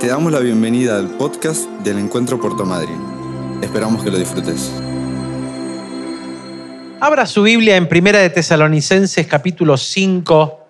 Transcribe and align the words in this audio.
Te 0.00 0.06
damos 0.06 0.30
la 0.30 0.38
bienvenida 0.38 0.96
al 0.96 1.08
podcast 1.08 1.68
del 1.82 1.98
Encuentro 1.98 2.40
Puerto 2.40 2.64
Madryn. 2.64 3.58
Esperamos 3.60 4.04
que 4.04 4.12
lo 4.12 4.16
disfrutes. 4.16 4.72
Abra 7.00 7.26
su 7.26 7.42
Biblia 7.42 7.74
en 7.74 7.88
Primera 7.88 8.20
de 8.20 8.30
Tesalonicenses 8.30 9.26
capítulo 9.26 9.76
5, 9.76 10.68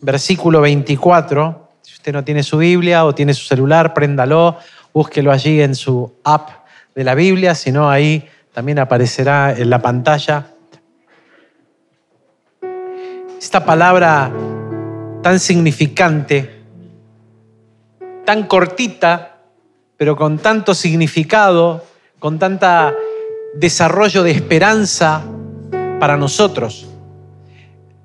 versículo 0.00 0.62
24. 0.62 1.68
Si 1.82 1.92
usted 1.92 2.14
no 2.14 2.24
tiene 2.24 2.42
su 2.42 2.56
Biblia 2.56 3.04
o 3.04 3.14
tiene 3.14 3.34
su 3.34 3.44
celular, 3.44 3.92
préndalo, 3.92 4.56
búsquelo 4.94 5.32
allí 5.32 5.60
en 5.60 5.74
su 5.74 6.10
app 6.24 6.48
de 6.94 7.04
la 7.04 7.14
Biblia, 7.14 7.54
si 7.54 7.72
no 7.72 7.90
ahí 7.90 8.26
también 8.54 8.78
aparecerá 8.78 9.52
en 9.52 9.68
la 9.68 9.82
pantalla. 9.82 10.46
Esta 13.38 13.66
palabra 13.66 14.32
tan 15.22 15.38
significante 15.38 16.61
tan 18.24 18.46
cortita, 18.46 19.36
pero 19.96 20.16
con 20.16 20.38
tanto 20.38 20.74
significado, 20.74 21.84
con 22.18 22.38
tanta 22.38 22.94
desarrollo 23.54 24.22
de 24.22 24.30
esperanza 24.30 25.22
para 26.00 26.16
nosotros. 26.16 26.88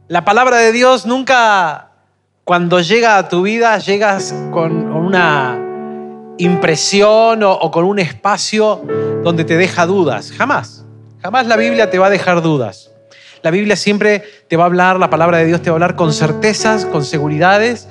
La 0.07 0.25
palabra 0.25 0.57
de 0.57 0.71
Dios 0.71 1.05
nunca, 1.05 1.91
cuando 2.43 2.79
llega 2.79 3.17
a 3.17 3.29
tu 3.29 3.43
vida, 3.43 3.77
llegas 3.77 4.33
con 4.51 4.91
una 4.91 5.59
impresión 6.37 7.43
o, 7.43 7.51
o, 7.51 7.71
con 7.71 7.83
un 7.83 7.99
espacio 7.99 8.83
donde 9.23 9.43
te 9.43 9.57
deja 9.57 9.85
dudas. 9.85 10.31
Jamás. 10.31 10.85
Jamás 11.21 11.47
la 11.47 11.57
Biblia 11.57 11.89
te 11.89 11.99
va 11.99 12.07
a 12.07 12.09
dejar 12.11 12.41
dudas. 12.41 12.91
La 13.41 13.51
Biblia 13.51 13.75
siempre 13.75 14.23
te 14.47 14.55
va 14.55 14.63
a 14.63 14.67
hablar, 14.67 14.99
la 14.99 15.09
palabra 15.09 15.37
de 15.37 15.45
Dios 15.45 15.61
te 15.61 15.69
va 15.69 15.75
a 15.75 15.77
hablar 15.77 15.95
con 15.95 16.13
certezas, 16.13 16.85
con 16.85 17.03
seguridades 17.03 17.87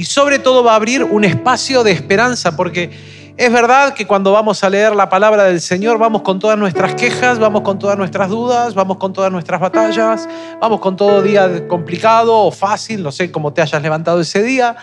y 0.00 0.04
sobre 0.04 0.38
todo 0.38 0.64
va 0.64 0.72
a 0.72 0.76
abrir 0.76 1.04
un 1.04 1.24
espacio 1.24 1.84
de 1.84 1.92
esperanza, 1.92 2.56
porque 2.56 2.88
es 3.36 3.52
verdad 3.52 3.92
que 3.92 4.06
cuando 4.06 4.32
vamos 4.32 4.64
a 4.64 4.70
leer 4.70 4.96
la 4.96 5.10
palabra 5.10 5.44
del 5.44 5.60
Señor 5.60 5.98
vamos 5.98 6.22
con 6.22 6.38
todas 6.38 6.56
nuestras 6.56 6.94
quejas, 6.94 7.38
vamos 7.38 7.60
con 7.60 7.78
todas 7.78 7.98
nuestras 7.98 8.30
dudas, 8.30 8.72
vamos 8.72 8.96
con 8.96 9.12
todas 9.12 9.30
nuestras 9.30 9.60
batallas, 9.60 10.26
vamos 10.58 10.80
con 10.80 10.96
todo 10.96 11.20
día 11.20 11.68
complicado 11.68 12.34
o 12.34 12.50
fácil, 12.50 13.02
no 13.02 13.12
sé 13.12 13.30
cómo 13.30 13.52
te 13.52 13.60
hayas 13.60 13.82
levantado 13.82 14.22
ese 14.22 14.42
día, 14.42 14.74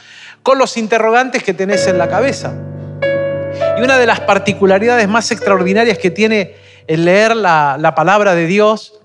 con 0.43 0.59
los 0.59 0.77
interrogantes 0.77 1.41
que 1.41 1.55
tenés 1.55 1.87
en 1.87 1.97
la 1.97 2.09
cabeza. 2.09 2.53
Y 3.75 3.81
una 3.81 3.97
de 3.97 4.05
las 4.05 4.19
particularidades 4.19 5.07
más 5.07 5.31
extraordinarias 5.31 5.97
que 5.97 6.11
tiene 6.11 6.53
el 6.85 7.05
leer 7.05 7.35
la, 7.35 7.77
la 7.79 7.95
palabra 7.95 8.35
de 8.35 8.45
Dios 8.45 8.99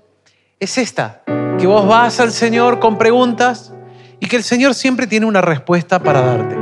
es 0.59 0.77
esta, 0.77 1.23
que 1.57 1.65
vos 1.65 1.87
vas 1.87 2.19
al 2.19 2.31
Señor 2.31 2.79
con 2.79 2.99
preguntas, 2.99 3.72
y 4.23 4.25
que 4.25 4.37
el 4.37 4.43
Señor 4.43 4.73
siempre 4.73 5.05
tiene 5.05 5.25
una 5.25 5.41
respuesta 5.41 5.99
para 5.99 6.21
darte. 6.21 6.55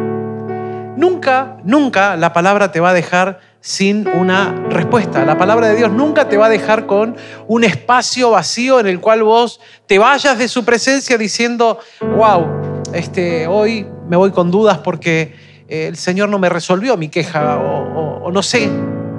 Nunca, 0.97 1.57
nunca 1.63 2.17
la 2.17 2.33
palabra 2.33 2.71
te 2.71 2.79
va 2.79 2.89
a 2.89 2.93
dejar 2.93 3.39
sin 3.59 4.07
una 4.07 4.51
respuesta. 4.71 5.23
La 5.25 5.37
palabra 5.37 5.67
de 5.67 5.75
Dios 5.75 5.91
nunca 5.91 6.27
te 6.27 6.37
va 6.37 6.47
a 6.47 6.49
dejar 6.49 6.87
con 6.87 7.15
un 7.47 7.63
espacio 7.63 8.31
vacío 8.31 8.79
en 8.79 8.87
el 8.87 8.99
cual 8.99 9.21
vos 9.21 9.59
te 9.85 9.99
vayas 9.99 10.39
de 10.39 10.47
su 10.47 10.65
presencia 10.65 11.19
diciendo, 11.19 11.77
wow, 12.17 12.47
este, 12.95 13.45
hoy 13.45 13.85
me 14.09 14.17
voy 14.17 14.31
con 14.31 14.49
dudas 14.49 14.79
porque 14.79 15.35
eh, 15.69 15.85
el 15.85 15.97
Señor 15.97 16.29
no 16.29 16.39
me 16.39 16.49
resolvió 16.49 16.97
mi 16.97 17.09
queja 17.09 17.59
o, 17.59 18.31
no 18.31 18.41
sé 18.41 18.71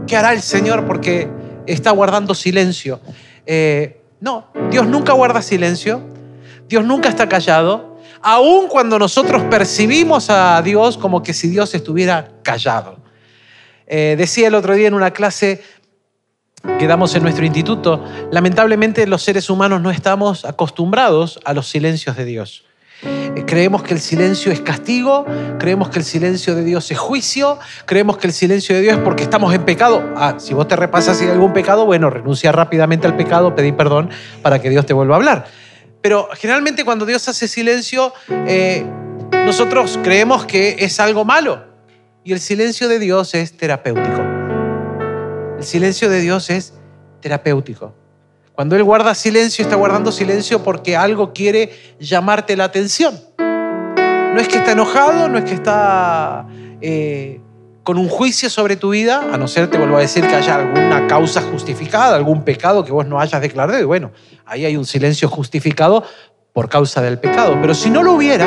qué 0.08 0.16
hará 0.16 0.32
el 0.32 0.42
Señor 0.42 0.84
porque 0.84 1.30
está 1.66 1.92
guardando 1.92 2.34
silencio. 2.34 2.98
Eh, 3.46 4.00
no, 4.18 4.48
Dios 4.68 4.88
nunca 4.88 5.12
guarda 5.12 5.42
silencio, 5.42 6.02
Dios 6.68 6.84
nunca 6.84 7.08
está 7.08 7.28
callado, 7.28 7.91
aun 8.22 8.68
cuando 8.68 8.98
nosotros 8.98 9.42
percibimos 9.50 10.30
a 10.30 10.62
Dios 10.62 10.96
como 10.96 11.22
que 11.22 11.34
si 11.34 11.48
Dios 11.48 11.74
estuviera 11.74 12.28
callado. 12.42 12.98
Eh, 13.86 14.14
decía 14.16 14.48
el 14.48 14.54
otro 14.54 14.74
día 14.74 14.88
en 14.88 14.94
una 14.94 15.10
clase 15.10 15.62
que 16.78 16.86
damos 16.86 17.14
en 17.16 17.24
nuestro 17.24 17.44
instituto, 17.44 18.04
lamentablemente 18.30 19.06
los 19.06 19.22
seres 19.22 19.50
humanos 19.50 19.82
no 19.82 19.90
estamos 19.90 20.44
acostumbrados 20.44 21.40
a 21.44 21.52
los 21.52 21.68
silencios 21.68 22.16
de 22.16 22.24
Dios. 22.24 22.64
Eh, 23.04 23.44
creemos 23.44 23.82
que 23.82 23.94
el 23.94 24.00
silencio 24.00 24.52
es 24.52 24.60
castigo, 24.60 25.26
creemos 25.58 25.88
que 25.88 25.98
el 25.98 26.04
silencio 26.04 26.54
de 26.54 26.62
Dios 26.62 26.88
es 26.92 26.98
juicio, 26.98 27.58
creemos 27.84 28.16
que 28.16 28.28
el 28.28 28.32
silencio 28.32 28.76
de 28.76 28.82
Dios 28.82 28.98
es 28.98 29.02
porque 29.02 29.24
estamos 29.24 29.52
en 29.54 29.64
pecado. 29.64 30.02
Ah, 30.16 30.36
si 30.38 30.54
vos 30.54 30.68
te 30.68 30.76
repasas 30.76 31.20
algún 31.22 31.52
pecado, 31.52 31.84
bueno, 31.84 32.10
renuncia 32.10 32.52
rápidamente 32.52 33.08
al 33.08 33.16
pecado, 33.16 33.56
pedí 33.56 33.72
perdón 33.72 34.10
para 34.42 34.60
que 34.60 34.70
Dios 34.70 34.86
te 34.86 34.92
vuelva 34.92 35.16
a 35.16 35.18
hablar. 35.18 35.46
Pero 36.02 36.28
generalmente 36.34 36.84
cuando 36.84 37.06
Dios 37.06 37.26
hace 37.28 37.46
silencio, 37.46 38.12
eh, 38.28 38.84
nosotros 39.46 39.98
creemos 40.02 40.44
que 40.44 40.76
es 40.80 40.98
algo 41.00 41.24
malo. 41.24 41.64
Y 42.24 42.32
el 42.32 42.40
silencio 42.40 42.88
de 42.88 42.98
Dios 42.98 43.34
es 43.34 43.56
terapéutico. 43.56 44.20
El 45.58 45.64
silencio 45.64 46.10
de 46.10 46.20
Dios 46.20 46.50
es 46.50 46.74
terapéutico. 47.20 47.94
Cuando 48.52 48.76
Él 48.76 48.84
guarda 48.84 49.14
silencio, 49.14 49.64
está 49.64 49.76
guardando 49.76 50.12
silencio 50.12 50.62
porque 50.62 50.96
algo 50.96 51.32
quiere 51.32 51.70
llamarte 51.98 52.56
la 52.56 52.64
atención. 52.64 53.18
No 53.38 54.40
es 54.40 54.48
que 54.48 54.58
está 54.58 54.72
enojado, 54.72 55.28
no 55.28 55.38
es 55.38 55.44
que 55.44 55.54
está 55.54 56.46
eh, 56.80 57.40
con 57.82 57.98
un 57.98 58.08
juicio 58.08 58.48
sobre 58.48 58.76
tu 58.76 58.90
vida, 58.90 59.28
a 59.32 59.36
no 59.36 59.48
ser, 59.48 59.68
te 59.68 59.78
vuelvo 59.78 59.96
a 59.96 60.00
decir, 60.00 60.26
que 60.26 60.34
haya 60.34 60.56
alguna 60.56 61.06
causa 61.06 61.42
justificada, 61.42 62.14
algún 62.14 62.44
pecado 62.44 62.84
que 62.84 62.92
vos 62.92 63.06
no 63.06 63.18
hayas 63.18 63.40
declarado. 63.40 63.80
Y 63.80 63.84
bueno, 63.84 64.12
ahí 64.46 64.64
hay 64.64 64.76
un 64.76 64.84
silencio 64.84 65.28
justificado 65.28 66.04
por 66.52 66.68
causa 66.68 67.02
del 67.02 67.18
pecado. 67.18 67.58
Pero 67.60 67.74
si 67.74 67.90
no 67.90 68.02
lo 68.02 68.12
hubiera, 68.12 68.46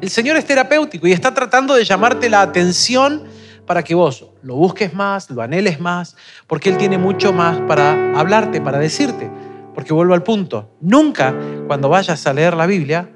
el 0.00 0.10
Señor 0.10 0.36
es 0.36 0.44
terapéutico 0.44 1.06
y 1.06 1.12
está 1.12 1.34
tratando 1.34 1.74
de 1.74 1.84
llamarte 1.84 2.28
la 2.28 2.42
atención 2.42 3.24
para 3.66 3.82
que 3.82 3.94
vos 3.94 4.26
lo 4.42 4.56
busques 4.56 4.92
más, 4.94 5.30
lo 5.30 5.42
anheles 5.42 5.80
más, 5.80 6.16
porque 6.46 6.68
Él 6.68 6.76
tiene 6.76 6.98
mucho 6.98 7.32
más 7.32 7.60
para 7.62 8.18
hablarte, 8.18 8.60
para 8.60 8.78
decirte. 8.78 9.30
Porque 9.74 9.92
vuelvo 9.94 10.14
al 10.14 10.22
punto, 10.22 10.76
nunca 10.80 11.34
cuando 11.66 11.88
vayas 11.88 12.26
a 12.26 12.32
leer 12.32 12.54
la 12.54 12.66
Biblia 12.66 13.08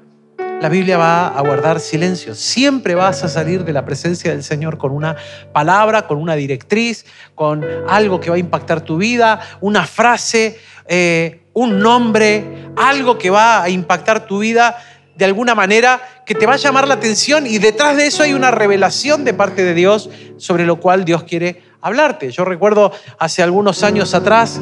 la 0.61 0.69
Biblia 0.69 0.97
va 0.97 1.27
a 1.27 1.41
guardar 1.41 1.79
silencio. 1.79 2.33
Siempre 2.33 2.95
vas 2.95 3.23
a 3.23 3.29
salir 3.29 3.63
de 3.63 3.73
la 3.73 3.85
presencia 3.85 4.31
del 4.31 4.43
Señor 4.43 4.77
con 4.77 4.91
una 4.91 5.15
palabra, 5.53 6.07
con 6.07 6.17
una 6.17 6.35
directriz, 6.35 7.05
con 7.35 7.63
algo 7.87 8.19
que 8.19 8.29
va 8.29 8.37
a 8.37 8.39
impactar 8.39 8.81
tu 8.81 8.97
vida, 8.97 9.39
una 9.61 9.85
frase, 9.85 10.59
eh, 10.87 11.41
un 11.53 11.79
nombre, 11.79 12.71
algo 12.75 13.17
que 13.17 13.29
va 13.29 13.61
a 13.61 13.69
impactar 13.69 14.25
tu 14.25 14.39
vida 14.39 14.77
de 15.15 15.25
alguna 15.25 15.55
manera 15.55 15.99
que 16.25 16.35
te 16.35 16.45
va 16.45 16.53
a 16.53 16.57
llamar 16.57 16.87
la 16.87 16.95
atención 16.95 17.47
y 17.47 17.57
detrás 17.57 17.97
de 17.97 18.05
eso 18.05 18.21
hay 18.21 18.33
una 18.33 18.51
revelación 18.51 19.25
de 19.25 19.33
parte 19.33 19.63
de 19.63 19.73
Dios 19.73 20.09
sobre 20.37 20.65
lo 20.65 20.79
cual 20.79 21.05
Dios 21.05 21.23
quiere 21.23 21.63
hablarte. 21.81 22.29
Yo 22.31 22.45
recuerdo 22.45 22.91
hace 23.17 23.41
algunos 23.41 23.83
años 23.83 24.13
atrás 24.13 24.59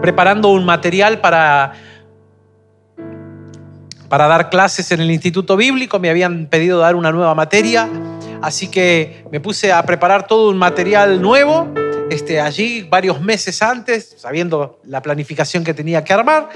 preparando 0.00 0.48
un 0.48 0.64
material 0.64 1.20
para 1.20 1.72
para 4.08 4.26
dar 4.26 4.50
clases 4.50 4.90
en 4.92 5.00
el 5.00 5.10
Instituto 5.10 5.56
Bíblico, 5.56 5.98
me 5.98 6.10
habían 6.10 6.46
pedido 6.46 6.78
dar 6.78 6.96
una 6.96 7.12
nueva 7.12 7.34
materia, 7.34 7.88
así 8.40 8.68
que 8.68 9.24
me 9.30 9.40
puse 9.40 9.72
a 9.72 9.82
preparar 9.84 10.26
todo 10.26 10.50
un 10.50 10.56
material 10.56 11.20
nuevo, 11.20 11.68
este, 12.10 12.40
allí 12.40 12.86
varios 12.88 13.20
meses 13.20 13.60
antes, 13.60 14.14
sabiendo 14.16 14.80
la 14.84 15.02
planificación 15.02 15.62
que 15.62 15.74
tenía 15.74 16.04
que 16.04 16.14
armar, 16.14 16.48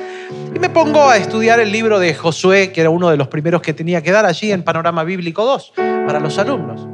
y 0.54 0.58
me 0.58 0.70
pongo 0.70 1.08
a 1.08 1.18
estudiar 1.18 1.60
el 1.60 1.70
libro 1.70 1.98
de 1.98 2.14
Josué, 2.14 2.72
que 2.72 2.80
era 2.80 2.90
uno 2.90 3.10
de 3.10 3.18
los 3.18 3.28
primeros 3.28 3.60
que 3.60 3.74
tenía 3.74 4.02
que 4.02 4.12
dar 4.12 4.24
allí 4.24 4.50
en 4.50 4.62
Panorama 4.62 5.04
Bíblico 5.04 5.44
2 5.44 5.74
para 6.06 6.20
los 6.20 6.38
alumnos. 6.38 6.88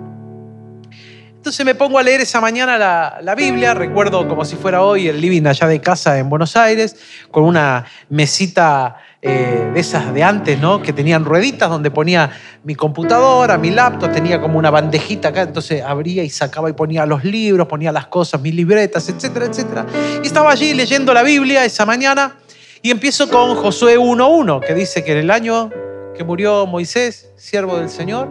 Entonces 1.36 1.64
me 1.64 1.76
pongo 1.76 2.00
a 2.00 2.02
leer 2.02 2.20
esa 2.20 2.40
mañana 2.40 2.76
la, 2.76 3.20
la, 3.22 3.34
Biblia, 3.36 3.72
recuerdo 3.72 4.26
como 4.26 4.44
si 4.44 4.56
fuera 4.56 4.82
hoy 4.82 5.06
el 5.06 5.20
living 5.20 5.46
allá 5.46 5.68
de 5.68 5.80
casa 5.80 6.18
en 6.18 6.28
Buenos 6.28 6.56
Aires, 6.56 6.96
con 7.30 7.44
una 7.44 7.86
mesita 8.10 8.96
eh, 9.20 9.70
de 9.74 9.80
esas 9.80 10.14
de 10.14 10.22
antes, 10.22 10.60
¿no? 10.60 10.80
Que 10.80 10.92
tenían 10.92 11.24
rueditas 11.24 11.68
donde 11.68 11.90
ponía 11.90 12.30
mi 12.62 12.76
computadora, 12.76 13.58
mi 13.58 13.70
laptop, 13.70 14.12
tenía 14.12 14.40
como 14.40 14.58
una 14.58 14.70
bandejita 14.70 15.28
acá, 15.28 15.42
entonces 15.42 15.82
abría 15.82 16.22
y 16.22 16.30
sacaba 16.30 16.70
y 16.70 16.72
ponía 16.72 17.04
los 17.04 17.24
libros, 17.24 17.66
ponía 17.66 17.90
las 17.90 18.06
cosas, 18.06 18.40
mis 18.40 18.54
libretas, 18.54 19.08
etcétera, 19.08 19.46
etcétera. 19.46 19.86
Y 20.22 20.26
estaba 20.26 20.52
allí 20.52 20.72
leyendo 20.72 21.12
la 21.12 21.24
Biblia 21.24 21.64
esa 21.64 21.84
mañana 21.84 22.36
y 22.80 22.92
empiezo 22.92 23.28
con 23.28 23.56
Josué 23.56 23.98
1.1, 23.98 24.64
que 24.64 24.74
dice 24.74 25.02
que 25.02 25.12
en 25.12 25.18
el 25.18 25.30
año 25.32 25.70
que 26.16 26.22
murió 26.22 26.66
Moisés, 26.66 27.32
siervo 27.36 27.76
del 27.76 27.88
Señor, 27.88 28.28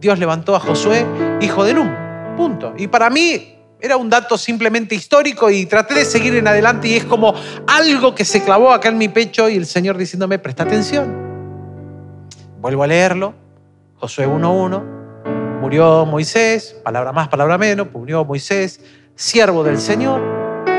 Dios 0.00 0.18
levantó 0.18 0.56
a 0.56 0.60
Josué, 0.60 1.06
hijo 1.40 1.62
de 1.62 1.74
Num. 1.74 1.88
Punto. 2.36 2.74
Y 2.76 2.88
para 2.88 3.10
mí 3.10 3.59
era 3.80 3.96
un 3.96 4.10
dato 4.10 4.36
simplemente 4.36 4.94
histórico 4.94 5.50
y 5.50 5.66
traté 5.66 5.94
de 5.94 6.04
seguir 6.04 6.34
en 6.34 6.46
adelante 6.46 6.88
y 6.88 6.96
es 6.96 7.04
como 7.04 7.34
algo 7.66 8.14
que 8.14 8.24
se 8.24 8.42
clavó 8.42 8.72
acá 8.72 8.88
en 8.88 8.98
mi 8.98 9.08
pecho 9.08 9.48
y 9.48 9.56
el 9.56 9.66
Señor 9.66 9.96
diciéndome, 9.96 10.38
presta 10.38 10.64
atención. 10.64 11.30
Vuelvo 12.60 12.82
a 12.82 12.86
leerlo, 12.86 13.34
Josué 13.96 14.28
1.1, 14.28 15.60
murió 15.60 16.04
Moisés, 16.04 16.76
palabra 16.84 17.12
más, 17.12 17.28
palabra 17.28 17.56
menos, 17.56 17.88
murió 17.92 18.24
Moisés, 18.24 18.80
siervo 19.14 19.64
del 19.64 19.78
Señor, 19.78 20.20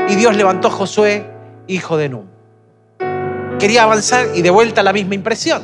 y 0.08 0.14
Dios 0.14 0.36
levantó 0.36 0.68
a 0.68 0.70
Josué, 0.70 1.26
hijo 1.66 1.96
de 1.96 2.08
Num. 2.08 2.26
Quería 3.58 3.84
avanzar 3.84 4.26
y 4.34 4.42
de 4.42 4.50
vuelta 4.50 4.82
la 4.82 4.92
misma 4.92 5.14
impresión. 5.14 5.62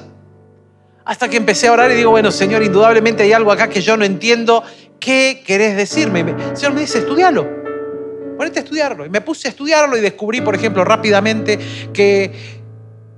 Hasta 1.05 1.29
que 1.29 1.37
empecé 1.37 1.69
a 1.69 1.73
orar 1.73 1.91
y 1.91 1.95
digo, 1.95 2.11
bueno, 2.11 2.31
Señor, 2.31 2.63
indudablemente 2.63 3.23
hay 3.23 3.33
algo 3.33 3.51
acá 3.51 3.69
que 3.69 3.81
yo 3.81 3.97
no 3.97 4.05
entiendo. 4.05 4.63
¿Qué 5.09 5.43
querés 5.43 5.75
decirme? 5.75 6.21
El 6.21 6.55
Señor 6.55 6.75
me 6.75 6.83
dice, 6.83 6.99
estudialo. 6.99 7.49
Ponete 8.37 8.59
a 8.59 8.63
estudiarlo. 8.63 9.07
Y 9.07 9.09
me 9.09 9.23
puse 9.23 9.49
a 9.49 9.51
estudiarlo 9.51 9.97
y 9.97 10.03
descubrí, 10.03 10.43
por 10.43 10.55
ejemplo, 10.55 10.85
rápidamente 10.85 11.59
que 11.95 12.31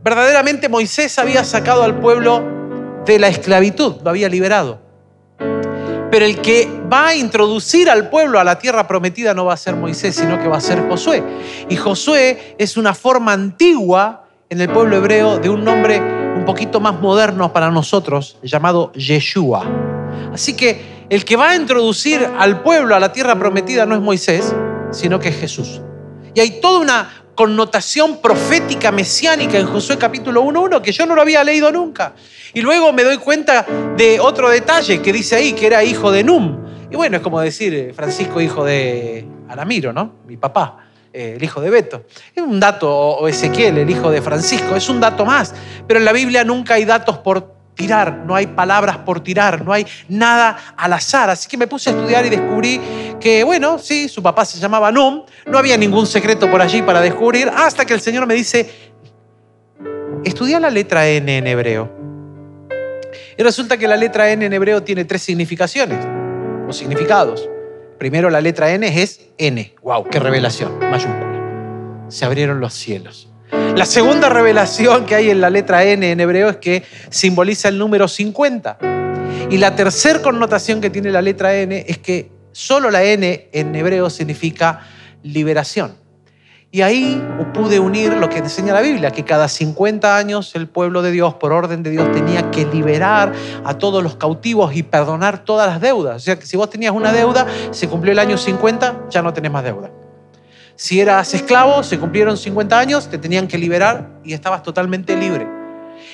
verdaderamente 0.01 0.69
Moisés 0.69 1.19
había 1.19 1.43
sacado 1.43 1.83
al 1.83 1.99
pueblo 1.99 2.45
de 3.05 3.19
la 3.19 3.27
esclavitud, 3.27 3.97
lo 4.05 4.11
había 4.11 4.29
liberado. 4.29 4.81
Pero 6.13 6.25
el 6.25 6.41
que 6.41 6.69
va 6.93 7.09
a 7.09 7.17
introducir 7.17 7.91
al 7.91 8.09
pueblo 8.09 8.39
a 8.39 8.45
la 8.45 8.61
tierra 8.61 8.87
prometida 8.87 9.35
no 9.35 9.47
va 9.47 9.55
a 9.55 9.57
ser 9.57 9.75
Moisés, 9.75 10.15
sino 10.15 10.39
que 10.39 10.47
va 10.47 10.59
a 10.59 10.61
ser 10.61 10.89
Josué. 10.89 11.25
Y 11.69 11.75
Josué 11.75 12.55
es 12.57 12.77
una 12.77 12.95
forma 12.95 13.33
antigua 13.33 14.29
en 14.49 14.61
el 14.61 14.69
pueblo 14.69 14.97
hebreo 14.97 15.41
de 15.41 15.51
un 15.51 15.65
nombre 15.65 16.01
un 16.37 16.45
poquito 16.45 16.79
más 16.79 17.01
moderno 17.01 17.53
para 17.53 17.69
nosotros, 17.69 18.39
llamado 18.45 18.93
Yeshua. 18.93 19.67
Así 20.33 20.55
que 20.55 21.00
el 21.11 21.25
que 21.25 21.35
va 21.37 21.51
a 21.51 21.57
introducir 21.57 22.27
al 22.39 22.63
pueblo 22.63 22.95
a 22.95 23.01
la 23.01 23.13
tierra 23.13 23.37
prometida 23.37 23.85
no 23.85 23.97
es 23.97 24.01
Moisés, 24.01 24.55
sino 24.93 25.19
que 25.19 25.29
es 25.29 25.37
Jesús. 25.37 25.83
Y 26.35 26.41
hay 26.41 26.61
toda 26.61 26.79
una 26.79 27.25
connotación 27.35 28.21
profética 28.23 28.93
mesiánica 28.93 29.59
en 29.59 29.67
Josué 29.67 29.99
capítulo 29.99 30.45
1.1 30.45 30.81
que 30.81 30.93
yo 30.93 31.07
no 31.07 31.17
lo 31.17 31.23
había 31.23 31.43
leído 31.43 31.73
nunca. 31.73 32.15
Y 32.55 32.61
luego 32.61 32.93
me 32.93 33.03
doy 33.03 33.19
cuenta 33.19 33.67
de 33.97 34.21
otro 34.21 34.49
detalle 34.51 35.03
que 35.03 35.13
dice 35.13 35.35
ahí 35.35 35.53
que 35.53 35.67
era 35.67 35.83
hijo 35.83 36.13
de 36.13 36.23
Num. 36.23 36.59
Y 36.91 36.97
bueno, 36.97 37.17
es 37.17 37.23
como 37.23 37.41
decir 37.41 37.75
eh, 37.75 37.93
Francisco 37.93 38.41
hijo 38.41 38.65
de 38.65 39.27
Aramiro, 39.49 39.93
¿no? 39.93 40.15
Mi 40.27 40.37
papá, 40.37 40.87
eh, 41.13 41.35
el 41.37 41.43
hijo 41.43 41.61
de 41.61 41.71
Beto. 41.71 42.05
Es 42.35 42.43
un 42.43 42.61
dato, 42.61 42.89
o 42.89 43.27
Ezequiel, 43.27 43.79
el 43.79 43.91
hijo 43.91 44.11
de 44.13 44.23
Francisco, 44.23 44.77
es 44.77 44.89
un 44.89 45.01
dato 45.01 45.25
más. 45.25 45.55
Pero 45.89 45.99
en 45.99 46.05
la 46.05 46.13
Biblia 46.13 46.45
nunca 46.45 46.75
hay 46.75 46.85
datos 46.85 47.19
por 47.19 47.60
tirar, 47.81 48.25
no 48.27 48.35
hay 48.35 48.47
palabras 48.47 48.99
por 48.99 49.21
tirar, 49.21 49.65
no 49.65 49.73
hay 49.73 49.87
nada 50.09 50.75
al 50.77 50.93
azar. 50.93 51.31
Así 51.31 51.49
que 51.49 51.57
me 51.57 51.67
puse 51.67 51.89
a 51.89 51.95
estudiar 51.95 52.27
y 52.27 52.29
descubrí 52.29 52.79
que, 53.19 53.43
bueno, 53.43 53.79
sí, 53.79 54.07
su 54.07 54.23
papá 54.23 54.45
se 54.45 54.59
llamaba 54.59 54.93
Num, 54.93 55.23
no 55.47 55.57
había 55.57 55.79
ningún 55.79 56.07
secreto 56.07 56.51
por 56.51 56.61
allí 56.61 56.83
para 56.83 57.01
descubrir, 57.01 57.49
hasta 57.49 57.87
que 57.87 57.95
el 57.95 58.01
Señor 58.03 58.27
me 58.27 58.35
dice, 58.35 58.71
estudia 60.25 60.61
la 60.61 60.69
letra 60.69 61.09
N 61.09 61.39
en 61.39 61.47
hebreo. 61.47 61.91
Y 63.39 63.43
resulta 63.43 63.79
que 63.79 63.89
la 63.89 63.97
letra 63.97 64.31
N 64.31 64.45
en 64.45 64.53
hebreo 64.53 64.83
tiene 64.83 65.07
tres 65.07 65.23
significaciones 65.23 66.05
o 66.69 66.73
significados. 66.75 67.49
Primero, 67.99 68.29
la 68.29 68.43
letra 68.43 68.71
N 68.73 68.87
es 69.03 69.29
N. 69.39 69.75
¡Wow! 69.83 70.05
¡Qué 70.11 70.19
revelación! 70.19 70.79
Mayúscula. 70.79 72.07
Se 72.09 72.27
abrieron 72.27 72.61
los 72.61 72.75
cielos. 72.75 73.30
La 73.53 73.85
segunda 73.85 74.29
revelación 74.29 75.07
que 75.07 75.15
hay 75.15 75.31
en 75.31 75.41
la 75.41 75.51
letra 75.51 75.85
N 75.85 76.11
en 76.11 76.21
hebreo 76.21 76.51
es 76.51 76.57
que 76.57 76.85
simboliza 77.09 77.69
el 77.69 77.79
número 77.79 78.09
50. 78.09 78.79
Y 79.51 79.59
la 79.59 79.75
tercera 79.75 80.23
connotación 80.23 80.81
que 80.81 80.91
tiene 80.91 81.11
la 81.11 81.23
letra 81.23 81.55
N 81.55 81.85
es 81.89 81.99
que 81.99 82.31
solo 82.53 82.91
la 82.91 83.03
N 83.03 83.49
en 83.53 83.75
hebreo 83.75 84.11
significa 84.11 84.81
liberación. 85.23 86.01
Y 86.73 86.83
ahí 86.83 87.21
pude 87.53 87.81
unir 87.81 88.13
lo 88.13 88.29
que 88.29 88.39
enseña 88.39 88.73
la 88.73 88.81
Biblia, 88.81 89.11
que 89.11 89.25
cada 89.25 89.49
50 89.49 90.17
años 90.17 90.55
el 90.55 90.69
pueblo 90.69 91.03
de 91.03 91.11
Dios, 91.11 91.35
por 91.35 91.53
orden 91.53 91.83
de 91.83 91.91
Dios, 91.91 92.13
tenía 92.13 92.53
que 92.53 92.65
liberar 92.65 93.33
a 93.65 93.75
todos 93.77 94.05
los 94.05 94.15
cautivos 94.15 94.77
y 94.77 94.85
perdonar 94.85 95.45
todas 95.45 95.67
las 95.67 95.81
deudas. 95.81 96.17
O 96.17 96.21
sea, 96.21 96.39
que 96.39 96.47
si 96.47 96.57
vos 96.57 96.71
tenías 96.71 96.93
una 96.93 97.13
deuda, 97.13 97.45
se 97.73 97.89
cumplió 97.89 98.13
el 98.13 98.21
año 98.21 98.39
50, 98.39 99.07
ya 99.11 99.21
no 99.21 99.33
tenés 99.33 99.51
más 99.51 99.65
deuda. 99.65 99.91
Si 100.81 100.99
eras 100.99 101.35
esclavo, 101.35 101.83
se 101.83 101.99
cumplieron 101.99 102.39
50 102.39 102.79
años, 102.79 103.11
te 103.11 103.19
tenían 103.19 103.47
que 103.47 103.59
liberar 103.59 104.09
y 104.25 104.33
estabas 104.33 104.63
totalmente 104.63 105.15
libre. 105.15 105.47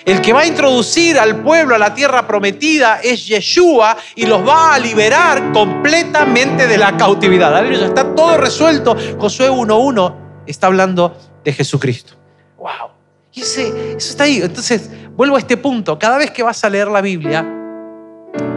El 0.05 0.21
que 0.21 0.33
va 0.33 0.41
a 0.41 0.47
introducir 0.47 1.21
al 1.21 1.41
pueblo 1.45 1.77
a 1.77 1.79
la 1.79 1.95
tierra 1.95 2.27
prometida 2.27 2.99
es 3.01 3.29
Yeshua 3.29 3.97
y 4.17 4.27
los 4.27 4.45
va 4.45 4.75
a 4.75 4.81
liberar 4.81 5.53
completamente 5.53 6.67
de 6.67 6.79
la 6.79 6.97
cautividad. 6.97 7.57
Aleluya, 7.57 7.87
está 7.87 8.13
todo 8.13 8.39
resuelto. 8.39 8.97
Josué 9.21 9.49
1.1 9.49 10.43
está 10.49 10.67
hablando 10.67 11.17
de 11.45 11.53
Jesucristo. 11.53 12.15
¡Wow! 12.59 12.91
Y 13.35 13.43
ese, 13.43 13.69
eso 13.97 14.11
está 14.11 14.25
ahí. 14.25 14.41
Entonces, 14.43 14.91
vuelvo 15.13 15.37
a 15.37 15.39
este 15.39 15.57
punto. 15.57 15.97
Cada 15.97 16.19
vez 16.19 16.33
que 16.33 16.43
vas 16.43 16.65
a 16.65 16.69
leer 16.69 16.89
la 16.89 17.03
Biblia, 17.03 17.56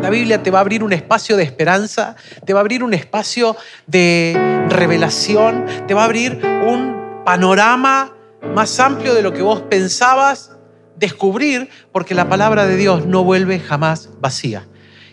la 0.02 0.10
Biblia 0.10 0.42
te 0.42 0.52
va 0.52 0.60
a 0.60 0.62
abrir 0.62 0.84
un 0.84 0.94
espacio 0.94 1.36
de 1.36 1.44
esperanza, 1.44 2.16
te 2.46 2.54
va 2.54 2.60
a 2.60 2.62
abrir 2.62 2.84
un 2.84 2.94
espacio 2.94 3.56
de 3.88 4.66
revelación, 4.70 5.66
te 5.88 5.94
va 5.94 6.04
a 6.04 6.06
abrir 6.06 6.40
un 6.68 7.22
panorama 7.26 8.14
más 8.54 8.80
amplio 8.80 9.14
de 9.14 9.22
lo 9.22 9.34
que 9.34 9.42
vos 9.42 9.62
pensabas 9.62 10.52
descubrir, 10.96 11.70
porque 11.92 12.14
la 12.14 12.30
palabra 12.30 12.66
de 12.66 12.76
Dios 12.76 13.06
no 13.06 13.24
vuelve 13.24 13.60
jamás 13.60 14.10
vacía. 14.20 14.68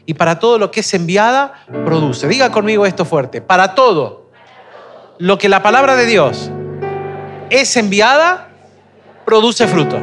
Y 0.05 0.15
para 0.15 0.39
todo 0.39 0.59
lo 0.59 0.71
que 0.71 0.81
es 0.81 0.95
enviada, 0.95 1.55
produce. 1.85 2.29
Diga 2.29 2.51
conmigo 2.51 2.87
esto 2.87 3.05
fuerte. 3.05 3.41
Para 3.41 3.75
todo 3.75 4.31
lo 5.19 5.37
que 5.39 5.49
la 5.49 5.63
palabra 5.63 5.97
de 5.97 6.07
Dios 6.07 6.51
es 7.51 7.77
enviada, 7.77 8.49
produce 9.25 9.67
fruto. 9.67 9.99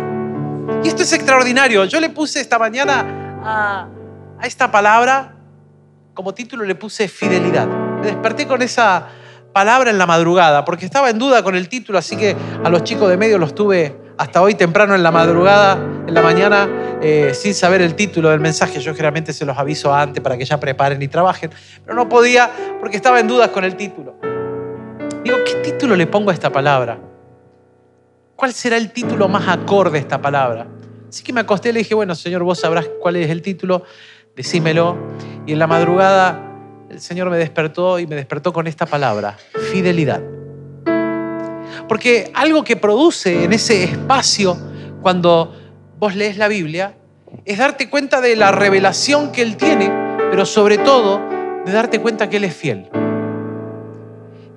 Y 0.83 0.89
esto 0.89 1.03
es 1.03 1.13
extraordinario. 1.13 1.85
Yo 1.85 1.99
le 2.01 2.09
puse 2.09 2.41
esta 2.41 2.59
mañana 2.59 3.05
a 3.43 3.87
a 4.43 4.45
esta 4.45 4.69
palabra, 4.69 5.37
como 6.13 6.33
título 6.33 6.65
le 6.65 6.75
puse 6.75 7.07
fidelidad. 7.07 7.65
Me 7.65 8.07
desperté 8.07 8.45
con 8.45 8.61
esa 8.61 9.07
palabra 9.53 9.89
en 9.89 9.97
la 9.97 10.05
madrugada, 10.05 10.65
porque 10.65 10.83
estaba 10.83 11.09
en 11.09 11.17
duda 11.17 11.43
con 11.43 11.55
el 11.55 11.69
título, 11.69 11.97
así 11.97 12.17
que 12.17 12.35
a 12.61 12.69
los 12.69 12.83
chicos 12.83 13.09
de 13.09 13.15
medio 13.15 13.37
los 13.37 13.55
tuve 13.55 13.95
hasta 14.17 14.41
hoy 14.41 14.55
temprano 14.55 14.95
en 14.95 15.01
la 15.01 15.11
madrugada, 15.11 15.75
en 15.75 16.13
la 16.13 16.21
mañana, 16.21 16.67
eh, 17.01 17.31
sin 17.33 17.53
saber 17.53 17.81
el 17.81 17.95
título 17.95 18.31
del 18.31 18.41
mensaje. 18.41 18.81
Yo 18.81 18.91
generalmente 18.91 19.31
se 19.31 19.45
los 19.45 19.57
aviso 19.57 19.93
antes 19.93 20.21
para 20.21 20.37
que 20.37 20.43
ya 20.43 20.59
preparen 20.59 21.01
y 21.01 21.07
trabajen, 21.07 21.49
pero 21.85 21.95
no 21.95 22.09
podía 22.09 22.51
porque 22.81 22.97
estaba 22.97 23.21
en 23.21 23.29
dudas 23.29 23.47
con 23.47 23.63
el 23.63 23.77
título. 23.77 24.17
Digo, 25.23 25.37
¿qué 25.45 25.71
título 25.71 25.95
le 25.95 26.05
pongo 26.05 26.31
a 26.31 26.33
esta 26.33 26.51
palabra? 26.51 26.99
¿Cuál 28.35 28.51
será 28.51 28.75
el 28.75 28.91
título 28.91 29.29
más 29.29 29.47
acorde 29.47 29.99
a 29.99 30.01
esta 30.01 30.21
palabra? 30.21 30.67
Así 31.07 31.23
que 31.23 31.31
me 31.31 31.41
acosté 31.41 31.69
y 31.69 31.73
le 31.73 31.79
dije, 31.79 31.93
bueno, 31.95 32.13
Señor, 32.13 32.43
vos 32.43 32.59
sabrás 32.59 32.89
cuál 32.99 33.15
es 33.17 33.29
el 33.29 33.41
título 33.41 33.83
decímelo. 34.35 34.97
Y 35.45 35.53
en 35.53 35.59
la 35.59 35.67
madrugada 35.67 36.53
el 36.89 37.01
Señor 37.01 37.29
me 37.29 37.37
despertó 37.37 37.99
y 37.99 38.07
me 38.07 38.15
despertó 38.15 38.53
con 38.53 38.67
esta 38.67 38.85
palabra, 38.85 39.37
fidelidad. 39.71 40.21
Porque 41.87 42.31
algo 42.33 42.63
que 42.63 42.75
produce 42.75 43.43
en 43.43 43.53
ese 43.53 43.83
espacio 43.83 44.57
cuando 45.01 45.53
vos 45.97 46.15
lees 46.15 46.37
la 46.37 46.47
Biblia 46.47 46.95
es 47.45 47.57
darte 47.57 47.89
cuenta 47.89 48.21
de 48.21 48.35
la 48.35 48.51
revelación 48.51 49.31
que 49.31 49.41
Él 49.41 49.57
tiene, 49.57 49.91
pero 50.29 50.45
sobre 50.45 50.77
todo 50.77 51.19
de 51.65 51.71
darte 51.71 51.99
cuenta 51.99 52.29
que 52.29 52.37
Él 52.37 52.43
es 52.43 52.55
fiel. 52.55 52.89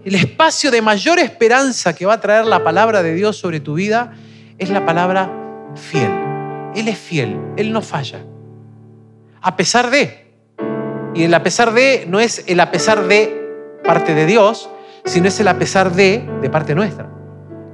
El 0.05 0.15
espacio 0.15 0.71
de 0.71 0.83
mayor 0.83 1.19
esperanza 1.19 1.95
que 1.95 2.07
va 2.07 2.15
a 2.15 2.21
traer 2.21 2.45
la 2.45 2.63
palabra 2.63 3.03
de 3.03 3.15
Dios 3.15 3.39
sobre 3.39 3.61
tu 3.61 3.75
vida 3.75 4.13
es 4.59 4.69
la 4.69 4.85
palabra 4.85 5.31
fiel. 5.75 6.11
Él 6.77 6.87
es 6.89 6.99
fiel, 6.99 7.37
Él 7.57 7.73
no 7.73 7.81
falla 7.81 8.21
a 9.43 9.57
pesar 9.57 9.91
de. 9.91 10.27
Y 11.15 11.25
el 11.25 11.35
a 11.35 11.43
pesar 11.43 11.73
de 11.73 12.05
no 12.09 12.21
es 12.21 12.45
el 12.47 12.61
a 12.61 12.71
pesar 12.71 13.07
de 13.07 13.81
parte 13.85 14.15
de 14.15 14.27
Dios, 14.27 14.69
sino 15.05 15.29
es 15.29 15.41
el 15.41 15.49
a 15.49 15.59
pesar 15.59 15.93
de 15.93 16.29
de 16.41 16.51
parte 16.51 16.75
nuestra. 16.75 17.11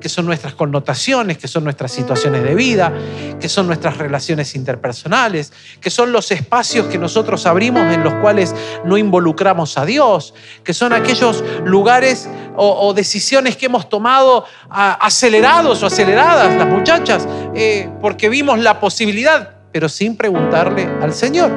Que 0.01 0.09
son 0.09 0.27
nuestras 0.27 0.55
connotaciones, 0.55 1.39
que 1.39 1.47
son 1.47 1.63
nuestras 1.63 1.93
situaciones 1.93 2.43
de 2.43 2.57
vida, 2.57 2.93
que 3.41 3.49
son 3.49 3.69
nuestras 3.69 3.99
relaciones 3.99 4.57
interpersonales, 4.57 5.53
que 5.81 5.91
son 5.91 6.11
los 6.11 6.33
espacios 6.33 6.87
que 6.87 6.99
nosotros 6.99 7.47
abrimos 7.47 7.83
en 7.95 8.03
los 8.03 8.15
cuales 8.15 8.53
no 8.85 8.99
involucramos 8.99 9.79
a 9.79 9.85
Dios, 9.85 10.35
que 10.65 10.75
son 10.75 10.93
aquellos 10.93 11.45
lugares 11.65 12.29
o, 12.57 12.93
decisiones 12.95 13.57
que 13.57 13.67
hemos 13.67 13.89
tomado 13.89 14.45
acelerados 14.69 15.83
o 15.83 15.87
aceleradas 15.87 16.57
las 16.57 16.67
muchachas, 16.67 17.27
eh, 17.55 17.89
porque 18.01 18.29
vimos 18.29 18.59
la 18.59 18.81
posibilidad 18.81 19.62
pero 19.73 19.89
sin 19.89 20.17
preguntarle 20.17 20.89
al 21.01 21.13
Señor. 21.13 21.51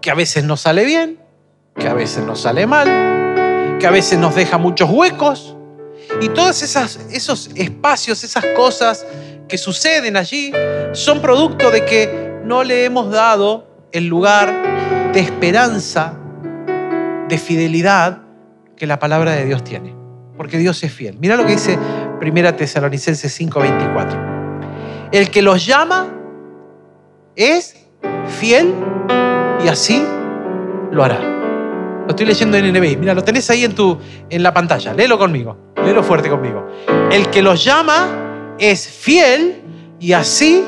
Que 0.00 0.10
a 0.10 0.14
veces 0.14 0.44
nos 0.44 0.62
sale 0.62 0.84
bien, 0.84 1.18
que 1.76 1.88
a 1.88 1.94
veces 1.94 2.24
nos 2.24 2.40
sale 2.40 2.66
mal, 2.66 3.76
que 3.78 3.86
a 3.86 3.90
veces 3.90 4.18
nos 4.18 4.34
deja 4.34 4.58
muchos 4.58 4.88
huecos. 4.90 5.56
Y 6.20 6.28
todos 6.28 6.62
esos 6.62 7.50
espacios, 7.54 8.24
esas 8.24 8.44
cosas 8.56 9.06
que 9.48 9.58
suceden 9.58 10.16
allí, 10.16 10.52
son 10.92 11.20
producto 11.20 11.70
de 11.70 11.84
que 11.84 12.40
no 12.44 12.64
le 12.64 12.84
hemos 12.84 13.10
dado 13.10 13.66
el 13.92 14.06
lugar 14.06 15.12
de 15.12 15.20
esperanza, 15.20 16.14
de 17.28 17.38
fidelidad 17.38 18.22
que 18.76 18.86
la 18.86 18.98
palabra 18.98 19.32
de 19.32 19.44
Dios 19.44 19.62
tiene. 19.64 19.94
Porque 20.36 20.58
Dios 20.58 20.82
es 20.82 20.92
fiel. 20.92 21.16
Mira 21.20 21.36
lo 21.36 21.44
que 21.44 21.52
dice 21.52 21.78
1 22.20 22.54
Tesalonicenses 22.56 23.32
5:24. 23.38 25.10
El 25.12 25.30
que 25.30 25.42
los 25.42 25.64
llama 25.64 26.21
es 27.36 27.76
fiel 28.26 28.74
y 29.64 29.68
así 29.68 30.04
lo 30.90 31.04
hará. 31.04 31.20
Lo 31.20 32.08
estoy 32.08 32.26
leyendo 32.26 32.56
en 32.56 32.72
NBI. 32.72 32.96
Mira, 32.96 33.14
lo 33.14 33.22
tenés 33.22 33.48
ahí 33.50 33.64
en, 33.64 33.74
tu, 33.74 33.98
en 34.28 34.42
la 34.42 34.52
pantalla. 34.52 34.92
Léelo 34.92 35.18
conmigo. 35.18 35.56
Léelo 35.84 36.02
fuerte 36.02 36.28
conmigo. 36.28 36.66
El 37.10 37.30
que 37.30 37.42
los 37.42 37.64
llama 37.64 38.54
es 38.58 38.88
fiel 38.88 39.62
y 40.00 40.12
así 40.12 40.64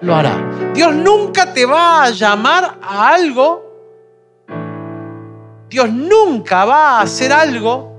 lo 0.00 0.14
hará. 0.14 0.36
Dios 0.74 0.94
nunca 0.94 1.52
te 1.52 1.64
va 1.64 2.04
a 2.04 2.10
llamar 2.10 2.78
a 2.82 3.08
algo. 3.14 3.64
Dios 5.68 5.90
nunca 5.90 6.64
va 6.64 6.98
a 6.98 7.02
hacer 7.02 7.32
algo 7.32 7.96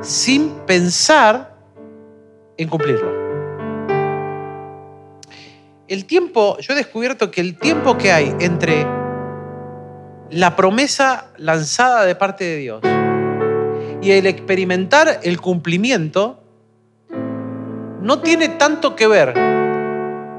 sin 0.00 0.50
pensar 0.66 1.54
en 2.56 2.68
cumplirlo. 2.68 3.21
El 5.92 6.06
tiempo, 6.06 6.56
yo 6.58 6.72
he 6.72 6.76
descubierto 6.76 7.30
que 7.30 7.42
el 7.42 7.58
tiempo 7.58 7.98
que 7.98 8.12
hay 8.12 8.34
entre 8.40 8.86
la 10.30 10.56
promesa 10.56 11.26
lanzada 11.36 12.06
de 12.06 12.14
parte 12.14 12.44
de 12.44 12.56
Dios 12.56 12.80
y 14.00 14.12
el 14.12 14.26
experimentar 14.26 15.20
el 15.22 15.38
cumplimiento 15.38 16.42
no 18.00 18.20
tiene 18.20 18.48
tanto 18.48 18.96
que 18.96 19.06
ver 19.06 19.34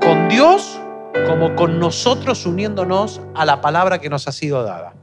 con 0.01 0.27
Dios 0.27 0.81
como 1.27 1.55
con 1.55 1.79
nosotros 1.79 2.47
uniéndonos 2.47 3.21
a 3.35 3.45
la 3.45 3.61
palabra 3.61 4.01
que 4.01 4.09
nos 4.09 4.27
ha 4.27 4.31
sido 4.31 4.63
dada. 4.63 4.95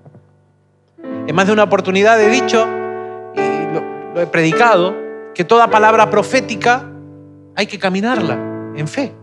En 1.29 1.33
más 1.33 1.47
de 1.47 1.53
una 1.53 1.63
oportunidad 1.63 2.21
he 2.21 2.29
dicho, 2.29 2.67
y 3.37 3.73
lo, 3.73 4.15
lo 4.15 4.21
he 4.21 4.27
predicado, 4.27 4.97
que 5.33 5.45
toda 5.45 5.71
palabra 5.71 6.11
profética 6.11 6.91
hay 7.55 7.69
que 7.69 7.79
caminarla 7.79 8.35
en 8.75 8.89
fe. 8.89 9.15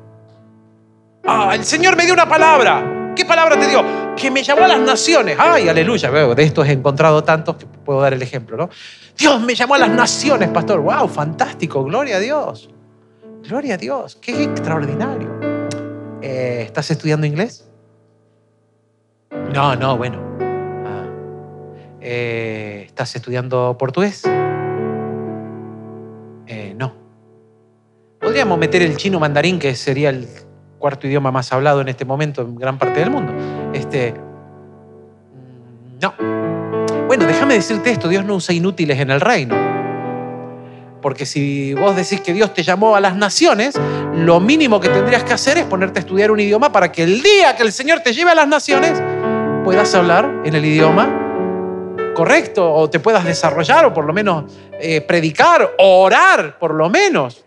Ah, 1.29 1.51
el 1.53 1.65
Señor 1.65 1.97
me 1.97 2.05
dio 2.05 2.13
una 2.13 2.29
palabra. 2.29 3.13
¿Qué 3.13 3.25
palabra 3.25 3.59
te 3.59 3.67
dio? 3.67 3.83
Que 4.15 4.31
me 4.31 4.43
llamó 4.43 4.63
a 4.63 4.69
las 4.69 4.79
naciones. 4.79 5.35
Ay, 5.37 5.67
aleluya. 5.67 6.09
De 6.09 6.43
esto 6.43 6.63
he 6.63 6.71
encontrado 6.71 7.21
tantos 7.25 7.57
que 7.57 7.65
puedo 7.65 7.99
dar 7.99 8.13
el 8.13 8.21
ejemplo, 8.21 8.55
¿no? 8.55 8.69
Dios 9.17 9.41
me 9.41 9.53
llamó 9.53 9.75
a 9.75 9.79
las 9.79 9.89
naciones, 9.89 10.47
pastor. 10.49 10.79
Wow, 10.79 11.09
fantástico. 11.09 11.83
Gloria 11.83 12.15
a 12.15 12.19
Dios. 12.19 12.69
Gloria 13.43 13.73
a 13.73 13.77
Dios. 13.77 14.17
Qué 14.21 14.41
extraordinario. 14.41 15.37
Eh, 16.21 16.61
¿Estás 16.65 16.91
estudiando 16.91 17.27
inglés? 17.27 17.67
No, 19.53 19.75
no, 19.75 19.97
bueno. 19.97 20.21
Ah. 20.85 21.05
Eh, 21.99 22.83
¿Estás 22.85 23.13
estudiando 23.17 23.75
portugués? 23.77 24.23
Eh, 26.47 26.73
no. 26.77 26.93
Podríamos 28.21 28.57
meter 28.57 28.81
el 28.81 28.95
chino 28.95 29.19
mandarín, 29.19 29.59
que 29.59 29.75
sería 29.75 30.09
el 30.09 30.46
cuarto 30.79 31.07
idioma 31.07 31.31
más 31.31 31.51
hablado 31.51 31.81
en 31.81 31.87
este 31.87 32.05
momento 32.05 32.41
en 32.41 32.55
gran 32.55 32.77
parte 32.77 32.99
del 32.99 33.09
mundo. 33.09 33.33
Este, 33.73 34.13
no. 36.01 36.13
Bueno, 37.07 37.25
déjame 37.25 37.55
decirte 37.55 37.91
esto, 37.91 38.07
Dios 38.07 38.25
no 38.25 38.35
usa 38.35 38.53
inútiles 38.53 38.99
en 38.99 39.11
el 39.11 39.21
reino. 39.21 39.55
Porque 41.01 41.25
si 41.25 41.73
vos 41.73 41.95
decís 41.95 42.21
que 42.21 42.33
Dios 42.33 42.53
te 42.53 42.63
llamó 42.63 42.95
a 42.95 42.99
las 42.99 43.15
naciones, 43.15 43.79
lo 44.13 44.39
mínimo 44.39 44.79
que 44.79 44.89
tendrías 44.89 45.23
que 45.23 45.33
hacer 45.33 45.57
es 45.57 45.65
ponerte 45.65 45.99
a 45.99 46.01
estudiar 46.01 46.31
un 46.31 46.39
idioma 46.39 46.71
para 46.71 46.91
que 46.91 47.03
el 47.03 47.21
día 47.21 47.55
que 47.55 47.63
el 47.63 47.71
Señor 47.71 48.01
te 48.01 48.13
lleve 48.13 48.31
a 48.31 48.35
las 48.35 48.47
naciones 48.47 49.01
puedas 49.63 49.93
hablar 49.95 50.41
en 50.43 50.55
el 50.55 50.65
idioma 50.65 51.23
correcto 52.13 52.73
o 52.73 52.89
te 52.89 52.99
puedas 52.99 53.23
desarrollar 53.23 53.85
o 53.85 53.93
por 53.93 54.05
lo 54.05 54.11
menos 54.11 54.51
eh, 54.79 55.01
predicar 55.01 55.75
o 55.77 56.01
orar 56.01 56.57
por 56.57 56.73
lo 56.73 56.89
menos. 56.89 57.45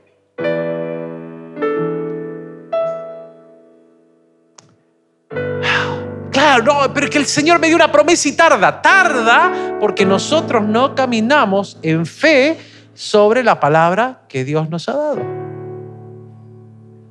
No, 6.58 6.92
pero 6.92 7.08
que 7.08 7.18
el 7.18 7.26
Señor 7.26 7.60
me 7.60 7.68
dio 7.68 7.76
una 7.76 7.92
promesa 7.92 8.28
y 8.28 8.32
tarda. 8.32 8.82
Tarda 8.82 9.76
porque 9.78 10.04
nosotros 10.04 10.64
no 10.64 10.94
caminamos 10.94 11.78
en 11.82 12.04
fe 12.06 12.58
sobre 12.94 13.44
la 13.44 13.60
palabra 13.60 14.22
que 14.28 14.44
Dios 14.44 14.68
nos 14.68 14.88
ha 14.88 14.92
dado. 14.92 15.20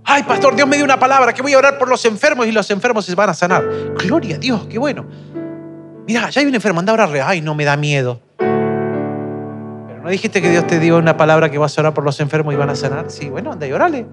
Ay, 0.04 0.24
pastor, 0.24 0.56
Dios 0.56 0.68
me 0.68 0.76
dio 0.76 0.84
una 0.84 1.00
palabra 1.00 1.34
que 1.34 1.42
voy 1.42 1.54
a 1.54 1.58
orar 1.58 1.78
por 1.78 1.88
los 1.88 2.04
enfermos 2.06 2.48
y 2.48 2.52
los 2.52 2.70
enfermos 2.72 3.06
se 3.06 3.16
van 3.16 3.30
a 3.30 3.34
sanar. 3.34 3.64
Gloria 3.96 4.36
a 4.36 4.40
Dios, 4.40 4.68
qué 4.70 4.78
bueno. 4.80 5.06
Mira, 6.08 6.30
ya 6.30 6.42
hay 6.42 6.48
un 6.48 6.56
enfermo, 6.56 6.80
anda 6.80 6.92
a 6.92 6.96
orarle. 6.96 7.22
Ay, 7.22 7.42
no 7.42 7.54
me 7.54 7.64
da 7.64 7.78
miedo. 7.78 8.20
Pero 8.38 10.02
no 10.02 10.10
dijiste 10.10 10.42
que 10.42 10.50
Dios 10.50 10.66
te 10.66 10.80
dio 10.80 10.98
una 10.98 11.16
palabra 11.16 11.50
que 11.52 11.58
vas 11.58 11.78
a 11.78 11.82
orar 11.82 11.94
por 11.94 12.04
los 12.04 12.20
enfermos 12.20 12.54
y 12.54 12.58
van 12.58 12.72
a 12.72 12.76
sanar. 12.76 13.12
Sí, 13.12 13.30
bueno, 13.30 13.52
anda 13.52 13.68
y 13.68 13.72
orale. 13.72 14.08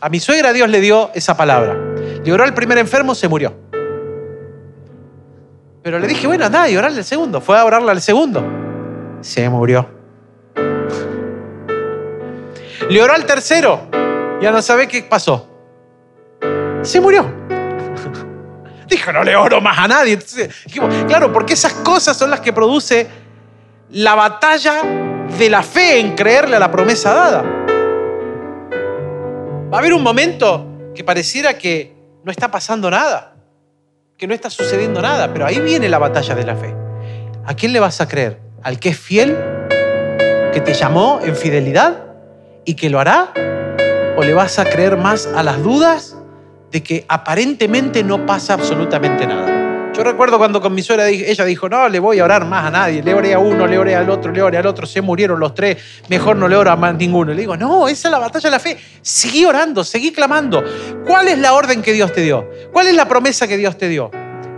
A 0.00 0.08
mi 0.08 0.20
suegra 0.20 0.52
Dios 0.52 0.68
le 0.68 0.80
dio 0.80 1.10
esa 1.14 1.36
palabra. 1.36 1.76
Le 2.24 2.32
oró 2.32 2.44
al 2.44 2.54
primer 2.54 2.78
enfermo, 2.78 3.14
se 3.14 3.28
murió. 3.28 3.67
Pero 5.88 6.00
le 6.00 6.06
dije, 6.06 6.26
bueno, 6.26 6.44
anda 6.44 6.68
y 6.68 6.76
orarle 6.76 6.98
al 6.98 7.04
segundo. 7.06 7.40
Fue 7.40 7.58
a 7.58 7.64
orarle 7.64 7.90
al 7.90 8.02
segundo. 8.02 8.44
Se 9.22 9.48
murió. 9.48 9.88
Le 12.90 13.02
oró 13.02 13.14
al 13.14 13.24
tercero. 13.24 13.88
Ya 14.38 14.50
no 14.50 14.60
sabe 14.60 14.86
qué 14.86 15.02
pasó. 15.04 15.48
Se 16.82 17.00
murió. 17.00 17.24
Dijo, 18.86 19.12
no 19.14 19.24
le 19.24 19.34
oro 19.34 19.62
más 19.62 19.78
a 19.78 19.88
nadie. 19.88 20.18
Claro, 21.06 21.32
porque 21.32 21.54
esas 21.54 21.72
cosas 21.72 22.18
son 22.18 22.32
las 22.32 22.40
que 22.40 22.52
produce 22.52 23.06
la 23.88 24.14
batalla 24.14 24.82
de 25.38 25.48
la 25.48 25.62
fe 25.62 26.00
en 26.00 26.14
creerle 26.14 26.56
a 26.56 26.58
la 26.58 26.70
promesa 26.70 27.14
dada. 27.14 27.42
Va 29.72 29.78
a 29.78 29.80
haber 29.80 29.94
un 29.94 30.02
momento 30.02 30.66
que 30.94 31.02
pareciera 31.02 31.56
que 31.56 31.96
no 32.24 32.30
está 32.30 32.50
pasando 32.50 32.90
nada, 32.90 33.27
que 34.18 34.26
no 34.26 34.34
está 34.34 34.50
sucediendo 34.50 35.00
nada, 35.00 35.32
pero 35.32 35.46
ahí 35.46 35.60
viene 35.60 35.88
la 35.88 35.98
batalla 35.98 36.34
de 36.34 36.44
la 36.44 36.56
fe. 36.56 36.74
¿A 37.46 37.54
quién 37.54 37.72
le 37.72 37.78
vas 37.78 38.00
a 38.00 38.08
creer? 38.08 38.40
¿Al 38.64 38.80
que 38.80 38.88
es 38.88 38.98
fiel? 38.98 39.36
¿Que 40.52 40.60
te 40.60 40.74
llamó 40.74 41.20
en 41.22 41.36
fidelidad 41.36 42.02
y 42.64 42.74
que 42.74 42.90
lo 42.90 42.98
hará? 42.98 43.32
¿O 44.16 44.24
le 44.24 44.34
vas 44.34 44.58
a 44.58 44.64
creer 44.64 44.96
más 44.96 45.28
a 45.28 45.44
las 45.44 45.62
dudas 45.62 46.16
de 46.72 46.82
que 46.82 47.06
aparentemente 47.08 48.02
no 48.02 48.26
pasa 48.26 48.54
absolutamente 48.54 49.24
nada? 49.24 49.57
Yo 49.94 50.04
recuerdo 50.04 50.38
cuando 50.38 50.60
con 50.60 50.74
mi 50.74 50.82
suegra 50.82 51.08
ella 51.08 51.44
dijo, 51.44 51.68
no, 51.68 51.88
le 51.88 51.98
voy 51.98 52.20
a 52.20 52.24
orar 52.24 52.44
más 52.44 52.66
a 52.66 52.70
nadie, 52.70 53.02
le 53.02 53.14
oré 53.14 53.34
a 53.34 53.40
uno, 53.40 53.66
le 53.66 53.78
oré 53.78 53.96
al 53.96 54.08
otro, 54.08 54.30
le 54.30 54.40
oré 54.40 54.56
al 54.56 54.66
otro, 54.66 54.86
se 54.86 55.00
murieron 55.00 55.40
los 55.40 55.54
tres, 55.54 55.76
mejor 56.08 56.36
no 56.36 56.46
le 56.46 56.54
oro 56.54 56.70
a 56.70 56.76
más 56.76 56.94
ninguno. 56.94 57.32
Le 57.32 57.40
digo, 57.40 57.56
no, 57.56 57.88
esa 57.88 58.08
es 58.08 58.12
la 58.12 58.18
batalla 58.18 58.48
de 58.48 58.50
la 58.52 58.60
fe, 58.60 58.78
seguí 59.02 59.44
orando, 59.44 59.82
seguí 59.82 60.12
clamando. 60.12 60.62
¿Cuál 61.04 61.28
es 61.28 61.38
la 61.38 61.52
orden 61.52 61.82
que 61.82 61.92
Dios 61.92 62.12
te 62.12 62.20
dio? 62.20 62.48
¿Cuál 62.72 62.86
es 62.86 62.94
la 62.94 63.08
promesa 63.08 63.48
que 63.48 63.56
Dios 63.56 63.76
te 63.76 63.88
dio? 63.88 64.10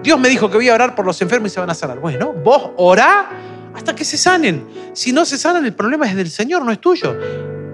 Dios 0.02 0.18
me 0.20 0.28
dijo 0.28 0.50
que 0.50 0.56
voy 0.56 0.68
a 0.68 0.74
orar 0.74 0.94
por 0.94 1.06
los 1.06 1.20
enfermos 1.22 1.50
y 1.50 1.54
se 1.54 1.60
van 1.60 1.70
a 1.70 1.74
sanar. 1.74 2.00
Bueno, 2.00 2.32
vos 2.32 2.72
orá 2.76 3.30
hasta 3.74 3.94
que 3.94 4.04
se 4.04 4.18
sanen. 4.18 4.66
Si 4.92 5.12
no 5.12 5.24
se 5.24 5.38
sanan, 5.38 5.64
el 5.64 5.74
problema 5.74 6.06
es 6.06 6.16
del 6.16 6.30
Señor, 6.30 6.64
no 6.64 6.72
es 6.72 6.80
tuyo. 6.80 7.16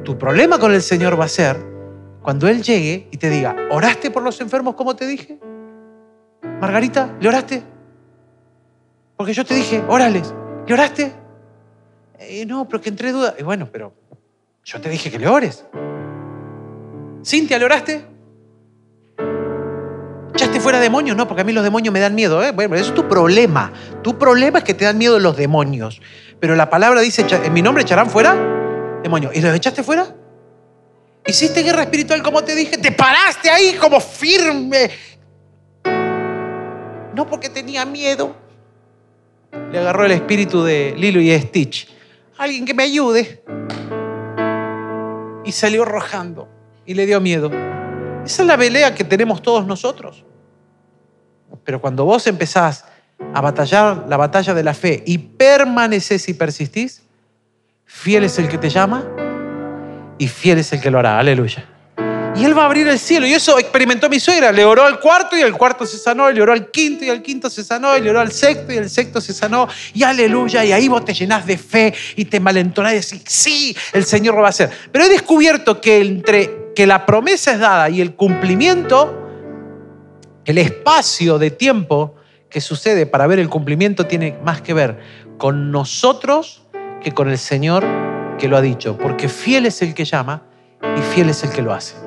Tu 0.05 0.17
problema 0.17 0.59
con 0.59 0.73
el 0.73 0.83
Señor 0.83 1.19
va 1.19 1.25
a 1.25 1.29
ser 1.29 1.57
cuando 2.23 2.49
Él 2.49 2.63
llegue 2.63 3.09
y 3.11 3.17
te 3.17 3.31
diga, 3.31 3.57
¿oraste 3.71 4.11
por 4.11 4.23
los 4.23 4.41
enfermos 4.41 4.75
como 4.75 4.95
te 4.95 5.07
dije? 5.07 5.39
Margarita, 6.61 7.15
¿le 7.21 7.29
oraste? 7.29 7.63
Porque 9.17 9.33
yo 9.33 9.45
te 9.45 9.55
dije, 9.55 9.83
órales, 9.89 10.35
¿le 10.67 10.75
oraste? 10.75 11.13
Eh, 12.19 12.47
no, 12.47 12.67
pero 12.67 12.81
que 12.81 12.89
entré 12.89 13.13
duda. 13.13 13.35
Y 13.39 13.43
bueno, 13.43 13.69
pero 13.71 13.93
yo 14.65 14.81
te 14.81 14.89
dije 14.89 15.11
que 15.11 15.19
le 15.19 15.29
ores. 15.29 15.65
Cintia, 17.25 17.59
¿le 17.59 17.65
oraste? 17.65 18.05
¿Echaste 20.35 20.61
fuera 20.61 20.81
demonios? 20.81 21.17
No, 21.17 21.27
porque 21.27 21.43
a 21.43 21.45
mí 21.45 21.53
los 21.53 21.65
demonios 21.65 21.93
me 21.93 22.01
dan 22.01 22.15
miedo. 22.15 22.43
¿eh? 22.43 22.53
Bueno, 22.53 22.75
eso 22.77 22.89
es 22.89 22.95
tu 22.95 23.09
problema. 23.09 23.73
Tu 24.03 24.19
problema 24.19 24.59
es 24.59 24.65
que 24.65 24.75
te 24.75 24.85
dan 24.85 24.99
miedo 24.99 25.19
los 25.19 25.37
demonios. 25.37 26.01
Pero 26.41 26.55
la 26.57 26.69
palabra 26.69 27.01
dice, 27.01 27.25
en 27.31 27.53
mi 27.53 27.63
nombre 27.63 27.83
echarán 27.83 28.11
fuera 28.11 28.35
demonios. 29.03 29.35
¿Y 29.35 29.41
los 29.41 29.55
echaste 29.55 29.83
fuera? 29.83 30.15
¿Hiciste 31.27 31.63
guerra 31.63 31.83
espiritual 31.83 32.23
como 32.23 32.45
te 32.45 32.55
dije? 32.55 32.79
¿Te 32.79 32.93
paraste 32.93 33.51
ahí 33.51 33.77
como 33.81 34.01
firme? 34.01 34.91
No 37.17 37.27
porque 37.27 37.49
tenía 37.49 37.87
miedo. 37.87 38.37
Le 39.73 39.79
agarró 39.79 40.05
el 40.05 40.13
espíritu 40.13 40.63
de 40.63 40.95
Lilo 40.99 41.19
y 41.19 41.33
Stitch. 41.41 41.89
Alguien 42.37 42.67
que 42.67 42.75
me 42.75 42.83
ayude. 42.83 43.43
Y 45.43 45.51
salió 45.51 45.87
rojando. 45.87 46.47
Y 46.85 46.93
le 46.93 47.07
dio 47.07 47.19
miedo. 47.23 47.51
Esa 48.23 48.43
es 48.43 48.47
la 48.47 48.59
pelea 48.59 48.95
que 48.95 49.03
tenemos 49.03 49.41
todos 49.41 49.67
nosotros. 49.67 50.27
Pero 51.65 51.81
cuando 51.81 52.05
vos 52.05 52.27
empezás 52.27 52.85
a 53.33 53.41
batallar 53.41 54.05
la 54.07 54.19
batalla 54.19 54.53
de 54.53 54.63
la 54.63 54.75
fe 54.75 55.03
y 55.07 55.17
permaneces 55.17 56.29
y 56.29 56.35
persistís, 56.35 57.03
fiel 57.87 58.25
es 58.25 58.39
el 58.39 58.47
que 58.47 58.59
te 58.59 58.69
llama 58.69 59.07
y 60.19 60.29
fiel 60.29 60.59
es 60.59 60.71
el 60.75 60.83
que 60.83 60.91
lo 60.91 60.99
hará. 60.99 61.19
Aleluya. 61.19 61.76
Y 62.37 62.45
Él 62.45 62.57
va 62.57 62.65
a 62.65 62.67
abrir 62.67 62.87
el 62.87 62.99
cielo. 62.99 63.27
Y 63.27 63.33
eso 63.33 63.59
experimentó 63.59 64.11
mi 64.11 64.21
suegra. 64.21 64.53
Le 64.53 64.65
oró 64.65 64.85
al 64.85 65.01
cuarto 65.01 65.37
y 65.37 65.41
el 65.41 65.55
cuarto 65.55 65.87
se 65.87 65.97
sanó. 65.97 66.31
Le 66.31 66.43
oró 66.43 66.53
al 66.53 66.71
quinto 66.71 67.05
y 67.05 67.09
el 67.09 67.23
quinto 67.23 67.49
se 67.49 67.65
sanó. 67.65 67.97
Le 67.97 68.11
oró 68.11 68.21
al 68.21 68.31
sexto 68.31 68.73
y 68.73 68.77
el 68.77 68.91
sexto 68.91 69.21
se 69.21 69.33
sanó. 69.33 69.69
Y 69.95 70.03
aleluya. 70.03 70.65
Y 70.65 70.73
ahí 70.73 70.89
vos 70.89 71.05
te 71.05 71.15
llenás 71.15 71.47
de 71.47 71.57
fe 71.57 71.95
y 72.15 72.27
te 72.27 72.39
malentonás 72.39 72.93
y 72.93 72.97
decís, 72.97 73.23
sí, 73.27 73.77
el 73.95 74.05
Señor 74.05 74.35
lo 74.35 74.43
va 74.43 74.49
a 74.49 74.51
hacer. 74.51 74.71
Pero 74.93 75.07
he 75.07 75.09
descubierto 75.09 75.81
que 75.81 75.99
entre 76.01 76.67
que 76.75 76.87
la 76.87 77.07
promesa 77.07 77.53
es 77.53 77.59
dada 77.59 77.89
y 77.89 78.03
el 78.03 78.15
cumplimiento, 78.15 79.27
el 80.45 80.59
espacio 80.59 81.39
de 81.39 81.51
tiempo 81.51 82.17
que 82.51 82.61
sucede 82.61 83.07
para 83.07 83.27
ver 83.27 83.39
el 83.39 83.49
cumplimiento 83.49 84.07
tiene 84.07 84.39
más 84.45 84.61
que 84.61 84.75
ver 84.75 84.99
con 85.39 85.71
nosotros 85.73 86.63
que 87.03 87.13
con 87.13 87.31
el 87.31 87.39
Señor 87.39 87.85
que 88.39 88.47
lo 88.47 88.59
ha 88.59 88.61
dicho. 88.61 88.99
Porque 88.99 89.29
fiel 89.29 89.65
es 89.65 89.81
el 89.81 89.95
que 89.95 90.05
llama 90.05 90.43
y 90.97 91.01
fiel 91.15 91.31
es 91.31 91.43
el 91.43 91.51
que 91.51 91.63
lo 91.63 91.73
hace. 91.73 92.06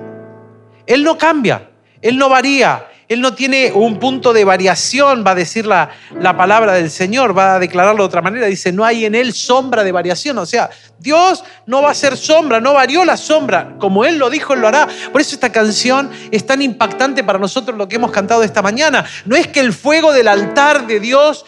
Él 0.90 1.04
no 1.04 1.20
cambia, 1.20 1.70
Él 2.02 2.18
no 2.18 2.30
varía, 2.30 2.88
Él 3.08 3.22
no 3.22 3.36
tiene 3.36 3.72
un 3.72 4.00
punto 4.00 4.34
de 4.34 4.44
variación, 4.44 5.24
va 5.26 5.32
a 5.32 5.36
decir 5.36 5.68
la, 5.68 5.92
la, 6.20 6.36
palabra 6.36 6.74
del 6.74 6.90
Señor, 6.90 7.38
va 7.38 7.54
a 7.54 7.60
declararlo 7.60 8.02
de 8.02 8.08
otra 8.08 8.24
manera. 8.24 8.48
Dice, 8.48 8.72
no 8.72 8.84
hay 8.84 9.06
en 9.06 9.14
Él 9.14 9.32
sombra 9.32 9.84
de 9.84 9.92
variación. 9.92 10.40
O 10.40 10.48
sea, 10.48 10.72
Dios 10.98 11.44
no 11.68 11.84
va 11.84 11.92
a 11.92 11.94
ser 11.94 12.18
sombra, 12.18 12.60
no 12.60 12.74
varió 12.74 13.06
la 13.06 13.18
sombra. 13.18 13.76
Como 13.78 14.04
Él 14.04 14.18
lo 14.18 14.32
dijo, 14.32 14.56
Él 14.56 14.62
lo 14.62 14.68
hará. 14.68 14.88
Por 15.12 15.22
eso 15.22 15.36
esta 15.36 15.52
canción 15.52 16.10
es 16.32 16.44
tan 16.48 16.64
impactante 16.64 17.24
para 17.24 17.38
nosotros 17.38 17.78
lo 17.78 17.88
que 17.88 17.98
hemos 17.98 18.10
cantado 18.10 18.42
esta 18.42 18.64
mañana. 18.64 19.06
No 19.26 19.36
es 19.36 19.48
que 19.48 19.60
el 19.60 19.74
fuego 19.74 20.12
del 20.12 20.28
altar 20.28 20.88
de 20.88 21.00
Dios 21.00 21.46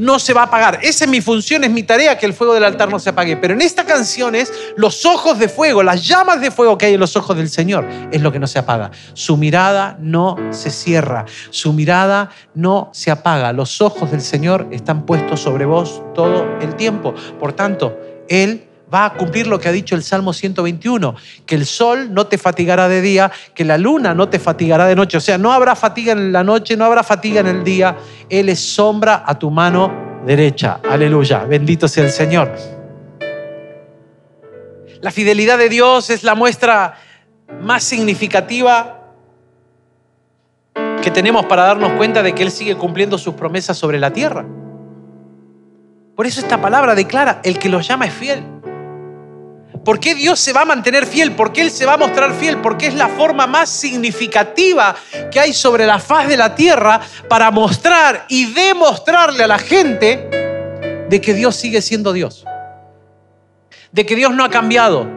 no 0.00 0.18
se 0.18 0.32
va 0.32 0.40
a 0.40 0.44
apagar. 0.44 0.78
Esa 0.82 1.04
es 1.04 1.10
mi 1.10 1.20
función, 1.20 1.62
es 1.62 1.70
mi 1.70 1.82
tarea 1.82 2.16
que 2.16 2.24
el 2.24 2.32
fuego 2.32 2.54
del 2.54 2.64
altar 2.64 2.88
no 2.88 2.98
se 2.98 3.10
apague. 3.10 3.36
Pero 3.36 3.52
en 3.52 3.60
esta 3.60 3.84
canción 3.84 4.34
es 4.34 4.50
los 4.76 5.04
ojos 5.04 5.38
de 5.38 5.48
fuego, 5.48 5.82
las 5.82 6.08
llamas 6.08 6.40
de 6.40 6.50
fuego 6.50 6.78
que 6.78 6.86
hay 6.86 6.94
en 6.94 7.00
los 7.00 7.16
ojos 7.16 7.36
del 7.36 7.50
Señor, 7.50 7.86
es 8.10 8.22
lo 8.22 8.32
que 8.32 8.38
no 8.38 8.46
se 8.46 8.58
apaga. 8.58 8.90
Su 9.12 9.36
mirada 9.36 9.98
no 10.00 10.36
se 10.52 10.70
cierra, 10.70 11.26
su 11.50 11.74
mirada 11.74 12.30
no 12.54 12.88
se 12.94 13.10
apaga. 13.10 13.52
Los 13.52 13.82
ojos 13.82 14.10
del 14.10 14.22
Señor 14.22 14.68
están 14.70 15.04
puestos 15.04 15.40
sobre 15.40 15.66
vos 15.66 16.02
todo 16.14 16.46
el 16.62 16.76
tiempo. 16.76 17.14
Por 17.38 17.52
tanto, 17.52 17.98
Él 18.28 18.69
va 18.92 19.06
a 19.06 19.14
cumplir 19.14 19.46
lo 19.46 19.58
que 19.58 19.68
ha 19.68 19.72
dicho 19.72 19.94
el 19.94 20.02
Salmo 20.02 20.32
121, 20.32 21.14
que 21.46 21.54
el 21.54 21.66
sol 21.66 22.12
no 22.12 22.26
te 22.26 22.38
fatigará 22.38 22.88
de 22.88 23.00
día, 23.00 23.30
que 23.54 23.64
la 23.64 23.78
luna 23.78 24.14
no 24.14 24.28
te 24.28 24.38
fatigará 24.38 24.86
de 24.86 24.96
noche. 24.96 25.16
O 25.16 25.20
sea, 25.20 25.38
no 25.38 25.52
habrá 25.52 25.76
fatiga 25.76 26.12
en 26.12 26.32
la 26.32 26.42
noche, 26.42 26.76
no 26.76 26.84
habrá 26.84 27.02
fatiga 27.02 27.40
en 27.40 27.46
el 27.46 27.64
día. 27.64 27.96
Él 28.28 28.48
es 28.48 28.60
sombra 28.60 29.22
a 29.26 29.38
tu 29.38 29.50
mano 29.50 30.22
derecha. 30.26 30.80
Aleluya. 30.88 31.44
Bendito 31.44 31.88
sea 31.88 32.04
el 32.04 32.10
Señor. 32.10 32.52
La 35.00 35.10
fidelidad 35.10 35.56
de 35.56 35.68
Dios 35.68 36.10
es 36.10 36.24
la 36.24 36.34
muestra 36.34 36.94
más 37.62 37.82
significativa 37.84 38.96
que 41.02 41.10
tenemos 41.10 41.46
para 41.46 41.62
darnos 41.62 41.92
cuenta 41.92 42.22
de 42.22 42.34
que 42.34 42.42
Él 42.42 42.50
sigue 42.50 42.76
cumpliendo 42.76 43.16
sus 43.16 43.34
promesas 43.34 43.78
sobre 43.78 43.98
la 43.98 44.12
tierra. 44.12 44.44
Por 46.14 46.26
eso 46.26 46.40
esta 46.40 46.60
palabra 46.60 46.94
declara, 46.94 47.40
el 47.44 47.58
que 47.58 47.70
los 47.70 47.88
llama 47.88 48.04
es 48.04 48.12
fiel. 48.12 48.59
¿Por 49.84 49.98
qué 49.98 50.14
Dios 50.14 50.38
se 50.38 50.52
va 50.52 50.62
a 50.62 50.64
mantener 50.66 51.06
fiel? 51.06 51.32
¿Por 51.32 51.52
qué 51.52 51.62
Él 51.62 51.70
se 51.70 51.86
va 51.86 51.94
a 51.94 51.96
mostrar 51.96 52.34
fiel? 52.34 52.58
Porque 52.58 52.86
es 52.86 52.94
la 52.94 53.08
forma 53.08 53.46
más 53.46 53.70
significativa 53.70 54.94
que 55.30 55.40
hay 55.40 55.54
sobre 55.54 55.86
la 55.86 55.98
faz 55.98 56.28
de 56.28 56.36
la 56.36 56.54
tierra 56.54 57.00
para 57.28 57.50
mostrar 57.50 58.26
y 58.28 58.52
demostrarle 58.52 59.44
a 59.44 59.46
la 59.46 59.58
gente 59.58 60.28
de 61.08 61.20
que 61.20 61.32
Dios 61.32 61.56
sigue 61.56 61.80
siendo 61.80 62.12
Dios. 62.12 62.44
De 63.90 64.04
que 64.04 64.16
Dios 64.16 64.34
no 64.34 64.44
ha 64.44 64.50
cambiado. 64.50 65.08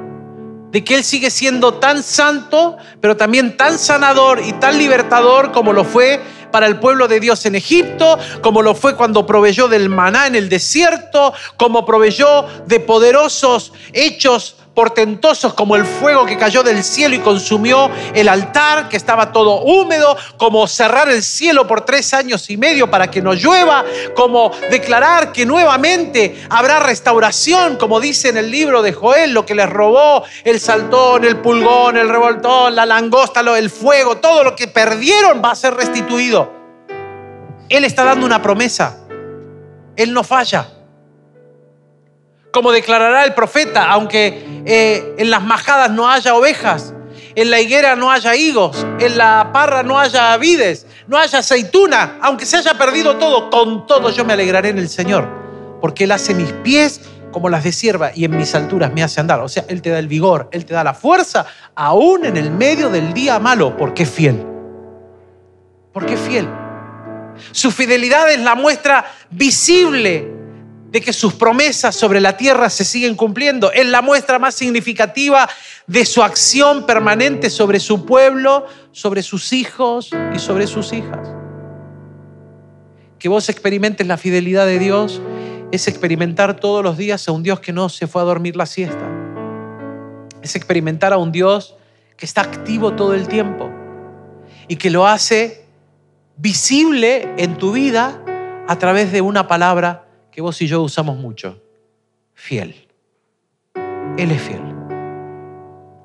De 0.71 0.83
que 0.83 0.95
Él 0.95 1.03
sigue 1.03 1.29
siendo 1.29 1.75
tan 1.75 2.01
santo, 2.01 2.77
pero 3.01 3.17
también 3.17 3.57
tan 3.57 3.77
sanador 3.77 4.41
y 4.43 4.53
tan 4.53 4.77
libertador 4.77 5.51
como 5.51 5.73
lo 5.73 5.83
fue 5.83 6.21
para 6.53 6.67
el 6.67 6.79
pueblo 6.79 7.07
de 7.07 7.19
Dios 7.19 7.47
en 7.47 7.55
Egipto, 7.55 8.19
como 8.43 8.61
lo 8.61 8.75
fue 8.75 8.95
cuando 8.95 9.25
proveyó 9.25 9.67
del 9.67 9.89
maná 9.89 10.27
en 10.27 10.35
el 10.35 10.49
desierto, 10.49 11.33
como 11.57 11.83
proveyó 11.83 12.45
de 12.67 12.79
poderosos 12.79 13.73
hechos 13.91 14.57
portentosos 14.73 15.53
como 15.53 15.75
el 15.75 15.85
fuego 15.85 16.25
que 16.25 16.37
cayó 16.37 16.63
del 16.63 16.83
cielo 16.83 17.15
y 17.15 17.19
consumió 17.19 17.91
el 18.13 18.27
altar, 18.27 18.89
que 18.89 18.97
estaba 18.97 19.31
todo 19.31 19.61
húmedo, 19.61 20.17
como 20.37 20.67
cerrar 20.67 21.09
el 21.09 21.23
cielo 21.23 21.67
por 21.67 21.81
tres 21.81 22.13
años 22.13 22.49
y 22.49 22.57
medio 22.57 22.89
para 22.89 23.09
que 23.09 23.21
no 23.21 23.33
llueva, 23.33 23.85
como 24.15 24.51
declarar 24.69 25.31
que 25.31 25.45
nuevamente 25.45 26.43
habrá 26.49 26.79
restauración, 26.79 27.77
como 27.77 27.99
dice 27.99 28.29
en 28.29 28.37
el 28.37 28.49
libro 28.49 28.81
de 28.81 28.93
Joel, 28.93 29.33
lo 29.33 29.45
que 29.45 29.55
les 29.55 29.69
robó 29.69 30.23
el 30.43 30.59
saltón, 30.59 31.23
el 31.23 31.37
pulgón, 31.37 31.97
el 31.97 32.09
revoltón, 32.09 32.75
la 32.75 32.85
langosta, 32.85 33.41
el 33.41 33.69
fuego, 33.69 34.17
todo 34.17 34.43
lo 34.43 34.55
que 34.55 34.67
perdieron 34.67 35.41
va 35.43 35.51
a 35.51 35.55
ser 35.55 35.75
restituido. 35.75 36.51
Él 37.69 37.83
está 37.83 38.03
dando 38.03 38.25
una 38.25 38.41
promesa. 38.41 38.97
Él 39.95 40.13
no 40.13 40.23
falla 40.23 40.72
como 42.53 42.71
declarará 42.71 43.25
el 43.25 43.33
profeta, 43.33 43.89
aunque 43.89 44.61
eh, 44.65 45.15
en 45.17 45.31
las 45.31 45.43
majadas 45.43 45.89
no 45.89 46.07
haya 46.07 46.35
ovejas, 46.35 46.93
en 47.33 47.49
la 47.49 47.59
higuera 47.59 47.95
no 47.95 48.11
haya 48.11 48.35
higos, 48.35 48.85
en 48.99 49.17
la 49.17 49.49
parra 49.51 49.81
no 49.81 49.97
haya 49.97 50.37
vides, 50.37 50.85
no 51.07 51.17
haya 51.17 51.39
aceituna, 51.39 52.19
aunque 52.21 52.45
se 52.45 52.57
haya 52.57 52.75
perdido 52.75 53.17
todo, 53.17 53.49
con 53.49 53.87
todo 53.87 54.11
yo 54.11 54.23
me 54.23 54.33
alegraré 54.33 54.69
en 54.69 54.77
el 54.77 54.87
Señor, 54.87 55.27
porque 55.81 56.03
Él 56.03 56.11
hace 56.11 56.35
mis 56.35 56.51
pies 56.51 57.01
como 57.31 57.49
las 57.49 57.63
de 57.63 57.71
sierva 57.71 58.11
y 58.13 58.23
en 58.23 58.37
mis 58.37 58.53
alturas 58.53 58.93
me 58.93 59.01
hace 59.01 59.19
andar. 59.19 59.39
O 59.39 59.49
sea, 59.49 59.65
Él 59.67 59.81
te 59.81 59.89
da 59.89 59.97
el 59.97 60.07
vigor, 60.07 60.47
Él 60.51 60.63
te 60.63 60.75
da 60.75 60.83
la 60.83 60.93
fuerza, 60.93 61.47
aún 61.73 62.23
en 62.23 62.37
el 62.37 62.51
medio 62.51 62.91
del 62.91 63.15
día 63.15 63.39
malo, 63.39 63.75
porque 63.75 64.03
es 64.03 64.11
fiel. 64.11 64.45
Porque 65.91 66.13
es 66.13 66.19
fiel. 66.19 66.47
Su 67.51 67.71
fidelidad 67.71 68.31
es 68.31 68.39
la 68.41 68.53
muestra 68.53 69.05
visible 69.31 70.32
de 70.93 71.01
que 71.01 71.11
sus 71.11 71.33
promesas 71.33 71.95
sobre 71.95 72.21
la 72.21 72.37
tierra 72.37 72.69
se 72.69 72.85
siguen 72.85 73.15
cumpliendo. 73.15 73.71
Es 73.71 73.87
la 73.87 74.03
muestra 74.03 74.37
más 74.37 74.53
significativa 74.53 75.49
de 75.87 76.05
su 76.05 76.21
acción 76.21 76.85
permanente 76.85 77.49
sobre 77.49 77.79
su 77.79 78.05
pueblo, 78.05 78.67
sobre 78.91 79.23
sus 79.23 79.53
hijos 79.53 80.11
y 80.35 80.37
sobre 80.37 80.67
sus 80.67 80.93
hijas. 80.93 81.33
Que 83.17 83.27
vos 83.27 83.49
experimentes 83.49 84.05
la 84.05 84.17
fidelidad 84.17 84.67
de 84.67 84.77
Dios 84.77 85.19
es 85.71 85.87
experimentar 85.87 86.59
todos 86.59 86.83
los 86.83 86.95
días 86.95 87.27
a 87.27 87.31
un 87.31 87.41
Dios 87.41 87.59
que 87.59 87.73
no 87.73 87.89
se 87.89 88.05
fue 88.05 88.21
a 88.21 88.25
dormir 88.25 88.55
la 88.55 88.67
siesta. 88.67 89.09
Es 90.43 90.55
experimentar 90.55 91.11
a 91.11 91.17
un 91.17 91.31
Dios 91.31 91.75
que 92.17 92.27
está 92.27 92.41
activo 92.41 92.93
todo 92.93 93.15
el 93.15 93.27
tiempo 93.27 93.71
y 94.67 94.75
que 94.75 94.91
lo 94.91 95.07
hace 95.07 95.65
visible 96.37 97.33
en 97.37 97.57
tu 97.57 97.71
vida 97.71 98.21
a 98.67 98.77
través 98.77 99.11
de 99.11 99.21
una 99.21 99.47
palabra 99.47 100.02
que 100.33 100.41
vos 100.41 100.59
y 100.61 100.67
yo 100.67 100.81
usamos 100.81 101.15
mucho. 101.15 101.61
Fiel. 102.33 102.87
Él 104.17 104.31
es 104.31 104.41
fiel. 104.41 104.61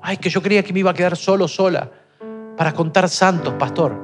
Ay, 0.01 0.17
que 0.17 0.29
yo 0.29 0.41
creía 0.41 0.63
que 0.63 0.71
me 0.71 0.79
iba 0.79 0.91
a 0.91 0.93
quedar 0.93 1.17
solo, 1.17 1.47
sola, 1.47 1.91
para 2.55 2.71
contar 2.73 3.09
santos, 3.09 3.55
pastor. 3.55 3.97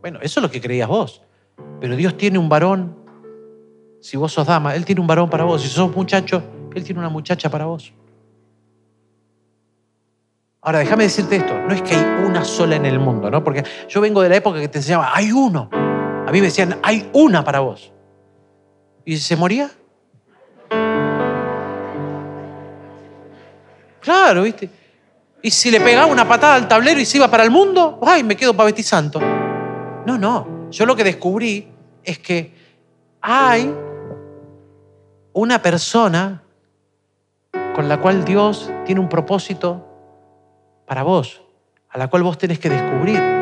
Bueno, 0.00 0.20
eso 0.22 0.38
es 0.40 0.42
lo 0.42 0.50
que 0.50 0.60
creías 0.60 0.88
vos. 0.88 1.22
Pero 1.80 1.96
Dios 1.96 2.16
tiene 2.16 2.38
un 2.38 2.48
varón. 2.48 2.96
Si 4.00 4.16
vos 4.16 4.32
sos 4.32 4.46
dama, 4.46 4.76
Él 4.76 4.84
tiene 4.84 5.00
un 5.00 5.08
varón 5.08 5.28
para 5.28 5.44
vos. 5.44 5.60
Si 5.60 5.68
sos 5.68 5.94
muchacho, 5.94 6.42
Él 6.74 6.84
tiene 6.84 7.00
una 7.00 7.10
muchacha 7.10 7.50
para 7.50 7.66
vos. 7.66 7.92
Ahora, 10.62 10.78
déjame 10.78 11.04
decirte 11.04 11.36
esto, 11.36 11.58
no 11.58 11.74
es 11.74 11.82
que 11.82 11.94
hay 11.94 12.24
una 12.24 12.44
sola 12.44 12.76
en 12.76 12.84
el 12.84 12.98
mundo, 12.98 13.30
¿no? 13.30 13.42
Porque 13.42 13.64
yo 13.88 14.00
vengo 14.00 14.20
de 14.20 14.28
la 14.28 14.36
época 14.36 14.60
que 14.60 14.68
te 14.68 14.78
enseñaba, 14.78 15.10
hay 15.12 15.32
uno. 15.32 15.68
A 15.72 16.30
mí 16.30 16.38
me 16.38 16.46
decían, 16.46 16.78
hay 16.82 17.08
una 17.12 17.42
para 17.42 17.60
vos 17.60 17.92
y 19.10 19.18
se 19.18 19.34
moría. 19.34 19.68
Claro, 24.00 24.42
¿viste? 24.42 24.70
Y 25.42 25.50
si 25.50 25.70
le 25.70 25.80
pegaba 25.80 26.06
una 26.06 26.28
patada 26.28 26.54
al 26.54 26.68
tablero 26.68 27.00
y 27.00 27.04
se 27.04 27.16
iba 27.16 27.28
para 27.28 27.42
el 27.42 27.50
mundo, 27.50 27.98
¡ay, 28.06 28.22
me 28.22 28.36
quedo 28.36 28.54
para 28.54 28.70
Santo! 28.82 29.20
No, 30.06 30.16
no. 30.16 30.70
Yo 30.70 30.86
lo 30.86 30.94
que 30.94 31.02
descubrí 31.02 31.66
es 32.04 32.20
que 32.20 32.54
hay 33.20 33.74
una 35.32 35.60
persona 35.60 36.44
con 37.74 37.88
la 37.88 38.00
cual 38.00 38.24
Dios 38.24 38.70
tiene 38.86 39.00
un 39.00 39.08
propósito 39.08 39.86
para 40.86 41.02
vos, 41.02 41.42
a 41.88 41.98
la 41.98 42.08
cual 42.08 42.22
vos 42.22 42.38
tenés 42.38 42.60
que 42.60 42.70
descubrir 42.70 43.39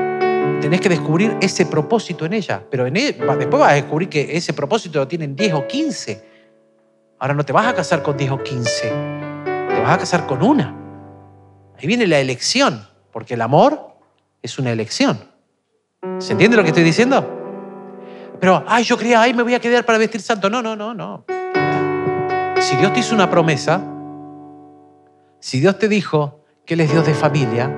tenés 0.60 0.80
que 0.80 0.88
descubrir 0.88 1.36
ese 1.40 1.66
propósito 1.66 2.26
en 2.26 2.34
ella. 2.34 2.62
Pero 2.70 2.86
e, 2.86 2.90
después 2.90 3.50
vas 3.50 3.72
a 3.72 3.74
descubrir 3.74 4.08
que 4.08 4.36
ese 4.36 4.52
propósito 4.52 4.98
lo 4.98 5.08
tienen 5.08 5.34
10 5.34 5.54
o 5.54 5.66
15. 5.66 6.24
Ahora 7.18 7.34
no 7.34 7.44
te 7.44 7.52
vas 7.52 7.66
a 7.66 7.74
casar 7.74 8.02
con 8.02 8.16
10 8.16 8.30
o 8.32 8.42
15. 8.42 8.88
Te 9.44 9.80
vas 9.80 9.90
a 9.90 9.98
casar 9.98 10.26
con 10.26 10.42
una. 10.42 10.74
Ahí 11.78 11.86
viene 11.86 12.06
la 12.06 12.18
elección. 12.18 12.86
Porque 13.12 13.34
el 13.34 13.40
amor 13.40 13.96
es 14.42 14.58
una 14.58 14.70
elección. 14.70 15.18
¿Se 16.18 16.32
entiende 16.32 16.56
lo 16.56 16.62
que 16.62 16.68
estoy 16.68 16.84
diciendo? 16.84 17.36
Pero, 18.38 18.64
ay, 18.68 18.84
yo 18.84 18.96
creía, 18.96 19.20
ay, 19.20 19.34
me 19.34 19.42
voy 19.42 19.54
a 19.54 19.60
quedar 19.60 19.84
para 19.84 19.98
vestir 19.98 20.20
santo. 20.20 20.48
No, 20.48 20.62
no, 20.62 20.76
no, 20.76 20.94
no. 20.94 21.24
Si 22.60 22.76
Dios 22.76 22.92
te 22.92 23.00
hizo 23.00 23.14
una 23.14 23.30
promesa, 23.30 23.80
si 25.40 25.60
Dios 25.60 25.78
te 25.78 25.88
dijo 25.88 26.44
que 26.64 26.74
Él 26.74 26.80
es 26.80 26.92
Dios 26.92 27.06
de 27.06 27.14
familia, 27.14 27.70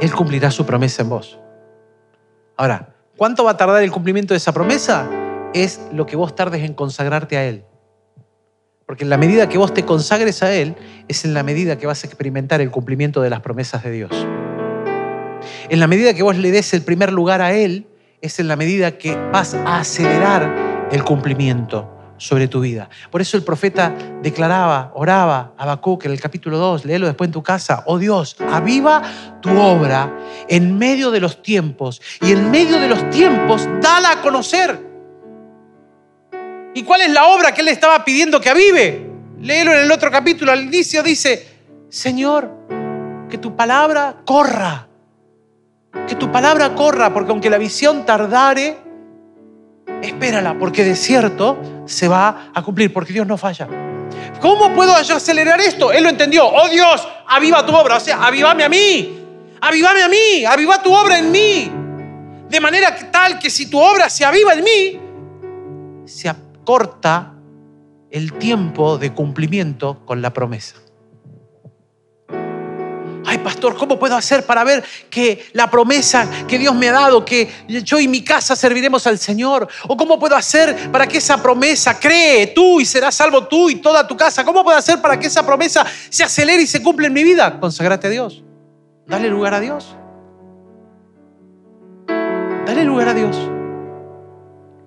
Él 0.00 0.12
cumplirá 0.12 0.50
su 0.50 0.66
promesa 0.66 1.02
en 1.02 1.08
vos. 1.08 1.38
Ahora, 2.58 2.88
¿cuánto 3.16 3.44
va 3.44 3.52
a 3.52 3.56
tardar 3.56 3.84
el 3.84 3.92
cumplimiento 3.92 4.34
de 4.34 4.38
esa 4.38 4.52
promesa? 4.52 5.08
Es 5.54 5.80
lo 5.92 6.06
que 6.06 6.16
vos 6.16 6.34
tardes 6.34 6.64
en 6.64 6.74
consagrarte 6.74 7.36
a 7.36 7.44
Él. 7.44 7.64
Porque 8.84 9.04
en 9.04 9.10
la 9.10 9.16
medida 9.16 9.48
que 9.48 9.58
vos 9.58 9.72
te 9.72 9.84
consagres 9.84 10.42
a 10.42 10.52
Él, 10.52 10.74
es 11.06 11.24
en 11.24 11.34
la 11.34 11.44
medida 11.44 11.78
que 11.78 11.86
vas 11.86 12.02
a 12.02 12.08
experimentar 12.08 12.60
el 12.60 12.72
cumplimiento 12.72 13.22
de 13.22 13.30
las 13.30 13.42
promesas 13.42 13.84
de 13.84 13.92
Dios. 13.92 14.10
En 15.68 15.78
la 15.78 15.86
medida 15.86 16.14
que 16.14 16.24
vos 16.24 16.36
le 16.36 16.50
des 16.50 16.74
el 16.74 16.82
primer 16.82 17.12
lugar 17.12 17.42
a 17.42 17.52
Él, 17.52 17.86
es 18.22 18.40
en 18.40 18.48
la 18.48 18.56
medida 18.56 18.98
que 18.98 19.14
vas 19.30 19.54
a 19.54 19.78
acelerar 19.78 20.88
el 20.90 21.04
cumplimiento. 21.04 21.97
Sobre 22.18 22.48
tu 22.48 22.60
vida. 22.60 22.88
Por 23.10 23.20
eso 23.20 23.36
el 23.36 23.42
profeta 23.42 23.94
declaraba, 24.22 24.92
oraba, 24.94 25.52
Habacuc 25.56 26.04
en 26.04 26.12
el 26.12 26.20
capítulo 26.20 26.58
2, 26.58 26.84
léelo 26.84 27.06
después 27.06 27.28
en 27.28 27.32
tu 27.32 27.42
casa, 27.42 27.82
oh 27.86 27.98
Dios, 27.98 28.36
aviva 28.50 29.02
tu 29.40 29.50
obra 29.58 30.12
en 30.48 30.76
medio 30.76 31.10
de 31.10 31.20
los 31.20 31.42
tiempos 31.42 32.02
y 32.20 32.32
en 32.32 32.50
medio 32.50 32.78
de 32.78 32.88
los 32.88 33.08
tiempos 33.10 33.66
dala 33.80 34.12
a 34.12 34.22
conocer. 34.22 34.86
¿Y 36.74 36.82
cuál 36.82 37.00
es 37.00 37.10
la 37.10 37.26
obra 37.26 37.52
que 37.52 37.62
él 37.62 37.68
estaba 37.68 38.04
pidiendo 38.04 38.40
que 38.40 38.50
avive? 38.50 39.10
Léelo 39.40 39.72
en 39.72 39.80
el 39.80 39.92
otro 39.92 40.10
capítulo, 40.10 40.52
al 40.52 40.62
inicio 40.62 41.02
dice, 41.02 41.46
Señor, 41.88 42.50
que 43.30 43.38
tu 43.38 43.56
palabra 43.56 44.16
corra, 44.24 44.88
que 46.06 46.14
tu 46.14 46.30
palabra 46.32 46.74
corra, 46.74 47.12
porque 47.12 47.30
aunque 47.30 47.50
la 47.50 47.58
visión 47.58 48.04
tardare, 48.04 48.87
espérala, 50.02 50.58
porque 50.58 50.84
de 50.84 50.96
cierto 50.96 51.84
se 51.86 52.08
va 52.08 52.50
a 52.54 52.62
cumplir, 52.62 52.92
porque 52.92 53.12
Dios 53.12 53.26
no 53.26 53.36
falla. 53.36 53.68
¿Cómo 54.40 54.72
puedo 54.74 55.00
yo 55.02 55.16
acelerar 55.16 55.60
esto? 55.60 55.92
Él 55.92 56.04
lo 56.04 56.08
entendió. 56.08 56.46
Oh 56.46 56.68
Dios, 56.68 57.06
aviva 57.26 57.64
tu 57.66 57.74
obra, 57.74 57.96
o 57.96 58.00
sea, 58.00 58.24
avivame 58.24 58.64
a 58.64 58.68
mí, 58.68 59.18
avivame 59.60 60.02
a 60.02 60.08
mí, 60.08 60.44
aviva 60.44 60.82
tu 60.82 60.92
obra 60.92 61.18
en 61.18 61.30
mí. 61.30 61.72
De 62.48 62.60
manera 62.60 62.96
tal 63.10 63.38
que 63.38 63.50
si 63.50 63.68
tu 63.68 63.78
obra 63.78 64.08
se 64.08 64.24
aviva 64.24 64.54
en 64.54 64.64
mí, 64.64 65.00
se 66.06 66.28
acorta 66.28 67.34
el 68.10 68.32
tiempo 68.34 68.96
de 68.96 69.12
cumplimiento 69.12 70.04
con 70.06 70.22
la 70.22 70.32
promesa 70.32 70.76
pastor, 73.38 73.76
¿cómo 73.76 73.98
puedo 73.98 74.16
hacer 74.16 74.44
para 74.44 74.64
ver 74.64 74.84
que 75.10 75.46
la 75.52 75.70
promesa 75.70 76.28
que 76.46 76.58
Dios 76.58 76.74
me 76.74 76.88
ha 76.88 76.92
dado, 76.92 77.24
que 77.24 77.48
yo 77.68 77.98
y 77.98 78.08
mi 78.08 78.22
casa 78.22 78.54
serviremos 78.54 79.06
al 79.06 79.18
Señor? 79.18 79.68
¿O 79.86 79.96
cómo 79.96 80.18
puedo 80.18 80.36
hacer 80.36 80.90
para 80.90 81.06
que 81.06 81.18
esa 81.18 81.42
promesa 81.42 81.98
cree 81.98 82.48
tú 82.48 82.80
y 82.80 82.84
serás 82.84 83.14
salvo 83.14 83.46
tú 83.46 83.70
y 83.70 83.76
toda 83.76 84.06
tu 84.06 84.16
casa? 84.16 84.44
¿Cómo 84.44 84.64
puedo 84.64 84.76
hacer 84.76 85.00
para 85.00 85.18
que 85.18 85.26
esa 85.26 85.44
promesa 85.44 85.86
se 86.08 86.24
acelere 86.24 86.62
y 86.62 86.66
se 86.66 86.82
cumpla 86.82 87.06
en 87.06 87.12
mi 87.12 87.24
vida? 87.24 87.58
Consagrate 87.60 88.06
a 88.06 88.10
Dios. 88.10 88.42
Dale 89.06 89.28
lugar 89.28 89.54
a 89.54 89.60
Dios. 89.60 89.96
Dale 92.66 92.84
lugar 92.84 93.08
a 93.08 93.14
Dios. 93.14 93.36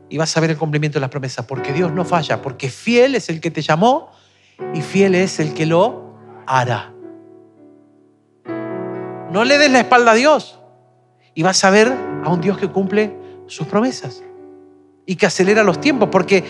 Y 0.10 0.18
vas 0.18 0.36
a 0.36 0.40
ver 0.40 0.52
el 0.52 0.58
cumplimiento 0.58 0.98
de 0.98 1.02
las 1.02 1.10
promesas, 1.10 1.46
porque 1.46 1.74
Dios 1.74 1.92
no 1.92 2.06
falla, 2.06 2.42
porque 2.42 2.70
fiel 2.70 3.16
es 3.16 3.30
el 3.30 3.42
que 3.42 3.50
te 3.50 3.62
llamó 3.62 4.12
y 4.74 4.82
fiel 4.82 5.16
es 5.16 5.40
el 5.40 5.54
que 5.54 5.66
lo 5.66 6.16
hará. 6.46 6.91
No 9.32 9.46
le 9.46 9.58
des 9.58 9.72
la 9.72 9.80
espalda 9.80 10.12
a 10.12 10.16
Dios 10.16 10.60
y 11.34 11.42
vas 11.42 11.64
a 11.64 11.70
ver 11.70 11.88
a 12.26 12.30
un 12.30 12.42
Dios 12.42 12.58
que 12.58 12.68
cumple 12.68 13.16
sus 13.48 13.66
promesas 13.66 14.22
y 15.06 15.16
que 15.16 15.26
acelera 15.26 15.64
los 15.64 15.80
tiempos, 15.80 16.10
porque 16.12 16.44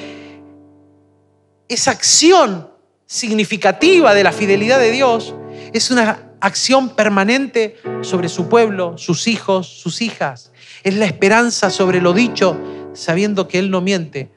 esa 1.68 1.92
acción 1.92 2.72
significativa 3.06 4.16
de 4.16 4.24
la 4.24 4.32
fidelidad 4.32 4.80
de 4.80 4.90
Dios 4.90 5.36
es 5.74 5.92
una 5.92 6.32
acción 6.40 6.90
permanente 6.96 7.78
sobre 8.02 8.30
su 8.30 8.50
pueblo, 8.50 8.98
sus 8.98 9.28
hijos, 9.28 9.68
sus 9.68 10.02
hijas. 10.02 10.52
Es 10.82 10.96
la 10.96 11.06
esperanza 11.06 11.70
sobre 11.70 12.02
lo 12.02 12.14
dicho, 12.14 12.58
sabiendo 12.94 13.48
que 13.48 13.60
Él 13.60 13.70
no 13.70 13.82
miente, 13.82 14.32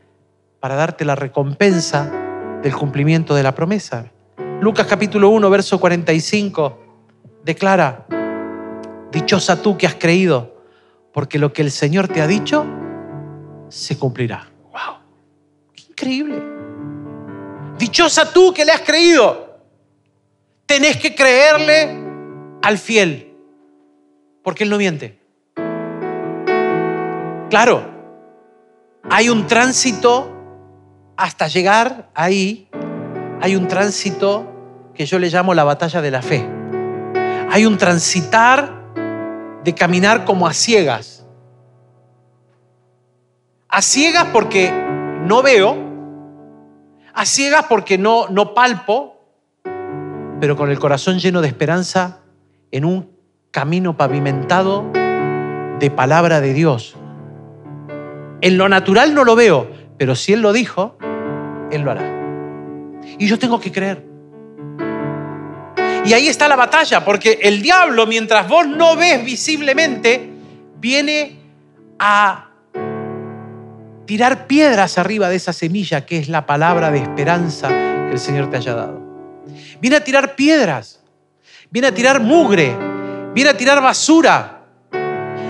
para 0.61 0.75
darte 0.75 1.07
la 1.07 1.15
recompensa 1.15 2.13
del 2.63 2.77
cumplimiento 2.77 3.35
de 3.35 3.43
la 3.43 3.55
promesa. 3.55 4.13
Lucas 4.61 4.87
capítulo 4.87 5.31
1, 5.31 5.49
verso 5.49 5.81
45 5.81 6.79
declara, 7.43 8.07
Dichosa 9.15 9.63
tú 9.63 9.79
que 9.79 9.87
has 9.87 9.95
creído, 9.95 10.57
porque 11.13 11.39
lo 11.39 11.53
que 11.53 11.63
el 11.63 11.71
Señor 11.71 12.09
te 12.09 12.21
ha 12.21 12.27
dicho 12.27 12.67
se 13.69 13.97
cumplirá. 13.97 14.49
¡Wow! 14.73 14.99
¡Qué 15.73 15.85
increíble! 15.89 16.43
Dichosa 17.79 18.33
tú 18.33 18.53
que 18.53 18.65
le 18.65 18.73
has 18.73 18.81
creído. 18.81 19.61
Tenés 20.67 20.97
que 20.97 21.15
creerle 21.15 21.97
al 22.61 22.77
fiel, 22.77 23.37
porque 24.43 24.65
Él 24.65 24.71
no 24.71 24.79
miente. 24.79 25.21
Claro, 27.51 27.89
hay 29.09 29.29
un 29.29 29.47
tránsito 29.47 30.29
hasta 31.17 31.47
llegar 31.47 32.11
ahí, 32.15 32.69
hay 33.41 33.55
un 33.55 33.69
tránsito 33.69 34.51
que 34.93 35.07
yo 35.07 35.21
le 35.21 35.31
llamo 35.31 35.55
la 35.55 35.63
batalla 35.63 36.03
de 36.03 36.11
la 36.11 36.21
fe. 36.21 36.45
Hay 37.53 37.65
un 37.65 37.79
transitar 37.79 38.84
de 39.65 39.75
caminar 39.75 40.25
como 40.25 40.47
a 40.47 40.53
ciegas. 40.53 41.27
A 43.69 43.83
ciegas 43.83 44.27
porque 44.33 44.71
no 45.25 45.43
veo, 45.43 45.77
a 47.13 47.25
ciegas 47.25 47.65
porque 47.69 47.99
no, 47.99 48.29
no 48.29 48.55
palpo, 48.55 49.17
pero 50.41 50.57
con 50.57 50.71
el 50.71 50.79
corazón 50.79 51.19
lleno 51.19 51.41
de 51.41 51.49
esperanza 51.49 52.21
en 52.71 52.85
un 52.85 53.11
camino 53.51 53.97
pavimentado 53.97 54.85
de 55.81 55.91
palabra 55.91 56.41
de 56.41 56.53
Dios. 56.53 56.97
En 58.41 58.59
lo 58.59 58.69
natural 58.69 59.15
no 59.15 59.25
lo 59.25 59.35
veo, 59.35 59.69
pero 59.97 60.15
si 60.15 60.35
Él 60.35 60.43
lo 60.43 60.53
dijo, 60.53 60.99
Él 61.71 61.83
lo 61.83 61.91
hará. 61.91 62.05
Y 63.19 63.27
yo 63.27 63.39
tengo 63.39 63.61
que 63.61 63.73
creer. 63.73 64.14
Y 66.05 66.13
ahí 66.13 66.29
está 66.29 66.49
la 66.49 66.57
batalla, 66.57 67.03
porque 67.03 67.39
el 67.43 67.63
diablo, 67.63 68.07
mientras 68.07 68.47
vos 68.47 68.67
no 68.67 68.95
ves 68.95 69.25
visiblemente, 69.25 70.31
viene 70.79 71.39
a 71.99 72.51
tirar 74.05 74.47
piedras 74.47 74.99
arriba 74.99 75.31
de 75.31 75.37
esa 75.37 75.55
semilla 75.55 76.05
que 76.05 76.19
es 76.19 76.29
la 76.29 76.45
palabra 76.45 76.91
de 76.91 76.99
esperanza 76.99 77.69
que 77.69 78.11
el 78.13 78.19
Señor 78.19 78.51
te 78.51 78.59
haya 78.59 78.75
dado. 78.75 79.01
Viene 79.81 79.97
a 79.97 80.05
tirar 80.05 80.35
piedras, 80.35 81.01
viene 81.71 81.89
a 81.89 81.95
tirar 81.95 82.21
mugre, 82.21 82.77
viene 83.33 83.51
a 83.51 83.57
tirar 83.57 83.81
basura, 83.81 84.61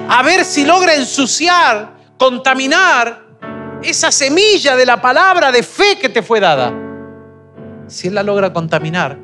a 0.09 0.23
ver 0.23 0.45
si 0.45 0.65
logra 0.65 0.95
ensuciar, 0.95 1.95
contaminar 2.17 3.25
esa 3.83 4.13
semilla 4.13 4.77
de 4.77 4.87
la 4.87 5.01
palabra 5.01 5.51
de 5.51 5.65
fe 5.65 5.99
que 6.01 6.09
te 6.09 6.23
fue 6.23 6.39
dada. 6.39 6.73
Si 7.89 8.07
Él 8.07 8.15
la 8.15 8.23
logra 8.23 8.53
contaminar, 8.53 9.24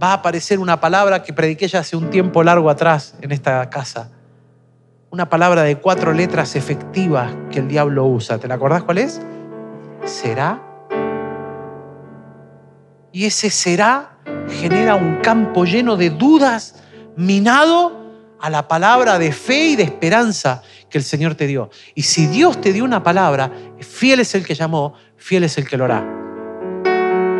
va 0.00 0.10
a 0.10 0.12
aparecer 0.14 0.58
una 0.58 0.80
palabra 0.80 1.22
que 1.22 1.32
prediqué 1.32 1.68
ya 1.68 1.80
hace 1.80 1.96
un 1.96 2.10
tiempo 2.10 2.42
largo 2.42 2.70
atrás 2.70 3.14
en 3.20 3.32
esta 3.32 3.68
casa. 3.70 4.10
Una 5.10 5.28
palabra 5.28 5.62
de 5.62 5.76
cuatro 5.76 6.12
letras 6.12 6.56
efectivas 6.56 7.32
que 7.50 7.58
el 7.58 7.68
diablo 7.68 8.06
usa. 8.06 8.38
¿Te 8.38 8.48
la 8.48 8.54
acordás 8.54 8.82
cuál 8.82 8.98
es? 8.98 9.20
Será. 10.04 10.60
Y 13.12 13.26
ese 13.26 13.50
será 13.50 14.12
genera 14.48 14.94
un 14.94 15.16
campo 15.16 15.64
lleno 15.64 15.96
de 15.96 16.10
dudas, 16.10 16.76
minado 17.16 18.00
a 18.40 18.50
la 18.50 18.68
palabra 18.68 19.18
de 19.18 19.32
fe 19.32 19.68
y 19.68 19.76
de 19.76 19.84
esperanza 19.84 20.62
que 20.90 20.98
el 20.98 21.04
Señor 21.04 21.34
te 21.34 21.46
dio. 21.46 21.70
Y 21.94 22.02
si 22.02 22.26
Dios 22.26 22.60
te 22.60 22.72
dio 22.72 22.84
una 22.84 23.02
palabra, 23.02 23.50
fiel 23.80 24.20
es 24.20 24.34
el 24.34 24.44
que 24.44 24.54
llamó, 24.54 24.94
fiel 25.16 25.44
es 25.44 25.58
el 25.58 25.68
que 25.68 25.76
lo 25.76 25.84
hará. 25.84 26.21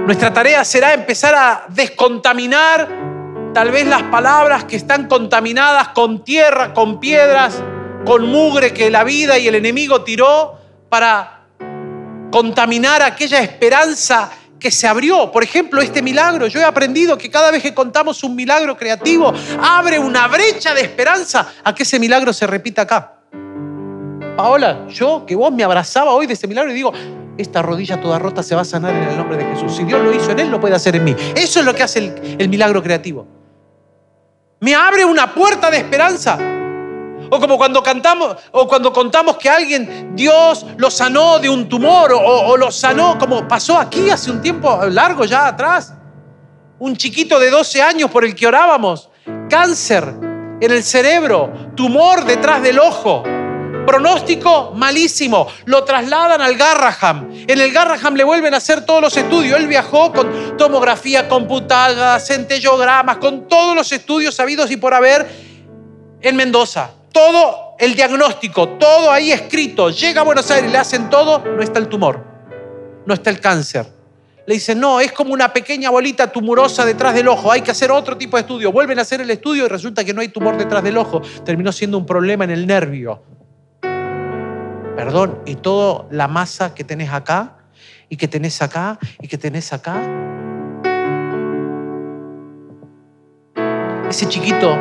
Nuestra 0.06 0.32
tarea 0.32 0.64
será 0.64 0.94
empezar 0.94 1.32
a 1.32 1.66
descontaminar 1.68 2.88
tal 3.54 3.70
vez 3.70 3.86
las 3.86 4.02
palabras 4.04 4.64
que 4.64 4.74
están 4.74 5.06
contaminadas 5.06 5.88
con 5.88 6.24
tierra, 6.24 6.74
con 6.74 6.98
piedras, 6.98 7.62
con 8.04 8.26
mugre 8.26 8.74
que 8.74 8.90
la 8.90 9.04
vida 9.04 9.38
y 9.38 9.46
el 9.46 9.54
enemigo 9.54 10.02
tiró 10.02 10.58
para 10.88 11.44
contaminar 12.32 13.00
aquella 13.00 13.40
esperanza 13.42 14.28
que 14.58 14.72
se 14.72 14.88
abrió. 14.88 15.30
Por 15.30 15.44
ejemplo, 15.44 15.80
este 15.80 16.02
milagro. 16.02 16.48
Yo 16.48 16.58
he 16.58 16.64
aprendido 16.64 17.16
que 17.16 17.30
cada 17.30 17.52
vez 17.52 17.62
que 17.62 17.72
contamos 17.72 18.24
un 18.24 18.34
milagro 18.34 18.76
creativo, 18.76 19.32
abre 19.62 20.00
una 20.00 20.26
brecha 20.26 20.74
de 20.74 20.80
esperanza 20.80 21.52
a 21.62 21.72
que 21.72 21.84
ese 21.84 22.00
milagro 22.00 22.32
se 22.32 22.46
repita 22.48 22.82
acá. 22.82 23.20
Paola, 24.36 24.88
yo 24.88 25.24
que 25.24 25.36
vos 25.36 25.52
me 25.52 25.62
abrazaba 25.62 26.10
hoy 26.10 26.26
de 26.26 26.32
ese 26.32 26.48
milagro 26.48 26.72
y 26.72 26.74
digo, 26.74 26.92
esta 27.38 27.62
rodilla 27.62 28.00
toda 28.00 28.18
rota 28.18 28.42
se 28.42 28.54
va 28.54 28.62
a 28.62 28.64
sanar 28.64 28.94
en 28.94 29.02
el 29.04 29.16
nombre 29.16 29.36
de 29.36 29.44
Jesús. 29.44 29.74
Si 29.74 29.84
Dios 29.84 30.02
lo 30.02 30.12
hizo 30.12 30.30
en 30.30 30.40
él, 30.40 30.50
lo 30.50 30.60
puede 30.60 30.74
hacer 30.74 30.96
en 30.96 31.04
mí. 31.04 31.16
Eso 31.34 31.60
es 31.60 31.66
lo 31.66 31.74
que 31.74 31.82
hace 31.82 32.36
el, 32.38 32.48
milagro 32.48 32.82
creativo. 32.82 33.26
Me 34.60 34.74
abre 34.74 35.04
una 35.04 35.34
puerta 35.34 35.70
de 35.70 35.78
esperanza. 35.78 36.38
O 37.30 37.40
como 37.40 37.56
cuando 37.56 37.82
cantamos, 37.82 38.36
o 38.50 38.68
cuando 38.68 38.92
contamos 38.92 39.38
que 39.38 39.48
alguien, 39.48 40.14
Dios 40.14 40.66
lo 40.76 40.90
sanó 40.90 41.38
de 41.38 41.48
un 41.48 41.66
tumor, 41.66 42.12
o, 42.12 42.56
lo 42.58 42.70
sanó, 42.70 43.18
como 43.18 43.48
pasó 43.48 43.78
aquí 43.78 44.10
hace 44.10 44.30
un 44.30 44.42
tiempo 44.42 44.84
largo 44.90 45.24
ya 45.24 45.46
atrás. 45.46 45.94
Un 46.78 46.94
chiquito 46.94 47.40
de 47.40 47.48
12 47.48 47.80
años 47.80 48.10
por 48.10 48.26
el 48.26 48.34
que 48.34 48.46
orábamos, 48.46 49.08
cáncer 49.48 50.12
en 50.60 50.70
el 50.70 50.82
cerebro, 50.82 51.50
tumor 51.74 52.24
detrás 52.24 52.62
del 52.62 52.78
ojo, 52.78 53.22
Pronóstico 53.86 54.72
malísimo. 54.74 55.48
Lo 55.64 55.84
trasladan 55.84 56.40
al 56.40 56.56
Garraham. 56.56 57.28
En 57.46 57.60
el 57.60 57.72
Garraham 57.72 58.14
le 58.14 58.24
vuelven 58.24 58.54
a 58.54 58.58
hacer 58.58 58.84
todos 58.86 59.00
los 59.02 59.16
estudios. 59.16 59.58
Él 59.58 59.66
viajó 59.66 60.12
con 60.12 60.56
tomografía 60.56 61.28
computada, 61.28 62.18
centellogramas, 62.20 63.16
con 63.18 63.48
todos 63.48 63.74
los 63.74 63.90
estudios 63.92 64.34
sabidos 64.34 64.70
y 64.70 64.76
por 64.76 64.94
haber 64.94 65.28
en 66.20 66.36
Mendoza. 66.36 66.90
Todo 67.12 67.74
el 67.78 67.94
diagnóstico, 67.94 68.68
todo 68.70 69.10
ahí 69.10 69.32
escrito. 69.32 69.90
Llega 69.90 70.22
a 70.22 70.24
Buenos 70.24 70.50
Aires, 70.50 70.70
le 70.70 70.78
hacen 70.78 71.10
todo, 71.10 71.40
no 71.44 71.62
está 71.62 71.78
el 71.78 71.88
tumor. 71.88 72.24
no 73.04 73.14
está 73.14 73.30
el 73.30 73.40
cáncer. 73.40 73.86
Le 74.46 74.54
dicen, 74.54 74.80
no, 74.80 75.00
es 75.00 75.12
como 75.12 75.32
una 75.32 75.52
pequeña 75.52 75.90
bolita 75.90 76.30
tumurosa 76.32 76.84
detrás 76.84 77.14
del 77.14 77.28
ojo, 77.28 77.52
hay 77.52 77.62
que 77.62 77.70
hacer 77.70 77.90
otro 77.92 78.16
tipo 78.16 78.36
de 78.36 78.40
estudio. 78.42 78.72
Vuelven 78.72 78.98
a 78.98 79.02
hacer 79.02 79.20
el 79.20 79.30
estudio 79.30 79.66
y 79.66 79.68
resulta 79.68 80.04
que 80.04 80.12
no 80.12 80.20
hay 80.20 80.28
tumor 80.28 80.56
detrás 80.56 80.82
del 80.82 80.96
ojo. 80.96 81.20
Terminó 81.44 81.70
siendo 81.70 81.98
un 81.98 82.06
problema 82.06 82.44
en 82.44 82.50
el 82.50 82.66
nervio. 82.66 83.22
Perdón, 84.96 85.38
y 85.46 85.56
toda 85.56 86.06
la 86.10 86.28
masa 86.28 86.74
que 86.74 86.84
tenés 86.84 87.10
acá, 87.10 87.58
y 88.08 88.16
que 88.16 88.28
tenés 88.28 88.60
acá, 88.60 88.98
y 89.20 89.28
que 89.28 89.38
tenés 89.38 89.72
acá. 89.72 90.02
Ese 94.10 94.28
chiquito, 94.28 94.76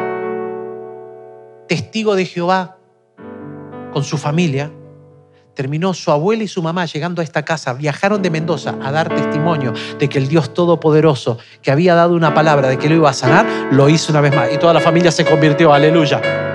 testigo 1.68 2.16
de 2.16 2.26
Jehová, 2.26 2.78
con 3.94 4.04
su 4.04 4.18
familia, 4.18 4.72
terminó 5.54 5.94
su 5.94 6.12
abuela 6.12 6.44
y 6.44 6.48
su 6.48 6.62
mamá 6.62 6.86
llegando 6.86 7.22
a 7.22 7.24
esta 7.24 7.44
casa, 7.44 7.74
viajaron 7.74 8.22
de 8.22 8.30
Mendoza 8.30 8.76
a 8.82 8.92
dar 8.92 9.10
testimonio 9.10 9.74
de 9.98 10.10
que 10.10 10.18
el 10.18 10.28
Dios 10.28 10.54
Todopoderoso, 10.54 11.38
que 11.62 11.72
había 11.72 11.96
dado 11.96 12.16
una 12.16 12.34
palabra 12.34 12.68
de 12.68 12.78
que 12.78 12.90
lo 12.90 12.96
iba 12.96 13.10
a 13.10 13.14
sanar, 13.14 13.46
lo 13.72 13.88
hizo 13.88 14.12
una 14.12 14.22
vez 14.22 14.36
más. 14.36 14.52
Y 14.54 14.58
toda 14.58 14.74
la 14.74 14.82
familia 14.82 15.12
se 15.12 15.24
convirtió, 15.24 15.74
aleluya. 15.74 16.51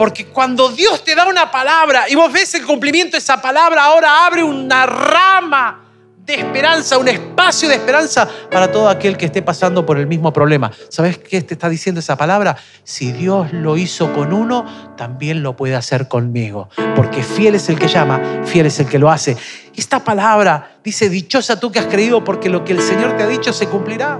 Porque 0.00 0.24
cuando 0.24 0.70
Dios 0.70 1.04
te 1.04 1.14
da 1.14 1.26
una 1.26 1.50
palabra 1.50 2.08
y 2.08 2.14
vos 2.14 2.32
ves 2.32 2.54
el 2.54 2.64
cumplimiento 2.64 3.12
de 3.12 3.18
esa 3.18 3.42
palabra, 3.42 3.84
ahora 3.84 4.24
abre 4.24 4.42
una 4.42 4.86
rama 4.86 5.78
de 6.16 6.36
esperanza, 6.36 6.96
un 6.96 7.06
espacio 7.06 7.68
de 7.68 7.74
esperanza 7.74 8.26
para 8.50 8.72
todo 8.72 8.88
aquel 8.88 9.18
que 9.18 9.26
esté 9.26 9.42
pasando 9.42 9.84
por 9.84 9.98
el 9.98 10.06
mismo 10.06 10.32
problema. 10.32 10.72
¿Sabes 10.88 11.18
qué 11.18 11.42
te 11.42 11.52
está 11.52 11.68
diciendo 11.68 11.98
esa 12.00 12.16
palabra? 12.16 12.56
Si 12.82 13.12
Dios 13.12 13.52
lo 13.52 13.76
hizo 13.76 14.10
con 14.14 14.32
uno, 14.32 14.94
también 14.96 15.42
lo 15.42 15.54
puede 15.54 15.76
hacer 15.76 16.08
conmigo. 16.08 16.70
Porque 16.96 17.22
fiel 17.22 17.56
es 17.56 17.68
el 17.68 17.78
que 17.78 17.88
llama, 17.88 18.22
fiel 18.46 18.64
es 18.64 18.80
el 18.80 18.86
que 18.86 18.98
lo 18.98 19.10
hace. 19.10 19.36
Esta 19.76 20.02
palabra 20.02 20.78
dice, 20.82 21.10
dichosa 21.10 21.60
tú 21.60 21.70
que 21.70 21.78
has 21.78 21.88
creído 21.88 22.24
porque 22.24 22.48
lo 22.48 22.64
que 22.64 22.72
el 22.72 22.80
Señor 22.80 23.18
te 23.18 23.24
ha 23.24 23.26
dicho 23.26 23.52
se 23.52 23.66
cumplirá. 23.66 24.18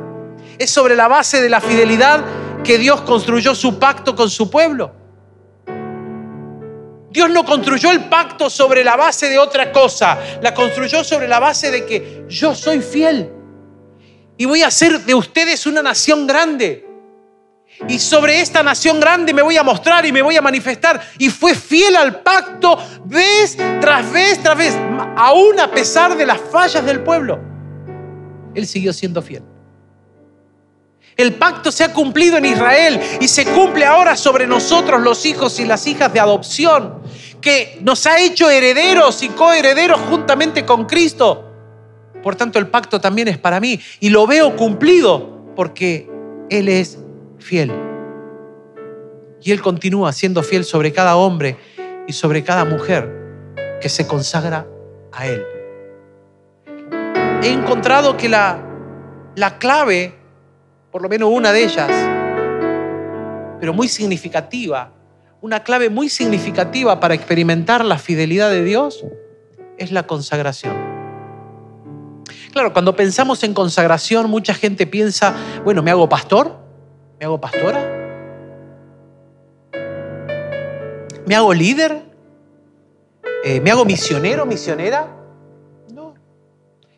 Es 0.59 0.71
sobre 0.71 0.95
la 0.95 1.09
base 1.09 1.41
de 1.41 1.49
la 1.49 1.63
fidelidad 1.63 2.23
que 2.65 2.77
Dios 2.77 3.01
construyó 3.01 3.55
su 3.55 3.79
pacto 3.79 4.15
con 4.15 4.29
su 4.29 4.51
pueblo. 4.51 5.00
Dios 7.11 7.29
no 7.31 7.45
construyó 7.45 7.91
el 7.91 8.05
pacto 8.05 8.49
sobre 8.49 8.85
la 8.85 8.97
base 8.97 9.29
de 9.29 9.39
otra 9.39 9.73
cosa, 9.73 10.19
la 10.41 10.55
construyó 10.55 11.03
sobre 11.03 11.27
la 11.27 11.41
base 11.41 11.71
de 11.71 11.85
que 11.85 12.25
yo 12.29 12.55
soy 12.55 12.81
fiel 12.81 13.31
y 14.41 14.47
voy 14.47 14.63
a 14.63 14.69
hacer 14.69 15.01
de 15.05 15.15
ustedes 15.15 15.67
una 15.67 15.83
nación 15.83 16.27
grande. 16.27 16.87
Y 17.87 17.99
sobre 17.99 18.41
esta 18.41 18.63
nación 18.63 18.99
grande 18.99 19.35
me 19.35 19.43
voy 19.43 19.59
a 19.59 19.63
mostrar 19.63 20.07
y 20.07 20.13
me 20.13 20.23
voy 20.23 20.35
a 20.35 20.41
manifestar. 20.41 20.99
Y 21.19 21.29
fue 21.29 21.55
fiel 21.55 21.95
al 21.95 22.23
pacto 22.23 22.79
vez 23.05 23.59
tras 23.83 24.11
vez 24.11 24.43
tras 24.43 24.57
vez, 24.57 24.75
aún 25.15 25.61
a 25.61 25.71
pesar 25.71 26.17
de 26.17 26.25
las 26.25 26.41
fallas 26.41 26.87
del 26.87 27.03
pueblo. 27.03 27.39
Él 28.55 28.67
siguió 28.67 28.95
siendo 28.95 29.21
fiel. 29.21 29.43
El 31.21 31.35
pacto 31.35 31.71
se 31.71 31.85
ha 31.85 31.93
cumplido 31.93 32.39
en 32.39 32.45
Israel 32.45 33.01
y 33.21 33.29
se 33.29 33.45
cumple 33.45 33.85
ahora 33.85 34.17
sobre 34.17 34.47
nosotros 34.47 35.01
los 35.03 35.27
hijos 35.27 35.61
y 35.61 35.65
las 35.65 35.87
hijas 35.87 36.13
de 36.13 36.21
adopción, 36.21 37.01
que 37.41 37.79
nos 37.83 38.07
ha 38.07 38.21
hecho 38.21 38.49
herederos 38.49 39.23
y 39.23 39.29
coherederos 39.29 40.01
juntamente 40.09 40.65
con 40.65 40.87
Cristo. 40.87 41.45
Por 42.23 42.37
tanto, 42.37 42.59
el 42.59 42.69
pacto 42.69 43.01
también 43.01 43.29
es 43.29 43.39
para 43.39 43.61
mí 43.61 43.81
y 44.01 44.11
lo 44.11 44.27
veo 44.27 44.57
cumplido 44.57 45.53
porque 45.57 46.09
Él 46.49 46.69
es 46.69 46.99
fiel. 47.39 47.73
Y 49.43 49.53
Él 49.53 49.61
continúa 49.63 50.13
siendo 50.13 50.43
fiel 50.43 50.65
sobre 50.65 50.93
cada 50.93 51.17
hombre 51.17 51.57
y 52.07 52.13
sobre 52.13 52.45
cada 52.45 52.65
mujer 52.65 53.11
que 53.81 53.89
se 53.89 54.07
consagra 54.07 54.67
a 55.13 55.27
Él. 55.27 55.43
He 57.43 57.49
encontrado 57.49 58.17
que 58.19 58.29
la, 58.29 58.63
la 59.35 59.59
clave 59.59 60.20
por 60.91 61.03
lo 61.03 61.09
menos 61.09 61.31
una 61.33 61.53
de 61.53 61.65
ellas, 61.65 61.91
pero 63.61 63.73
muy 63.73 63.89
significativa, 63.89 64.93
una 65.41 65.63
clave 65.63 65.89
muy 65.89 66.09
significativa 66.09 67.01
para 67.01 67.15
experimentar 67.15 67.85
la 67.85 67.99
fidelidad 67.99 68.51
de 68.51 68.65
Dios 68.65 69.05
es 69.79 69.93
la 69.93 70.07
consagración. 70.07 70.77
Claro, 72.53 72.73
cuando 72.73 72.97
pensamos 72.97 73.43
en 73.45 73.55
consagración, 73.55 74.29
mucha 74.29 74.55
gente 74.55 74.87
piensa, 74.87 75.35
bueno, 75.65 75.83
¿me 75.83 75.91
hago 75.91 76.09
pastor? 76.09 76.59
¿Me 77.19 77.25
hago 77.25 77.41
pastora? 77.41 77.99
¿Me 81.27 81.37
hago 81.37 81.55
líder? 81.55 82.03
Eh, 83.45 83.61
¿Me 83.61 83.71
hago 83.71 83.85
misionero, 83.85 84.45
misionera? 84.45 85.07
No. 85.95 86.15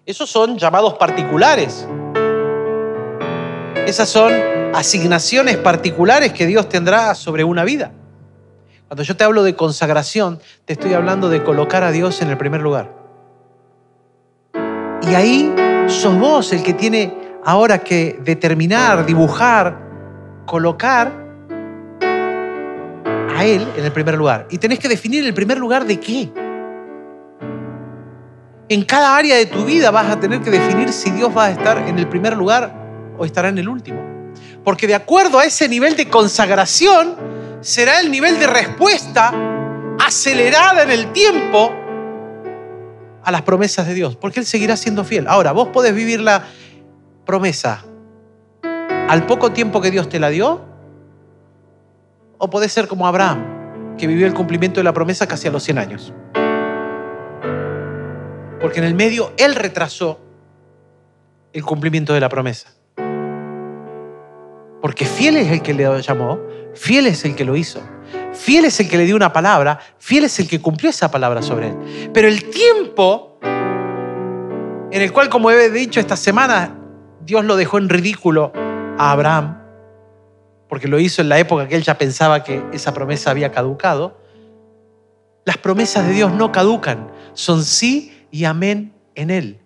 Esos 0.06 0.30
son 0.30 0.56
llamados 0.56 0.94
particulares. 0.94 1.86
Esas 3.86 4.08
son 4.08 4.32
asignaciones 4.74 5.56
particulares 5.56 6.32
que 6.32 6.46
Dios 6.46 6.68
tendrá 6.68 7.14
sobre 7.14 7.44
una 7.44 7.64
vida. 7.64 7.92
Cuando 8.88 9.02
yo 9.02 9.16
te 9.16 9.24
hablo 9.24 9.42
de 9.42 9.54
consagración, 9.54 10.38
te 10.64 10.74
estoy 10.74 10.94
hablando 10.94 11.28
de 11.28 11.42
colocar 11.42 11.82
a 11.82 11.90
Dios 11.90 12.20
en 12.22 12.30
el 12.30 12.36
primer 12.36 12.60
lugar. 12.60 12.92
Y 15.08 15.14
ahí 15.14 15.54
sos 15.88 16.18
vos 16.18 16.52
el 16.52 16.62
que 16.62 16.74
tiene 16.74 17.12
ahora 17.44 17.78
que 17.78 18.18
determinar, 18.22 19.04
dibujar, 19.04 19.78
colocar 20.46 21.10
a 23.34 23.44
Él 23.44 23.66
en 23.76 23.84
el 23.84 23.92
primer 23.92 24.14
lugar. 24.16 24.46
Y 24.50 24.58
tenés 24.58 24.78
que 24.78 24.88
definir 24.88 25.24
el 25.24 25.34
primer 25.34 25.58
lugar 25.58 25.84
de 25.84 25.98
qué. 25.98 26.32
En 28.68 28.84
cada 28.84 29.16
área 29.16 29.36
de 29.36 29.46
tu 29.46 29.64
vida 29.64 29.90
vas 29.90 30.10
a 30.10 30.20
tener 30.20 30.40
que 30.40 30.50
definir 30.50 30.92
si 30.92 31.10
Dios 31.10 31.30
va 31.36 31.46
a 31.46 31.50
estar 31.50 31.78
en 31.78 31.98
el 31.98 32.08
primer 32.08 32.36
lugar 32.36 32.81
o 33.18 33.24
estará 33.24 33.48
en 33.48 33.58
el 33.58 33.68
último. 33.68 34.02
Porque 34.64 34.86
de 34.86 34.94
acuerdo 34.94 35.38
a 35.38 35.44
ese 35.44 35.68
nivel 35.68 35.96
de 35.96 36.08
consagración, 36.08 37.16
será 37.60 38.00
el 38.00 38.10
nivel 38.10 38.38
de 38.38 38.46
respuesta 38.46 39.32
acelerada 39.98 40.82
en 40.82 40.90
el 40.90 41.12
tiempo 41.12 41.72
a 43.24 43.30
las 43.30 43.42
promesas 43.42 43.86
de 43.86 43.94
Dios, 43.94 44.16
porque 44.16 44.40
Él 44.40 44.46
seguirá 44.46 44.76
siendo 44.76 45.04
fiel. 45.04 45.26
Ahora, 45.28 45.52
vos 45.52 45.68
podés 45.68 45.94
vivir 45.94 46.20
la 46.20 46.44
promesa 47.24 47.84
al 49.08 49.26
poco 49.26 49.52
tiempo 49.52 49.80
que 49.80 49.90
Dios 49.90 50.08
te 50.08 50.18
la 50.18 50.28
dio, 50.28 50.64
o 52.38 52.50
podés 52.50 52.72
ser 52.72 52.88
como 52.88 53.06
Abraham, 53.06 53.96
que 53.96 54.06
vivió 54.06 54.26
el 54.26 54.34
cumplimiento 54.34 54.80
de 54.80 54.84
la 54.84 54.92
promesa 54.92 55.28
casi 55.28 55.46
a 55.46 55.52
los 55.52 55.62
100 55.62 55.78
años. 55.78 56.12
Porque 58.60 58.78
en 58.78 58.84
el 58.84 58.94
medio 58.94 59.32
Él 59.36 59.54
retrasó 59.54 60.20
el 61.52 61.64
cumplimiento 61.64 62.12
de 62.12 62.20
la 62.20 62.28
promesa. 62.28 62.72
Porque 64.82 65.06
fiel 65.06 65.38
es 65.38 65.50
el 65.50 65.62
que 65.62 65.72
le 65.72 66.02
llamó, 66.02 66.38
fiel 66.74 67.06
es 67.06 67.24
el 67.24 67.34
que 67.34 67.44
lo 67.46 67.56
hizo, 67.56 67.80
fiel 68.34 68.66
es 68.66 68.78
el 68.80 68.88
que 68.90 68.98
le 68.98 69.06
dio 69.06 69.16
una 69.16 69.32
palabra, 69.32 69.78
fiel 69.98 70.24
es 70.24 70.38
el 70.40 70.48
que 70.48 70.60
cumplió 70.60 70.90
esa 70.90 71.10
palabra 71.10 71.40
sobre 71.40 71.68
él. 71.68 72.10
Pero 72.12 72.28
el 72.28 72.50
tiempo 72.50 73.38
en 74.92 75.00
el 75.00 75.10
cual, 75.10 75.30
como 75.30 75.50
he 75.50 75.70
dicho 75.70 76.00
esta 76.00 76.18
semana, 76.18 76.76
Dios 77.24 77.46
lo 77.46 77.56
dejó 77.56 77.78
en 77.78 77.88
ridículo 77.88 78.52
a 78.98 79.12
Abraham, 79.12 79.58
porque 80.68 80.86
lo 80.86 80.98
hizo 80.98 81.22
en 81.22 81.30
la 81.30 81.38
época 81.38 81.66
que 81.66 81.76
él 81.76 81.82
ya 81.82 81.96
pensaba 81.96 82.44
que 82.44 82.62
esa 82.74 82.92
promesa 82.92 83.30
había 83.30 83.50
caducado. 83.52 84.18
Las 85.46 85.56
promesas 85.56 86.06
de 86.06 86.12
Dios 86.12 86.30
no 86.32 86.52
caducan, 86.52 87.10
son 87.32 87.64
sí 87.64 88.26
y 88.30 88.44
amén 88.44 88.92
en 89.14 89.30
Él. 89.30 89.60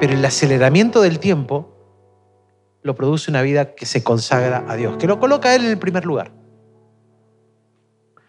Pero 0.00 0.14
el 0.14 0.24
aceleramiento 0.24 1.00
del 1.00 1.20
tiempo 1.20 1.77
lo 2.88 2.94
produce 2.94 3.30
una 3.30 3.42
vida 3.42 3.74
que 3.74 3.84
se 3.84 4.02
consagra 4.02 4.64
a 4.66 4.74
Dios, 4.74 4.96
que 4.96 5.06
lo 5.06 5.20
coloca 5.20 5.54
Él 5.54 5.66
en 5.66 5.70
el 5.72 5.78
primer 5.78 6.06
lugar. 6.06 6.32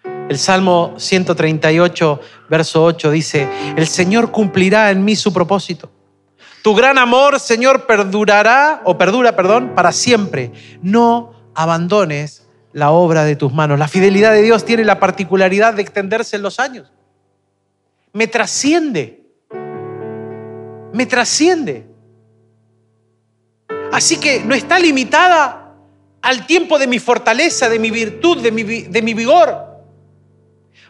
El 0.03 0.37
Salmo 0.37 0.95
138, 0.97 2.19
verso 2.49 2.83
8 2.83 3.09
dice, 3.09 3.47
el 3.77 3.87
Señor 3.87 4.31
cumplirá 4.31 4.91
en 4.91 5.05
mí 5.05 5.15
su 5.15 5.31
propósito. 5.31 5.89
Tu 6.61 6.75
gran 6.75 6.97
amor, 6.97 7.39
Señor, 7.39 7.87
perdurará, 7.87 8.81
o 8.83 8.97
perdura, 8.97 9.33
perdón, 9.37 9.75
para 9.75 9.93
siempre. 9.93 10.51
No 10.81 11.31
abandones 11.55 12.45
la 12.73 12.91
obra 12.91 13.23
de 13.23 13.37
tus 13.37 13.53
manos. 13.53 13.79
La 13.79 13.87
fidelidad 13.87 14.33
de 14.33 14.41
Dios 14.41 14.65
tiene 14.65 14.83
la 14.83 14.99
particularidad 14.99 15.73
de 15.73 15.83
extenderse 15.83 16.35
en 16.35 16.41
los 16.41 16.59
años. 16.59 16.91
Me 18.11 18.27
trasciende. 18.27 19.23
Me 20.91 21.05
trasciende. 21.05 21.88
Así 23.99 24.17
que 24.17 24.41
no 24.45 24.55
está 24.55 24.79
limitada 24.79 25.73
al 26.21 26.45
tiempo 26.45 26.79
de 26.79 26.88
mi 26.88 26.99
fortaleza, 26.99 27.67
de 27.67 27.79
mi 27.79 27.91
virtud, 27.91 28.38
de 28.38 28.49
mi, 29.01 29.13
vigor. 29.13 29.53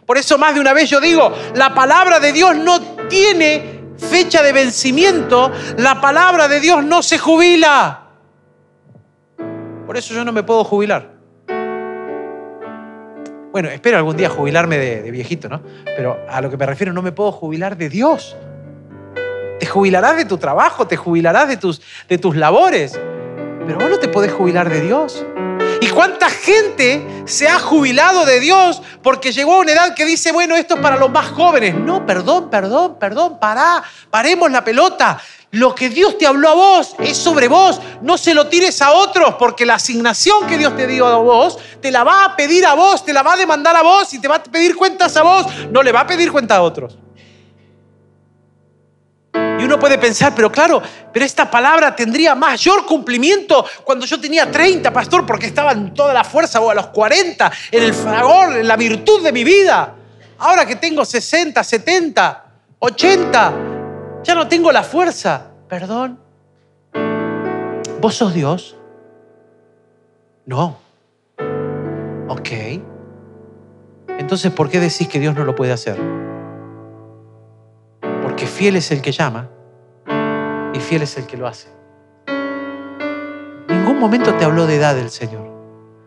Por 0.06 0.16
eso 0.16 0.38
más 0.38 0.54
de 0.54 0.60
una 0.60 0.72
vez 0.72 0.88
yo 0.88 1.00
digo, 1.00 1.34
la 1.56 1.74
palabra 1.74 2.20
de 2.20 2.32
Dios 2.32 2.54
no 2.54 2.80
tiene 3.08 3.80
fecha 3.98 4.44
de 4.44 4.52
vencimiento, 4.52 5.50
la 5.78 6.00
palabra 6.00 6.46
de 6.46 6.60
Dios 6.60 6.84
no 6.84 7.02
se 7.02 7.18
jubila. 7.18 8.10
Por 9.86 9.96
eso 9.96 10.14
yo 10.14 10.24
no 10.24 10.30
me 10.30 10.44
puedo 10.44 10.62
jubilar. 10.62 11.10
Bueno, 13.50 13.70
espero 13.70 13.96
algún 13.96 14.16
día 14.16 14.30
jubilarme 14.30 14.78
de, 14.78 15.10
viejito, 15.10 15.48
¿no? 15.48 15.60
Pero 15.84 16.16
a 16.28 16.40
lo 16.40 16.48
que 16.48 16.56
me 16.56 16.64
refiero, 16.64 16.92
no 16.92 17.02
me 17.02 17.10
puedo 17.10 17.32
jubilar 17.32 17.76
de 17.76 17.88
Dios. 17.88 18.36
Te 19.60 19.66
jubilarás 19.66 20.16
de 20.16 20.24
tu 20.24 20.38
trabajo, 20.38 20.86
te 20.86 20.96
jubilarás 20.96 21.46
de 21.46 21.58
tus, 21.58 21.82
de 22.08 22.16
tus 22.16 22.34
labores, 22.34 22.98
pero 23.66 23.78
vos 23.78 23.90
no 23.90 23.98
te 23.98 24.08
podés 24.08 24.32
jubilar 24.32 24.70
de 24.70 24.80
Dios. 24.80 25.22
¿Y 25.82 25.88
cuánta 25.88 26.30
gente 26.30 27.06
se 27.26 27.46
ha 27.46 27.58
jubilado 27.58 28.24
de 28.24 28.40
Dios 28.40 28.80
porque 29.02 29.32
llegó 29.32 29.56
a 29.56 29.58
una 29.58 29.72
edad 29.72 29.94
que 29.94 30.06
dice, 30.06 30.32
bueno, 30.32 30.56
esto 30.56 30.76
es 30.76 30.80
para 30.80 30.96
los 30.96 31.10
más 31.10 31.26
jóvenes? 31.32 31.74
No, 31.74 32.06
perdón, 32.06 32.48
perdón, 32.48 32.96
perdón, 32.98 33.38
pará, 33.38 33.82
paremos 34.08 34.50
la 34.50 34.64
pelota. 34.64 35.20
Lo 35.50 35.74
que 35.74 35.90
Dios 35.90 36.16
te 36.16 36.26
habló 36.26 36.48
a 36.48 36.54
vos 36.54 36.94
es 36.98 37.18
sobre 37.18 37.48
vos. 37.48 37.82
No 38.00 38.16
se 38.16 38.32
lo 38.32 38.46
tires 38.46 38.80
a 38.80 38.92
otros 38.92 39.34
porque 39.34 39.66
la 39.66 39.74
asignación 39.74 40.46
que 40.46 40.56
Dios 40.56 40.74
te 40.74 40.86
dio 40.86 41.06
a 41.06 41.18
vos 41.18 41.58
te 41.82 41.90
la 41.90 42.02
va 42.02 42.24
a 42.24 42.34
pedir 42.34 42.64
a 42.64 42.72
vos, 42.72 43.04
te 43.04 43.12
la 43.12 43.22
va 43.22 43.34
a 43.34 43.36
demandar 43.36 43.76
a 43.76 43.82
vos 43.82 44.14
y 44.14 44.20
te 44.20 44.28
va 44.28 44.36
a 44.36 44.42
pedir 44.42 44.74
cuentas 44.74 45.18
a 45.18 45.22
vos. 45.22 45.46
No 45.70 45.82
le 45.82 45.92
va 45.92 46.00
a 46.00 46.06
pedir 46.06 46.32
cuenta 46.32 46.56
a 46.56 46.62
otros. 46.62 46.96
Y 49.60 49.64
uno 49.64 49.78
puede 49.78 49.98
pensar, 49.98 50.32
pero 50.34 50.50
claro, 50.50 50.82
pero 51.12 51.24
esta 51.24 51.50
palabra 51.50 51.94
tendría 51.94 52.34
mayor 52.34 52.86
cumplimiento 52.86 53.64
cuando 53.84 54.06
yo 54.06 54.18
tenía 54.18 54.50
30, 54.50 54.90
pastor, 54.90 55.26
porque 55.26 55.46
estaba 55.46 55.72
en 55.72 55.92
toda 55.92 56.14
la 56.14 56.24
fuerza, 56.24 56.60
o 56.60 56.70
a 56.70 56.74
los 56.74 56.86
40, 56.86 57.52
en 57.70 57.82
el 57.82 57.92
fragor, 57.92 58.56
en 58.56 58.66
la 58.66 58.76
virtud 58.76 59.22
de 59.22 59.32
mi 59.32 59.44
vida. 59.44 59.94
Ahora 60.38 60.64
que 60.64 60.76
tengo 60.76 61.04
60, 61.04 61.62
70, 61.62 62.44
80, 62.78 63.52
ya 64.22 64.34
no 64.34 64.48
tengo 64.48 64.72
la 64.72 64.82
fuerza. 64.82 65.48
Perdón. 65.68 66.18
¿Vos 68.00 68.14
sos 68.14 68.32
Dios? 68.32 68.76
No. 70.46 70.78
Ok. 72.28 72.48
Entonces, 74.18 74.50
¿por 74.52 74.70
qué 74.70 74.80
decís 74.80 75.06
que 75.06 75.18
Dios 75.18 75.34
no 75.34 75.44
lo 75.44 75.54
puede 75.54 75.72
hacer? 75.72 76.19
Fiel 78.60 78.76
es 78.76 78.90
el 78.90 79.00
que 79.00 79.10
llama 79.10 79.48
y 80.74 80.80
fiel 80.80 81.00
es 81.00 81.16
el 81.16 81.26
que 81.26 81.38
lo 81.38 81.46
hace. 81.46 81.68
Ningún 83.66 83.98
momento 83.98 84.34
te 84.34 84.44
habló 84.44 84.66
de 84.66 84.76
edad 84.76 84.98
el 84.98 85.08
Señor. 85.08 85.48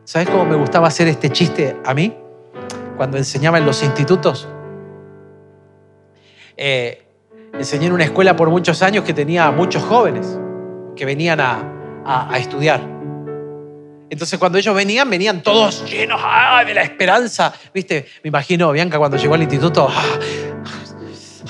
¿Sabes 0.04 0.30
cómo 0.30 0.46
me 0.46 0.56
gustaba 0.56 0.88
hacer 0.88 1.08
este 1.08 1.32
chiste 1.32 1.76
a 1.84 1.96
mí? 1.96 2.16
Cuando 2.96 3.18
enseñaba 3.18 3.58
en 3.58 3.66
los 3.66 3.82
institutos. 3.82 4.48
Eh, 6.56 7.02
enseñé 7.54 7.88
en 7.88 7.94
una 7.94 8.04
escuela 8.04 8.36
por 8.36 8.52
muchos 8.52 8.84
años 8.84 9.04
que 9.04 9.16
tenía 9.16 9.50
muchos 9.50 9.82
jóvenes 9.82 10.38
que 10.96 11.06
venían 11.06 11.40
a, 11.40 12.38
estudiar. 12.38 12.82
Entonces 14.12 14.38
cuando 14.38 14.60
ellos 14.60 14.76
venían, 14.76 15.10
venían 15.10 15.42
todos 15.42 15.90
llenos 15.90 16.22
de 16.68 16.74
la 16.76 16.84
esperanza. 16.84 17.52
¿Viste? 17.74 18.06
Me 18.24 18.28
imagino, 18.28 18.72
Bianca, 18.72 19.00
cuando 19.00 19.18
llegó 19.18 19.34
al 19.34 19.42
instituto, 19.42 19.88
¡ah! 19.90 20.20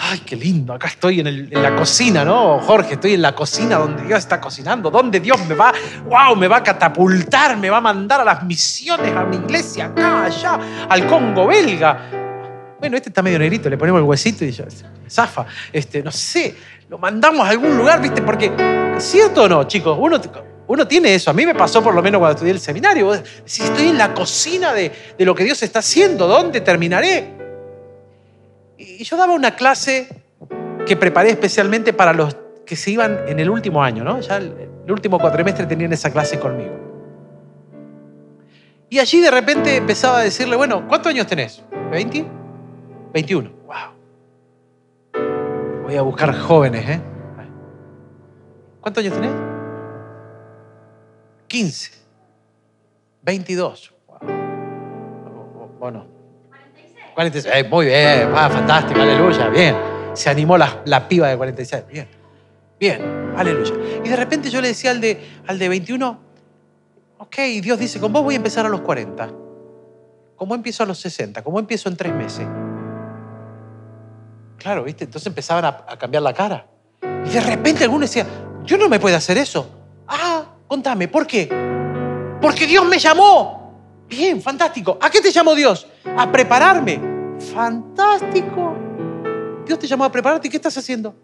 Ay, 0.10 0.20
qué 0.20 0.36
lindo, 0.36 0.74
acá 0.74 0.88
estoy 0.88 1.22
en, 1.22 1.50
la 1.52 1.76
cocina, 1.76 2.26
¿no? 2.26 2.60
Jorge, 2.60 2.96
estoy 2.96 3.13
en 3.13 3.22
la 3.22 3.34
cocina 3.34 3.78
donde 3.78 4.04
Dios 4.04 4.20
está 4.20 4.39
cocinando, 4.42 4.92
donde 4.92 5.20
Dios 5.20 5.46
me 5.48 5.56
va, 5.56 5.74
wow, 6.06 6.36
me 6.36 6.48
va 6.48 6.58
a 6.58 6.63
catapultar, 6.63 7.58
me 7.58 7.70
va 7.70 7.78
a 7.78 7.82
mandar 7.82 8.22
a 8.22 8.24
las 8.26 8.44
misiones, 8.44 9.16
a 9.16 9.24
mi 9.24 9.38
iglesia, 9.38 9.86
acá, 9.86 10.26
allá, 10.26 10.60
al 10.89 11.08
Congo 11.08 11.48
belga. 11.48 12.10
Bueno, 12.80 12.98
este 12.98 13.10
está 13.10 13.22
medio 13.22 13.39
negrito, 13.39 13.70
le 13.70 13.78
ponemos 13.78 14.00
el 14.00 14.06
huesito 14.06 14.44
y 14.44 14.52
ya, 14.52 14.66
zafa. 15.10 15.46
Este, 15.72 16.04
no 16.04 16.12
sé, 16.12 16.56
lo 16.89 16.98
mandamos 16.98 17.48
a 17.48 17.52
algún 17.52 17.78
lugar, 17.78 18.02
¿viste? 18.02 18.22
Porque, 18.22 18.52
¿cierto 18.98 19.44
o 19.44 19.50
no, 19.50 19.63
chicos? 19.66 19.98
Uno, 20.00 20.20
uno 20.68 20.88
tiene 20.88 21.16
eso. 21.16 21.32
A 21.32 21.34
mí 21.34 21.46
me 21.46 21.56
pasó 21.56 21.82
por 21.82 21.94
lo 21.94 22.02
menos 22.02 22.20
cuando 22.20 22.34
estudié 22.34 22.52
el 22.52 22.60
seminario. 22.60 23.24
Si 23.46 23.63
estoy 23.63 23.88
en 23.88 23.98
la 23.98 24.13
cocina 24.13 24.74
de, 24.74 24.92
de 25.18 25.26
lo 25.26 25.34
que 25.34 25.46
Dios 25.46 25.63
está 25.63 25.80
haciendo, 25.80 26.28
¿dónde 26.28 26.60
terminaré? 26.60 27.43
Y 29.04 29.06
yo 29.06 29.18
daba 29.18 29.34
una 29.34 29.54
clase 29.54 30.08
que 30.88 30.96
preparé 30.96 31.32
especialmente 31.32 31.92
para 31.92 32.13
los 32.13 32.38
que 32.66 32.78
se 32.78 32.89
iban 32.89 33.20
en 33.28 33.38
el 33.38 33.50
último 33.50 33.84
año, 33.84 34.02
¿no? 34.02 34.22
Ya 34.22 34.38
el, 34.38 34.70
último 34.88 35.20
cuatrimestre 35.20 35.66
tenían 35.66 35.92
esa 35.92 36.10
clase 36.10 36.39
conmigo. 36.39 36.72
Y 38.89 39.00
allí 39.00 39.20
de 39.20 39.30
repente 39.30 39.76
empezaba 39.76 40.20
a 40.20 40.22
decirle, 40.22 40.56
bueno, 40.56 40.88
¿cuántos 40.88 41.10
años 41.10 41.28
tenés? 41.28 41.62
¿20? 41.92 42.26
21. 43.12 43.52
Wow. 43.66 43.76
Voy 45.84 45.98
a 45.98 46.02
buscar 46.02 46.34
jóvenes, 46.39 46.89
¿eh? 46.89 47.02
¿Cuántos 48.80 49.04
años 49.04 49.16
tenés? 49.16 49.34
15. 51.48 51.92
22. 53.22 53.94
Wow. 54.08 54.20
¿O 55.82 55.92
no? 55.92 56.23
46. 57.13 57.54
Eh, 57.56 57.63
muy 57.69 57.86
bien, 57.88 58.30
fantástico, 58.34 59.02
aleluya, 59.02 59.49
bien. 59.49 59.76
Se 60.13 60.30
animó 60.30 60.58
la, 60.58 60.82
la, 60.86 61.08
piba 61.08 61.28
de 61.28 61.38
46, 61.38 61.84
bien. 61.91 62.08
Bien, 62.80 63.34
aleluya. 63.38 63.73
Y 64.04 64.10
de 64.10 64.15
repente 64.15 64.49
yo 64.49 64.62
le 64.62 64.67
decía 64.69 64.91
al 64.91 65.02
de, 65.02 65.19
al 65.47 65.58
de 65.58 65.69
21, 65.69 66.19
ok, 67.17 67.36
Dios 67.62 67.80
dice, 67.80 67.99
con 67.99 68.12
vos 68.12 68.23
voy 68.23 68.36
a 68.36 68.38
empezar 68.38 68.65
a 68.65 68.69
los 68.69 68.82
40. 68.82 69.30
¿Cómo 70.36 70.56
empiezo 70.56 70.84
a 70.84 70.86
los 70.86 70.99
60? 70.99 71.41
¿Cómo 71.43 71.60
empiezo 71.60 71.89
en 71.89 71.95
tres 71.95 72.13
meses? 72.13 72.47
Claro, 74.58 74.84
¿viste? 74.84 75.06
Entonces 75.06 75.28
empezaban 75.28 75.65
a, 75.65 75.86
a 75.88 75.97
cambiar 75.97 76.23
la 76.23 76.34
cara. 76.34 76.67
Y 77.26 77.30
de 77.30 77.41
repente 77.41 77.84
alguno 77.84 78.02
decía, 78.02 78.26
yo 78.63 78.78
no 78.78 78.89
me 78.89 78.99
puedo 78.99 79.15
hacer 79.15 79.38
eso. 79.38 79.69
Ah, 80.08 80.45
contame, 80.67 81.08
¿por 81.08 81.26
qué? 81.26 81.47
Porque 82.41 82.67
Dios 82.67 82.86
me 82.86 82.99
llamó. 82.99 83.62
Bien, 84.15 84.39
fantástico. 84.41 84.99
¿A 85.02 85.10
qué 85.10 85.21
te 85.21 85.32
llamó 85.32 85.56
Dios? 85.56 85.88
A 86.15 86.32
prepararme. 86.32 86.99
Fantástico. 87.54 88.76
Dios 89.65 89.80
te 89.80 89.88
llamó 89.88 90.06
a 90.06 90.12
prepararte. 90.12 90.47
¿Y 90.47 90.52
qué 90.52 90.58
estás 90.58 90.78
haciendo? 90.78 91.15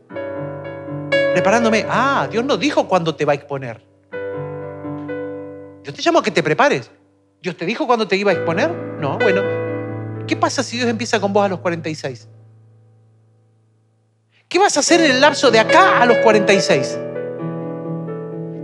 Preparándome. 1.33 1.85
Ah, 1.87 2.27
Dios 2.31 2.43
no 2.43 2.57
dijo 2.57 2.87
cuándo 2.87 3.13
te 3.13 3.25
va 3.25 3.33
a 3.33 3.35
exponer. 3.35 3.85
Dios 5.83 5.95
te 5.95 6.01
llamó 6.01 6.19
a 6.19 6.23
que 6.23 6.31
te 6.31 6.41
prepares. 6.41 6.89
¿Dios 7.41 7.55
te 7.55 7.65
dijo 7.65 7.85
cuándo 7.85 8.07
te 8.07 8.15
iba 8.15 8.31
a 8.31 8.33
exponer? 8.33 8.71
No, 8.99 9.19
bueno. 9.19 9.43
¿Qué 10.25 10.35
pasa 10.35 10.63
si 10.63 10.77
Dios 10.77 10.89
empieza 10.89 11.19
con 11.19 11.31
vos 11.31 11.45
a 11.45 11.49
los 11.49 11.59
46? 11.59 12.27
¿Qué 14.47 14.57
vas 14.57 14.75
a 14.77 14.79
hacer 14.79 15.01
en 15.01 15.11
el 15.11 15.21
lapso 15.21 15.51
de 15.51 15.59
acá 15.59 16.01
a 16.01 16.07
los 16.07 16.17
46? 16.17 16.97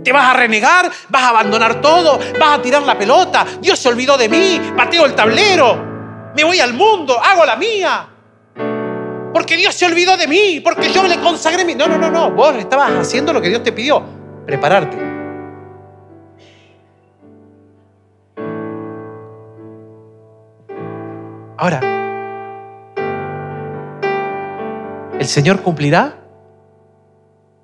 Te 0.06 0.12
vas 0.12 0.28
a 0.28 0.34
renegar, 0.34 0.88
vas 1.08 1.22
a 1.24 1.30
abandonar 1.30 1.80
todo, 1.80 2.20
vas 2.38 2.60
a 2.60 2.62
tirar 2.62 2.80
la 2.82 2.96
pelota, 2.96 3.44
Dios 3.60 3.76
se 3.76 3.88
olvidó 3.88 4.16
de 4.16 4.28
mí, 4.28 4.60
pateo 4.76 5.04
el 5.04 5.16
tablero, 5.16 6.32
me 6.32 6.44
voy 6.44 6.60
al 6.60 6.74
mundo, 6.74 7.20
hago 7.20 7.44
la 7.44 7.56
mía. 7.56 8.08
Porque 9.34 9.56
Dios 9.56 9.74
se 9.74 9.84
olvidó 9.84 10.16
de 10.16 10.28
mí, 10.28 10.60
porque 10.60 10.92
yo 10.92 11.02
le 11.02 11.18
consagré 11.18 11.64
mi... 11.64 11.74
No, 11.74 11.88
no, 11.88 11.98
no, 11.98 12.08
no, 12.08 12.30
vos 12.30 12.54
estabas 12.54 12.92
haciendo 12.92 13.32
lo 13.32 13.42
que 13.42 13.48
Dios 13.48 13.64
te 13.64 13.72
pidió, 13.72 14.00
prepararte. 14.46 14.96
Ahora, 21.58 21.80
el 25.18 25.26
Señor 25.26 25.62
cumplirá 25.62 26.14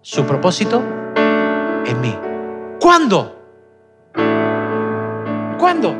su 0.00 0.26
propósito 0.26 0.82
en 1.86 2.00
mí. 2.00 2.31
¿Cuándo? 2.82 3.38
¿Cuándo? 5.56 5.90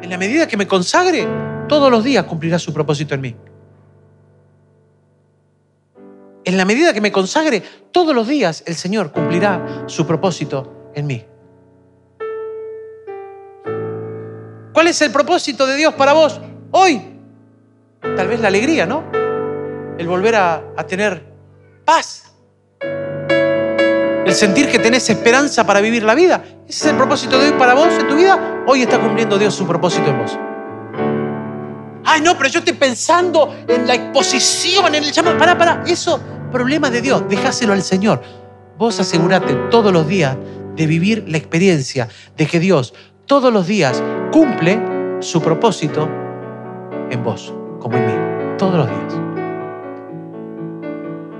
En 0.00 0.08
la 0.08 0.16
medida 0.16 0.48
que 0.48 0.56
me 0.56 0.66
consagre, 0.66 1.28
todos 1.68 1.90
los 1.90 2.02
días 2.02 2.24
cumplirá 2.24 2.58
su 2.58 2.72
propósito 2.72 3.14
en 3.14 3.20
mí. 3.20 3.36
En 6.44 6.56
la 6.56 6.64
medida 6.64 6.94
que 6.94 7.02
me 7.02 7.12
consagre, 7.12 7.62
todos 7.92 8.14
los 8.14 8.26
días 8.26 8.64
el 8.66 8.76
Señor 8.76 9.12
cumplirá 9.12 9.84
su 9.88 10.06
propósito 10.06 10.90
en 10.94 11.06
mí. 11.06 11.26
¿Cuál 14.72 14.86
es 14.86 15.02
el 15.02 15.12
propósito 15.12 15.66
de 15.66 15.76
Dios 15.76 15.92
para 15.92 16.14
vos 16.14 16.40
hoy? 16.70 17.18
Tal 18.00 18.26
vez 18.26 18.40
la 18.40 18.48
alegría, 18.48 18.86
¿no? 18.86 19.04
El 19.98 20.08
volver 20.08 20.34
a, 20.34 20.62
tener 20.88 21.22
paz, 21.84 22.31
el 24.32 24.38
sentir 24.38 24.70
que 24.70 24.78
tenés 24.78 25.10
esperanza 25.10 25.66
para 25.66 25.82
vivir 25.82 26.02
la 26.04 26.14
vida. 26.14 26.42
Ese 26.66 26.86
es 26.86 26.90
el 26.92 26.96
propósito 26.96 27.38
de 27.38 27.48
hoy 27.48 27.52
para 27.58 27.74
vos 27.74 27.88
en 27.98 28.08
tu 28.08 28.16
vida. 28.16 28.64
Hoy 28.66 28.80
está 28.82 28.98
cumpliendo 28.98 29.38
Dios 29.38 29.54
su 29.54 29.66
propósito 29.66 30.08
en 30.08 30.18
vos. 30.18 30.38
Ay, 32.04 32.22
no, 32.22 32.36
pero 32.38 32.48
yo 32.48 32.60
estoy 32.60 32.74
pensando 32.74 33.54
en 33.68 33.86
la 33.86 33.94
exposición, 33.94 34.94
en 34.94 35.04
el 35.04 35.12
llamado. 35.12 35.36
Para, 35.36 35.58
para, 35.58 35.84
eso, 35.86 36.18
problema 36.50 36.88
de 36.88 37.02
Dios, 37.02 37.24
dejáselo 37.28 37.74
al 37.74 37.82
Señor. 37.82 38.22
Vos 38.78 38.98
asegurate 38.98 39.54
todos 39.70 39.92
los 39.92 40.08
días 40.08 40.34
de 40.76 40.86
vivir 40.86 41.24
la 41.28 41.36
experiencia 41.36 42.08
de 42.34 42.46
que 42.46 42.58
Dios 42.58 42.94
todos 43.26 43.52
los 43.52 43.66
días 43.66 44.02
cumple 44.32 44.80
su 45.20 45.42
propósito 45.42 46.08
en 47.10 47.22
vos, 47.22 47.52
como 47.80 47.98
en 47.98 48.06
mí, 48.06 48.56
todos 48.56 48.76
los 48.76 48.88
días. 48.88 49.14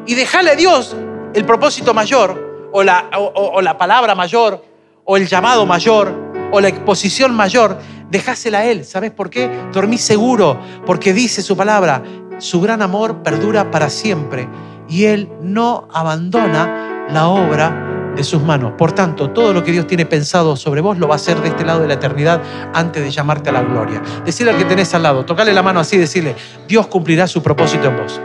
Y 0.07 0.15
dejale 0.15 0.51
a 0.51 0.55
Dios 0.55 0.95
el 1.35 1.45
propósito 1.47 1.95
mayor 1.95 2.52
o 2.73 2.83
la, 2.83 3.79
palabra 3.79 4.15
mayor, 4.15 4.65
o 5.05 5.17
el 5.17 5.29
llamado 5.29 5.67
mayor, 5.67 6.13
o 6.51 6.61
la 6.61 6.69
exposición 6.69 7.35
mayor, 7.35 7.79
dejásela 8.11 8.59
a 8.59 8.65
Él. 8.65 8.85
¿Sabes 8.85 9.11
por 9.11 9.31
qué? 9.31 9.51
Dormí 9.73 9.99
seguro, 9.99 10.59
porque 10.87 11.13
dice 11.13 11.43
su 11.43 11.57
palabra, 11.57 12.03
su 12.39 12.61
gran 12.61 12.83
amor 12.83 13.23
perdura 13.23 13.71
para 13.71 13.89
siempre 13.89 14.49
y 14.89 15.05
Él 15.05 15.31
no 15.41 15.89
abandona 15.93 17.07
la 17.09 17.29
obra 17.29 18.13
de 18.17 18.25
sus 18.25 18.43
manos. 18.43 18.73
Por 18.77 18.93
tanto, 18.93 19.31
todo 19.31 19.53
lo 19.53 19.65
que 19.65 19.73
Dios 19.73 19.87
tiene 19.87 20.05
pensado 20.05 20.57
sobre 20.57 20.81
vos 20.81 20.99
lo 20.99 21.09
va 21.09 21.15
a 21.15 21.17
hacer 21.17 21.41
de 21.41 21.49
este 21.49 21.65
lado 21.65 21.81
de 21.81 21.89
la 21.89 21.95
eternidad 21.95 22.43
antes 22.75 23.03
de 23.03 23.11
llamarte 23.11 23.51
a 23.51 23.53
la 23.53 23.63
gloria. 23.63 24.03
Decirle 24.25 24.53
al 24.53 24.59
que 24.59 24.65
tenés 24.65 24.93
al 24.95 25.03
lado, 25.03 25.25
tocale 25.25 25.53
la 25.53 25.63
mano 25.63 25.81
así 25.81 25.97
decirle, 25.97 26.37
Dios 26.69 26.87
cumplirá 26.89 27.27
su 27.27 27.43
propósito 27.43 27.89
en 27.89 27.97
vos. 27.97 28.21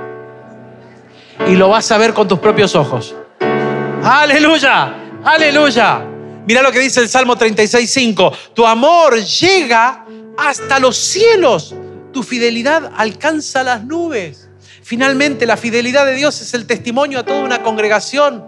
Y 1.48 1.56
lo 1.56 1.70
vas 1.70 1.92
a 1.92 1.98
ver 1.98 2.14
con 2.14 2.28
tus 2.28 2.40
propios 2.40 2.76
ojos. 2.76 3.16
Aleluya, 4.04 4.94
aleluya. 5.24 6.06
Mira 6.48 6.62
lo 6.62 6.72
que 6.72 6.80
dice 6.80 7.02
el 7.02 7.10
Salmo 7.10 7.36
36.5. 7.36 8.54
Tu 8.54 8.66
amor 8.66 9.18
llega 9.18 10.06
hasta 10.38 10.80
los 10.80 10.96
cielos. 10.96 11.76
Tu 12.14 12.24
fidelidad 12.24 12.92
alcanza 12.96 13.64
las 13.64 13.84
nubes. 13.84 14.50
Finalmente, 14.82 15.46
la 15.46 15.58
fidelidad 15.58 16.06
de 16.06 16.16
Dios 16.16 16.40
es 16.42 16.54
el 16.54 16.66
testimonio 16.66 17.20
a 17.20 17.26
toda 17.26 17.44
una 17.44 17.62
congregación 17.62 18.46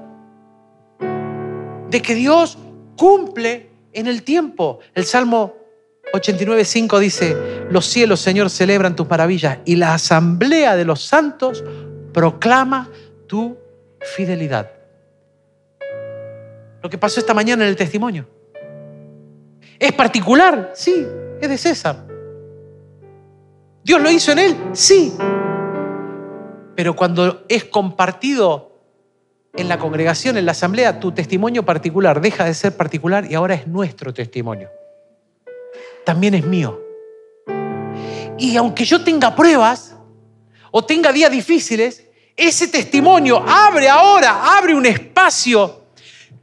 de 1.90 2.02
que 2.02 2.16
Dios 2.16 2.58
cumple 2.96 3.70
en 3.92 4.08
el 4.08 4.24
tiempo. 4.24 4.80
El 4.96 5.04
Salmo 5.04 5.56
89.5 6.14 7.00
dice, 7.00 7.36
los 7.70 7.86
cielos, 7.86 8.22
Señor, 8.22 8.50
celebran 8.50 8.96
tus 8.96 9.10
maravillas 9.10 9.60
y 9.66 9.76
la 9.76 9.94
asamblea 9.94 10.78
de 10.78 10.86
los 10.86 11.04
santos 11.04 11.64
proclama 12.14 12.90
tu 13.28 13.58
fidelidad. 14.16 14.79
Lo 16.82 16.90
que 16.90 16.98
pasó 16.98 17.20
esta 17.20 17.34
mañana 17.34 17.64
en 17.64 17.70
el 17.70 17.76
testimonio. 17.76 18.28
¿Es 19.78 19.92
particular? 19.94 20.72
Sí, 20.76 21.06
es 21.42 21.50
de 21.50 21.58
César. 21.58 22.06
¿Dios 23.84 24.02
lo 24.02 24.12
hizo 24.12 24.32
en 24.32 24.40
él? 24.40 24.58
Sí. 24.74 25.14
Pero 26.76 26.96
cuando 26.96 27.46
es 27.50 27.66
compartido 27.66 28.70
en 29.54 29.68
la 29.68 29.80
congregación, 29.80 30.38
en 30.38 30.46
la 30.46 30.52
asamblea, 30.52 31.00
tu 31.00 31.12
testimonio 31.12 31.66
particular 31.66 32.22
deja 32.22 32.46
de 32.46 32.54
ser 32.54 32.78
particular 32.78 33.30
y 33.30 33.36
ahora 33.36 33.56
es 33.56 33.68
nuestro 33.68 34.14
testimonio. 34.14 34.70
También 36.06 36.36
es 36.36 36.46
mío. 36.46 36.80
Y 38.38 38.56
aunque 38.56 38.86
yo 38.86 39.04
tenga 39.04 39.36
pruebas 39.36 39.96
o 40.72 40.86
tenga 40.86 41.12
días 41.12 41.32
difíciles, 41.32 42.06
ese 42.36 42.68
testimonio 42.68 43.44
abre 43.46 43.90
ahora, 43.90 44.58
abre 44.58 44.74
un 44.74 44.86
espacio 44.86 45.79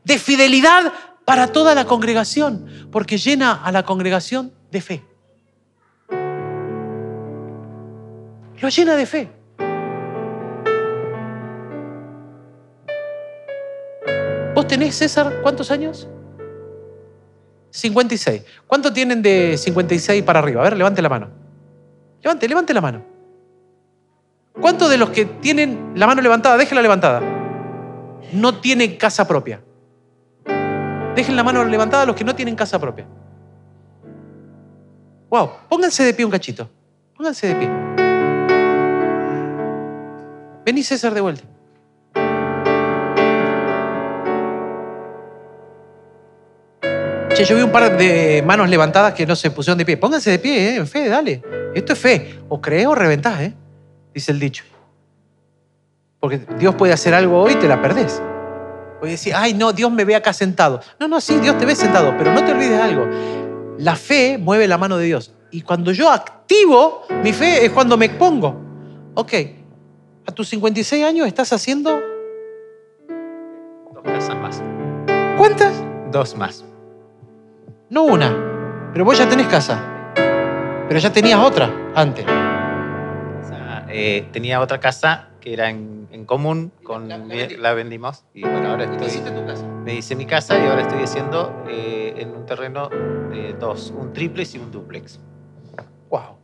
de 0.07 0.19
fidelidad 0.21 0.93
para 1.25 1.49
toda 1.49 1.75
la 1.75 1.85
congregación, 1.85 2.89
porque 2.93 3.19
llena 3.19 3.53
a 3.53 3.73
la 3.73 3.83
congregación 3.83 4.53
de 4.71 4.81
fe. 4.81 5.03
Lo 8.61 8.69
llena 8.69 8.95
de 8.95 9.05
fe. 9.05 9.29
¿Vos 14.55 14.69
tenés, 14.69 14.95
César, 14.95 15.41
cuántos 15.43 15.73
años? 15.73 16.09
56. 17.71 18.45
¿Cuánto 18.69 18.93
tienen 18.93 19.21
de 19.21 19.59
56 19.59 20.23
para 20.23 20.39
arriba? 20.39 20.61
A 20.61 20.65
ver, 20.65 20.77
levante 20.77 21.03
la 21.03 21.09
mano. 21.09 21.31
Levante, 22.23 22.49
levante 22.49 22.73
la 22.73 22.81
mano. 22.81 23.05
¿Cuántos 24.61 24.89
de 24.89 24.99
los 24.99 25.11
que 25.11 25.25
tienen 25.25 25.95
la 25.97 26.07
mano 26.07 26.23
levantada, 26.23 26.57
déjenla 26.57 26.81
levantada, 26.81 27.21
no 28.33 28.61
tienen 28.61 28.97
casa 28.97 29.27
propia? 29.27 29.61
Dejen 31.17 31.35
la 31.35 31.43
mano 31.43 31.65
levantada 31.65 32.05
los 32.05 32.15
que 32.15 32.25
no 32.25 32.35
tienen 32.35 32.55
casa 32.55 32.79
propia. 32.79 33.07
Wow, 35.31 35.51
pónganse 35.67 36.05
de 36.05 36.13
pie 36.13 36.27
un 36.27 36.31
cachito. 36.31 36.69
Pónganse 37.17 37.47
de 37.47 37.55
pie. 37.55 37.71
Vení 40.67 40.83
César 40.83 41.15
de 41.15 41.21
vuelta. 41.23 41.43
Che, 47.35 47.45
yo 47.45 47.57
vi 47.57 47.63
un 47.63 47.73
par 47.73 47.97
de 47.97 48.43
manos 48.47 48.69
levantadas 48.69 49.15
que 49.15 49.25
no 49.25 49.35
se 49.37 49.51
pusieron 49.51 49.79
de 49.79 49.87
pie. 49.87 49.97
Pónganse 49.97 50.31
de 50.31 50.39
pie, 50.39 50.69
¿eh? 50.69 50.77
en 50.77 50.87
fe, 50.87 51.09
dale. 51.09 51.43
Esto 51.75 51.95
es 51.95 51.99
fe. 51.99 52.41
O 52.51 52.61
crees 52.61 52.87
o 52.87 52.95
reventás, 52.95 53.41
¿eh? 53.41 53.55
dice 54.13 54.33
el 54.33 54.39
dicho. 54.39 54.65
Porque 56.21 56.41
Dios 56.59 56.75
puede 56.75 56.93
hacer 56.93 57.15
algo 57.15 57.41
hoy 57.41 57.53
y 57.53 57.57
te 57.57 57.69
la 57.69 57.81
perdés. 57.81 58.21
Puede 59.01 59.13
decir, 59.13 59.35
ay, 59.35 59.55
no, 59.55 59.73
Dios 59.73 59.91
me 59.93 60.05
ve 60.05 60.17
acá 60.17 60.33
sentado. 60.33 60.81
No, 60.99 61.09
no, 61.09 61.21
sí, 61.21 61.39
Dios 61.39 61.59
te 61.59 61.67
ve 61.67 61.77
sentado, 61.77 62.15
pero 62.17 62.33
no 62.33 62.45
te 62.45 62.53
olvides 62.53 62.81
algo. 62.81 63.07
La 63.79 63.95
fe 63.97 64.39
mueve 64.39 64.67
la 64.67 64.79
mano 64.79 64.97
de 64.97 65.05
Dios. 65.05 65.33
Y 65.51 65.63
cuando 65.63 65.93
yo 65.93 66.11
activo 66.11 67.03
mi 67.23 67.33
fe 67.33 67.65
es 67.65 67.73
cuando 67.73 67.97
me 67.97 68.09
pongo. 68.09 68.57
Ok, 69.15 69.33
a 70.27 70.33
tus 70.33 70.49
56 70.49 71.05
años 71.05 71.27
estás 71.27 71.53
haciendo... 71.53 71.99
Dos 73.93 74.03
casas 74.05 74.37
más. 74.37 74.63
¿Cuántas? 75.37 75.83
Dos 76.11 76.37
más. 76.37 76.65
No 77.91 78.05
una, 78.05 78.91
pero 78.93 79.05
vos 79.05 79.19
ya 79.19 79.29
tenés 79.29 79.47
casa. 79.47 79.81
Pero 80.89 81.01
ya 81.01 81.13
tenías 81.13 81.39
otra 81.41 81.71
antes. 81.95 82.25
O 82.25 83.49
sea, 83.49 83.87
eh, 83.89 84.29
tenía 84.33 84.61
otra 84.61 84.79
casa 84.79 85.29
que 85.47 85.53
era 85.53 85.71
en, 85.71 86.09
en 86.11 86.25
común, 86.25 86.73
con 86.83 87.09
La- 87.09 87.19
la 87.19 87.73
vendimos 87.73 88.25
y 88.35 88.41
bueno, 88.43 88.71
ahora 88.71 88.83
estoy, 88.83 89.07
hiciste 89.07 89.31
tu 89.31 89.47
casa. 89.47 89.65
me 89.85 89.95
hice 89.95 90.17
mi 90.17 90.27
casa 90.27 90.59
y 90.59 90.67
ahora 90.67 90.83
estoy 90.83 91.05
haciendo 91.05 91.63
eh, 91.71 92.15
en 92.17 92.31
un 92.35 92.45
terreno 92.47 92.89
de 93.31 93.55
dos, 93.57 93.95
un 93.97 94.13
triplex 94.13 94.57
y 94.57 94.59
un 94.59 94.73
duplex. 94.73 95.21
Wow. 96.11 96.39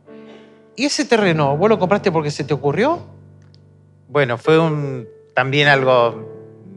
¿Y 0.77 0.85
ese 0.85 1.03
terreno, 1.03 1.57
vos 1.57 1.67
lo 1.67 1.77
compraste 1.77 2.13
porque 2.13 2.31
se 2.31 2.45
te 2.45 2.53
ocurrió? 2.53 2.99
Bueno, 4.07 4.37
fue 4.37 4.57
un, 4.57 5.05
también 5.35 5.67
algo 5.67 6.25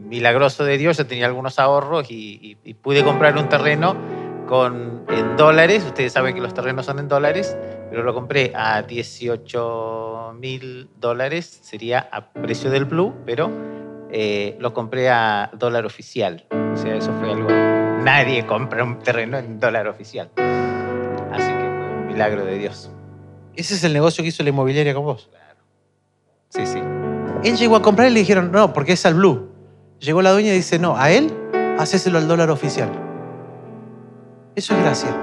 milagroso 0.09 0.65
de 0.65 0.77
Dios. 0.77 0.97
Yo 0.97 1.07
tenía 1.07 1.27
algunos 1.27 1.59
ahorros 1.59 2.11
y, 2.11 2.39
y- 2.41 2.57
y 2.61 2.73
pude 2.73 3.05
comprar 3.05 3.37
un 3.37 3.47
terreno 3.47 3.95
con, 4.47 5.03
en 5.09 5.37
dólares. 5.37 5.83
Ustedes 5.85 6.13
saben 6.13 6.33
que 6.33 6.41
los 6.41 6.53
terrenos 6.53 6.85
son 6.85 6.99
en 6.99 7.07
dólares, 7.07 7.55
pero 7.89 8.03
lo 8.03 8.13
compré 8.13 8.53
a 8.55 8.81
18 8.81 10.35
mil 10.39 10.89
dólares. 10.99 11.59
Sería 11.61 12.09
a 12.11 12.31
precio 12.31 12.71
del 12.71 12.85
blue, 12.85 13.13
pero 13.25 13.51
eh, 14.09 14.55
lo 14.59 14.73
compré 14.73 15.09
a 15.09 15.51
dólar 15.53 15.85
oficial. 15.85 16.45
O 16.73 16.77
sea, 16.77 16.95
eso 16.95 17.13
fue 17.19 17.31
algo... 17.31 17.49
Nadie 18.03 18.45
compra 18.45 18.83
un 18.83 18.99
terreno 18.99 19.37
en 19.37 19.59
dólar 19.59 19.87
oficial. 19.87 20.31
Así 21.31 21.51
que 21.51 21.59
fue 21.59 21.93
un 21.93 22.07
milagro 22.07 22.45
de 22.45 22.57
Dios. 22.57 22.89
Ese 23.55 23.73
es 23.73 23.83
el 23.83 23.93
negocio 23.93 24.23
que 24.23 24.29
hizo 24.29 24.43
la 24.43 24.49
inmobiliaria 24.49 24.93
con 24.93 25.03
vos. 25.03 25.29
Sí, 26.49 26.65
sí. 26.65 26.81
Él 27.43 27.57
llegó 27.57 27.75
a 27.75 27.81
comprar 27.81 28.09
y 28.09 28.13
le 28.13 28.19
dijeron, 28.21 28.51
no, 28.51 28.71
porque 28.73 28.93
es 28.93 29.05
al 29.05 29.15
blue. 29.15 29.49
Llegó 29.99 30.21
la 30.21 30.31
dueña 30.31 30.53
y 30.53 30.57
dice, 30.57 30.79
no, 30.79 30.95
a 30.97 31.11
él, 31.11 31.33
hacéselo 31.77 32.17
al 32.17 32.27
dólar 32.27 32.49
oficial. 32.49 33.06
Eso 34.57 34.73
es 34.73 34.81
gracia. 34.81 35.15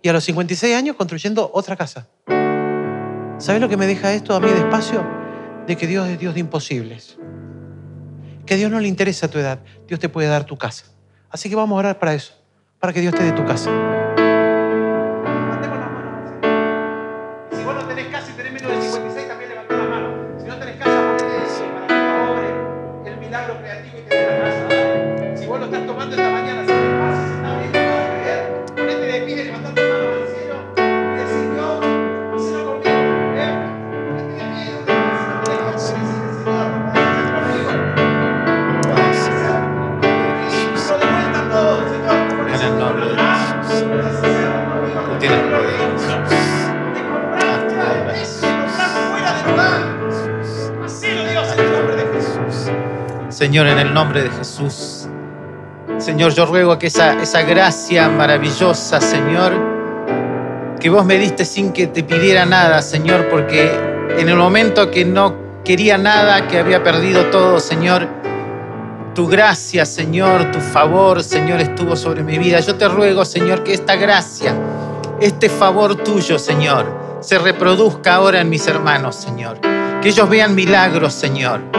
Y 0.00 0.08
a 0.08 0.12
los 0.12 0.22
56 0.22 0.76
años 0.76 0.94
construyendo 0.94 1.50
otra 1.52 1.74
casa. 1.74 2.06
¿Sabes 3.38 3.60
lo 3.60 3.68
que 3.68 3.76
me 3.76 3.88
deja 3.88 4.12
esto 4.12 4.32
a 4.32 4.38
mí 4.38 4.48
despacio? 4.48 5.04
De 5.66 5.76
que 5.76 5.88
Dios 5.88 6.06
es 6.06 6.20
Dios 6.20 6.34
de 6.34 6.40
imposibles. 6.40 7.18
Que 8.46 8.54
a 8.54 8.56
Dios 8.56 8.70
no 8.70 8.78
le 8.78 8.86
interesa 8.86 9.26
tu 9.28 9.40
edad. 9.40 9.58
Dios 9.88 9.98
te 9.98 10.08
puede 10.08 10.28
dar 10.28 10.44
tu 10.44 10.56
casa. 10.56 10.84
Así 11.30 11.48
que 11.48 11.56
vamos 11.56 11.74
a 11.74 11.80
orar 11.80 11.98
para 11.98 12.14
eso. 12.14 12.34
Para 12.78 12.92
que 12.92 13.00
Dios 13.00 13.12
te 13.12 13.24
dé 13.24 13.32
tu 13.32 13.44
casa. 13.44 13.72
El 53.88 53.94
nombre 53.94 54.22
de 54.22 54.30
Jesús. 54.30 55.08
Señor, 55.98 56.32
yo 56.32 56.46
ruego 56.46 56.78
que 56.78 56.88
esa, 56.88 57.20
esa 57.20 57.42
gracia 57.42 58.08
maravillosa, 58.08 59.00
Señor, 59.00 59.52
que 60.78 60.90
vos 60.90 61.04
me 61.04 61.18
diste 61.18 61.44
sin 61.44 61.72
que 61.72 61.86
te 61.86 62.04
pidiera 62.04 62.44
nada, 62.44 62.82
Señor, 62.82 63.28
porque 63.28 63.72
en 64.16 64.28
el 64.28 64.36
momento 64.36 64.90
que 64.90 65.04
no 65.04 65.34
quería 65.64 65.98
nada, 65.98 66.46
que 66.46 66.58
había 66.58 66.82
perdido 66.82 67.24
todo, 67.26 67.58
Señor, 67.58 68.06
tu 69.14 69.26
gracia, 69.26 69.84
Señor, 69.86 70.52
tu 70.52 70.60
favor, 70.60 71.22
Señor, 71.22 71.60
estuvo 71.60 71.96
sobre 71.96 72.22
mi 72.22 72.38
vida. 72.38 72.60
Yo 72.60 72.76
te 72.76 72.86
ruego, 72.88 73.24
Señor, 73.24 73.64
que 73.64 73.72
esta 73.72 73.96
gracia, 73.96 74.54
este 75.20 75.48
favor 75.48 75.96
tuyo, 75.96 76.38
Señor, 76.38 76.86
se 77.20 77.38
reproduzca 77.38 78.14
ahora 78.14 78.40
en 78.40 78.50
mis 78.50 78.66
hermanos, 78.68 79.16
Señor. 79.16 79.58
Que 80.02 80.10
ellos 80.10 80.28
vean 80.28 80.54
milagros, 80.54 81.14
Señor. 81.14 81.77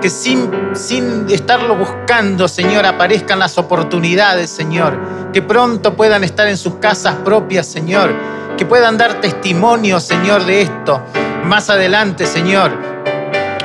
Que 0.00 0.08
sin, 0.08 0.50
sin 0.74 1.26
estarlo 1.30 1.76
buscando, 1.76 2.48
Señor, 2.48 2.86
aparezcan 2.86 3.38
las 3.38 3.58
oportunidades, 3.58 4.50
Señor. 4.50 4.98
Que 5.32 5.42
pronto 5.42 5.94
puedan 5.94 6.24
estar 6.24 6.48
en 6.48 6.56
sus 6.56 6.76
casas 6.76 7.16
propias, 7.24 7.66
Señor. 7.66 8.14
Que 8.56 8.64
puedan 8.64 8.96
dar 8.96 9.20
testimonio, 9.20 10.00
Señor, 10.00 10.44
de 10.44 10.62
esto 10.62 11.02
más 11.44 11.70
adelante, 11.70 12.26
Señor. 12.26 12.72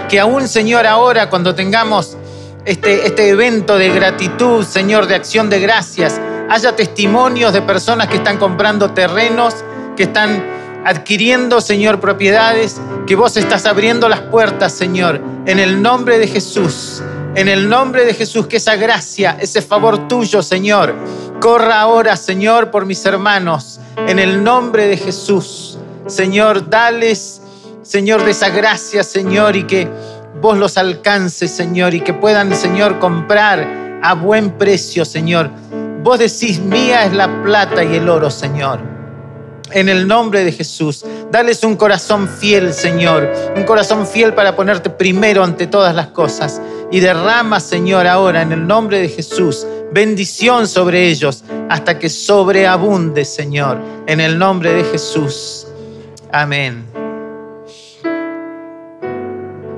Que 0.10 0.20
aún, 0.20 0.48
Señor, 0.48 0.86
ahora 0.86 1.30
cuando 1.30 1.56
tengamos 1.56 2.18
este, 2.66 3.06
este 3.06 3.30
evento 3.30 3.78
de 3.78 3.90
gratitud, 3.90 4.66
Señor, 4.66 5.08
de 5.08 5.16
acción 5.16 5.50
de 5.50 5.60
gracias, 5.60 6.20
haya 6.50 6.76
testimonios 6.76 7.54
de 7.54 7.62
personas 7.62 8.08
que 8.08 8.18
están 8.18 8.38
comprando 8.38 8.92
terrenos, 8.92 9.56
que 9.96 10.04
están 10.04 10.55
adquiriendo, 10.86 11.62
Señor, 11.62 12.00
propiedades, 12.00 12.80
que 13.08 13.16
vos 13.16 13.36
estás 13.38 13.66
abriendo 13.66 14.08
las 14.08 14.22
puertas, 14.22 14.72
Señor, 14.72 15.20
en 15.48 15.60
el 15.60 15.82
nombre 15.82 16.20
de 16.20 16.28
Jesús. 16.28 17.02
En 17.34 17.50
el 17.50 17.68
nombre 17.68 18.06
de 18.06 18.14
Jesús, 18.14 18.48
que 18.48 18.58
esa 18.58 18.78
gracia, 18.78 19.36
ese 19.42 19.62
favor 19.62 20.08
tuyo, 20.08 20.42
Señor, 20.42 20.96
corra 21.42 21.82
ahora, 21.82 22.16
Señor, 22.16 22.72
por 22.72 22.86
mis 22.86 23.06
hermanos. 23.06 23.80
En 24.08 24.20
el 24.20 24.42
nombre 24.42 24.88
de 24.88 24.96
Jesús, 24.96 25.78
Señor, 26.08 26.70
dales, 26.70 27.42
Señor, 27.82 28.24
de 28.24 28.32
esa 28.32 28.50
gracia, 28.50 29.04
Señor, 29.04 29.58
y 29.58 29.64
que 29.64 29.90
vos 30.40 30.58
los 30.58 30.78
alcances, 30.78 31.52
Señor, 31.52 31.94
y 31.94 32.02
que 32.02 32.14
puedan, 32.14 32.56
Señor, 32.56 33.00
comprar 33.00 34.00
a 34.02 34.14
buen 34.14 34.52
precio, 34.52 35.04
Señor. 35.04 35.50
Vos 36.04 36.20
decís, 36.20 36.60
mía 36.60 37.06
es 37.06 37.14
la 37.14 37.44
plata 37.44 37.84
y 37.84 37.96
el 37.96 38.08
oro, 38.08 38.30
Señor 38.30 38.95
en 39.72 39.90
el 39.90 40.08
nombre 40.08 40.44
de 40.44 40.52
Jesús. 40.52 41.06
Dales 41.32 41.64
un 41.64 41.76
corazón 41.76 42.28
fiel, 42.28 42.74
Señor, 42.74 43.32
un 43.56 43.64
corazón 43.64 44.06
fiel 44.08 44.34
para 44.34 44.56
ponerte 44.56 44.90
primero 44.90 45.44
ante 45.44 45.68
todas 45.68 45.96
las 45.96 46.08
cosas. 46.08 46.62
Y 46.92 47.00
derrama, 47.00 47.60
Señor, 47.60 48.08
ahora 48.08 48.42
en 48.42 48.52
el 48.52 48.66
nombre 48.68 49.00
de 49.00 49.10
Jesús, 49.10 49.66
bendición 49.92 50.68
sobre 50.68 51.08
ellos 51.08 51.44
hasta 51.70 51.98
que 52.00 52.10
sobreabunde, 52.10 53.26
Señor, 53.26 53.80
en 54.08 54.20
el 54.20 54.38
nombre 54.38 54.74
de 54.74 54.84
Jesús. 54.84 55.68
Amén. 56.32 56.86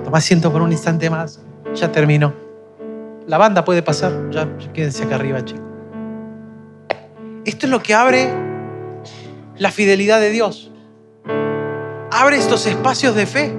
Toma 0.04 0.18
asiento 0.18 0.52
por 0.52 0.62
un 0.62 0.72
instante 0.72 1.10
más. 1.10 1.40
Ya 1.76 1.92
termino. 1.92 2.34
La 3.28 3.38
banda 3.38 3.64
puede 3.64 3.82
pasar. 3.82 4.30
Ya, 4.32 4.48
quédense 4.74 5.04
acá 5.04 5.16
arriba, 5.16 5.44
chicos. 5.44 5.64
Esto 7.46 7.66
es 7.66 7.72
lo 7.72 7.82
que 7.82 7.94
abre 7.94 8.47
la 9.58 9.72
fidelidad 9.72 10.20
de 10.20 10.30
Dios. 10.30 10.72
Abre 12.12 12.38
estos 12.38 12.66
espacios 12.66 13.16
de 13.16 13.26
fe. 13.26 13.54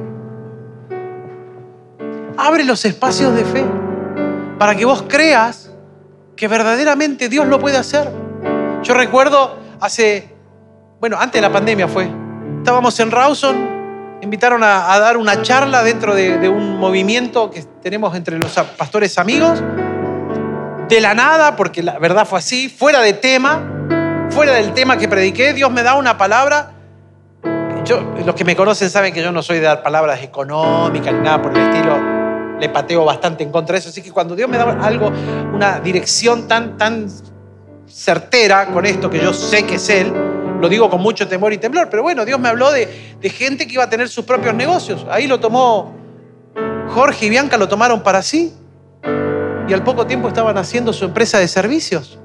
Abre 2.36 2.64
los 2.64 2.84
espacios 2.84 3.34
de 3.34 3.44
fe 3.44 3.64
para 4.58 4.74
que 4.74 4.84
vos 4.84 5.04
creas 5.08 5.72
que 6.36 6.48
verdaderamente 6.48 7.28
Dios 7.28 7.46
lo 7.46 7.58
puede 7.58 7.76
hacer. 7.76 8.08
Yo 8.82 8.94
recuerdo 8.94 9.58
hace, 9.80 10.34
bueno, 11.00 11.16
antes 11.18 11.34
de 11.34 11.40
la 11.40 11.52
pandemia 11.52 11.88
fue, 11.88 12.08
estábamos 12.58 12.98
en 13.00 13.10
Rawson, 13.10 14.18
invitaron 14.22 14.62
a, 14.62 14.98
dar 14.98 15.16
una 15.16 15.42
charla 15.42 15.82
dentro 15.82 16.14
de, 16.14 16.38
de 16.38 16.48
un 16.48 16.78
movimiento 16.78 17.50
que 17.50 17.62
tenemos 17.82 18.14
entre 18.14 18.38
los 18.38 18.52
pastores 18.76 19.18
amigos, 19.18 19.62
de 20.88 21.00
la 21.00 21.14
nada, 21.14 21.56
porque 21.56 21.82
la 21.82 21.98
verdad 21.98 22.26
fue 22.26 22.38
así, 22.38 22.68
fuera 22.68 23.00
de 23.00 23.12
tema, 23.12 23.77
fuera 24.38 24.54
del 24.54 24.72
tema 24.72 24.96
que 24.96 25.08
prediqué, 25.08 25.52
Dios 25.52 25.68
me 25.68 25.82
da 25.82 25.96
una 25.96 26.16
palabra. 26.16 26.70
Yo, 27.84 28.14
los 28.24 28.36
que 28.36 28.44
me 28.44 28.54
conocen 28.54 28.88
saben 28.88 29.12
que 29.12 29.20
yo 29.20 29.32
no 29.32 29.42
soy 29.42 29.56
de 29.56 29.64
dar 29.64 29.82
palabras 29.82 30.22
económicas 30.22 31.12
ni 31.12 31.18
nada 31.22 31.42
por 31.42 31.58
el 31.58 31.68
estilo. 31.68 31.98
Le 32.60 32.68
pateo 32.68 33.04
bastante 33.04 33.42
en 33.42 33.50
contra 33.50 33.72
de 33.72 33.80
eso. 33.80 33.88
Así 33.88 34.00
que 34.00 34.12
cuando 34.12 34.36
Dios 34.36 34.48
me 34.48 34.56
da 34.56 34.78
algo, 34.80 35.10
una 35.52 35.80
dirección 35.80 36.46
tan, 36.46 36.76
tan 36.76 37.08
certera 37.88 38.66
con 38.66 38.86
esto 38.86 39.10
que 39.10 39.18
yo 39.18 39.34
sé 39.34 39.66
que 39.66 39.74
es 39.74 39.88
Él, 39.88 40.12
lo 40.60 40.68
digo 40.68 40.88
con 40.88 41.00
mucho 41.00 41.26
temor 41.26 41.52
y 41.52 41.58
temblor. 41.58 41.88
Pero 41.90 42.04
bueno, 42.04 42.24
Dios 42.24 42.38
me 42.38 42.48
habló 42.48 42.70
de, 42.70 43.16
de 43.20 43.30
gente 43.30 43.66
que 43.66 43.72
iba 43.72 43.82
a 43.82 43.90
tener 43.90 44.08
sus 44.08 44.24
propios 44.24 44.54
negocios. 44.54 45.04
Ahí 45.10 45.26
lo 45.26 45.40
tomó 45.40 45.96
Jorge 46.90 47.26
y 47.26 47.30
Bianca, 47.30 47.56
lo 47.56 47.66
tomaron 47.66 48.04
para 48.04 48.22
sí. 48.22 48.54
Y 49.66 49.72
al 49.72 49.82
poco 49.82 50.06
tiempo 50.06 50.28
estaban 50.28 50.56
haciendo 50.58 50.92
su 50.92 51.06
empresa 51.06 51.40
de 51.40 51.48
servicios 51.48 52.20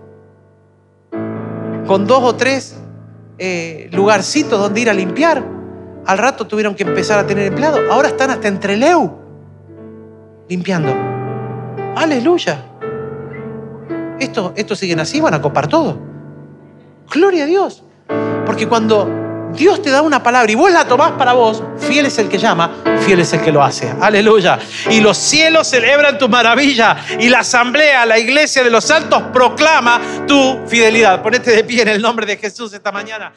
con 1.87 2.07
dos 2.07 2.23
o 2.23 2.35
tres 2.35 2.75
eh, 3.37 3.89
lugarcitos 3.91 4.59
donde 4.59 4.81
ir 4.81 4.89
a 4.89 4.93
limpiar. 4.93 5.43
Al 6.05 6.17
rato 6.17 6.45
tuvieron 6.47 6.75
que 6.75 6.83
empezar 6.83 7.19
a 7.19 7.25
tener 7.25 7.47
empleados. 7.47 7.79
Ahora 7.89 8.09
están 8.09 8.29
hasta 8.29 8.47
entre 8.47 8.77
Leu 8.77 9.11
limpiando. 10.49 10.93
Aleluya. 11.95 12.65
Estos 14.19 14.51
esto 14.55 14.75
siguen 14.75 14.99
así, 14.99 15.21
van 15.21 15.33
a 15.33 15.41
copar 15.41 15.67
todo. 15.67 15.97
Gloria 17.11 17.43
a 17.43 17.47
Dios. 17.47 17.83
Porque 18.45 18.67
cuando 18.67 19.22
Dios 19.53 19.81
te 19.81 19.89
da 19.89 20.01
una 20.01 20.21
palabra 20.21 20.51
y 20.51 20.55
vos 20.55 20.71
la 20.71 20.87
tomás 20.87 21.11
para 21.13 21.33
vos, 21.33 21.63
fiel 21.79 22.07
es 22.07 22.17
el 22.17 22.27
que 22.27 22.37
llama, 22.37 22.71
fiel 23.05 23.19
es 23.19 23.33
el 23.33 23.41
que 23.41 23.51
lo 23.51 23.63
hace. 23.63 23.93
Aleluya. 24.01 24.59
Y 24.89 24.99
los 24.99 25.17
cielos 25.17 25.67
celebran 25.67 26.17
tu 26.17 26.27
maravilla 26.27 26.97
y 27.19 27.29
la 27.29 27.39
asamblea, 27.39 28.05
la 28.05 28.17
iglesia 28.17 28.63
de 28.63 28.69
los 28.69 28.89
altos 28.89 29.21
proclama 29.31 30.01
tu 30.27 30.65
fidelidad. 30.67 31.21
Ponete 31.21 31.51
de 31.51 31.63
pie 31.63 31.83
en 31.83 31.89
el 31.89 32.01
nombre 32.01 32.25
de 32.25 32.37
Jesús 32.37 32.73
esta 32.73 32.91
mañana. 32.91 33.31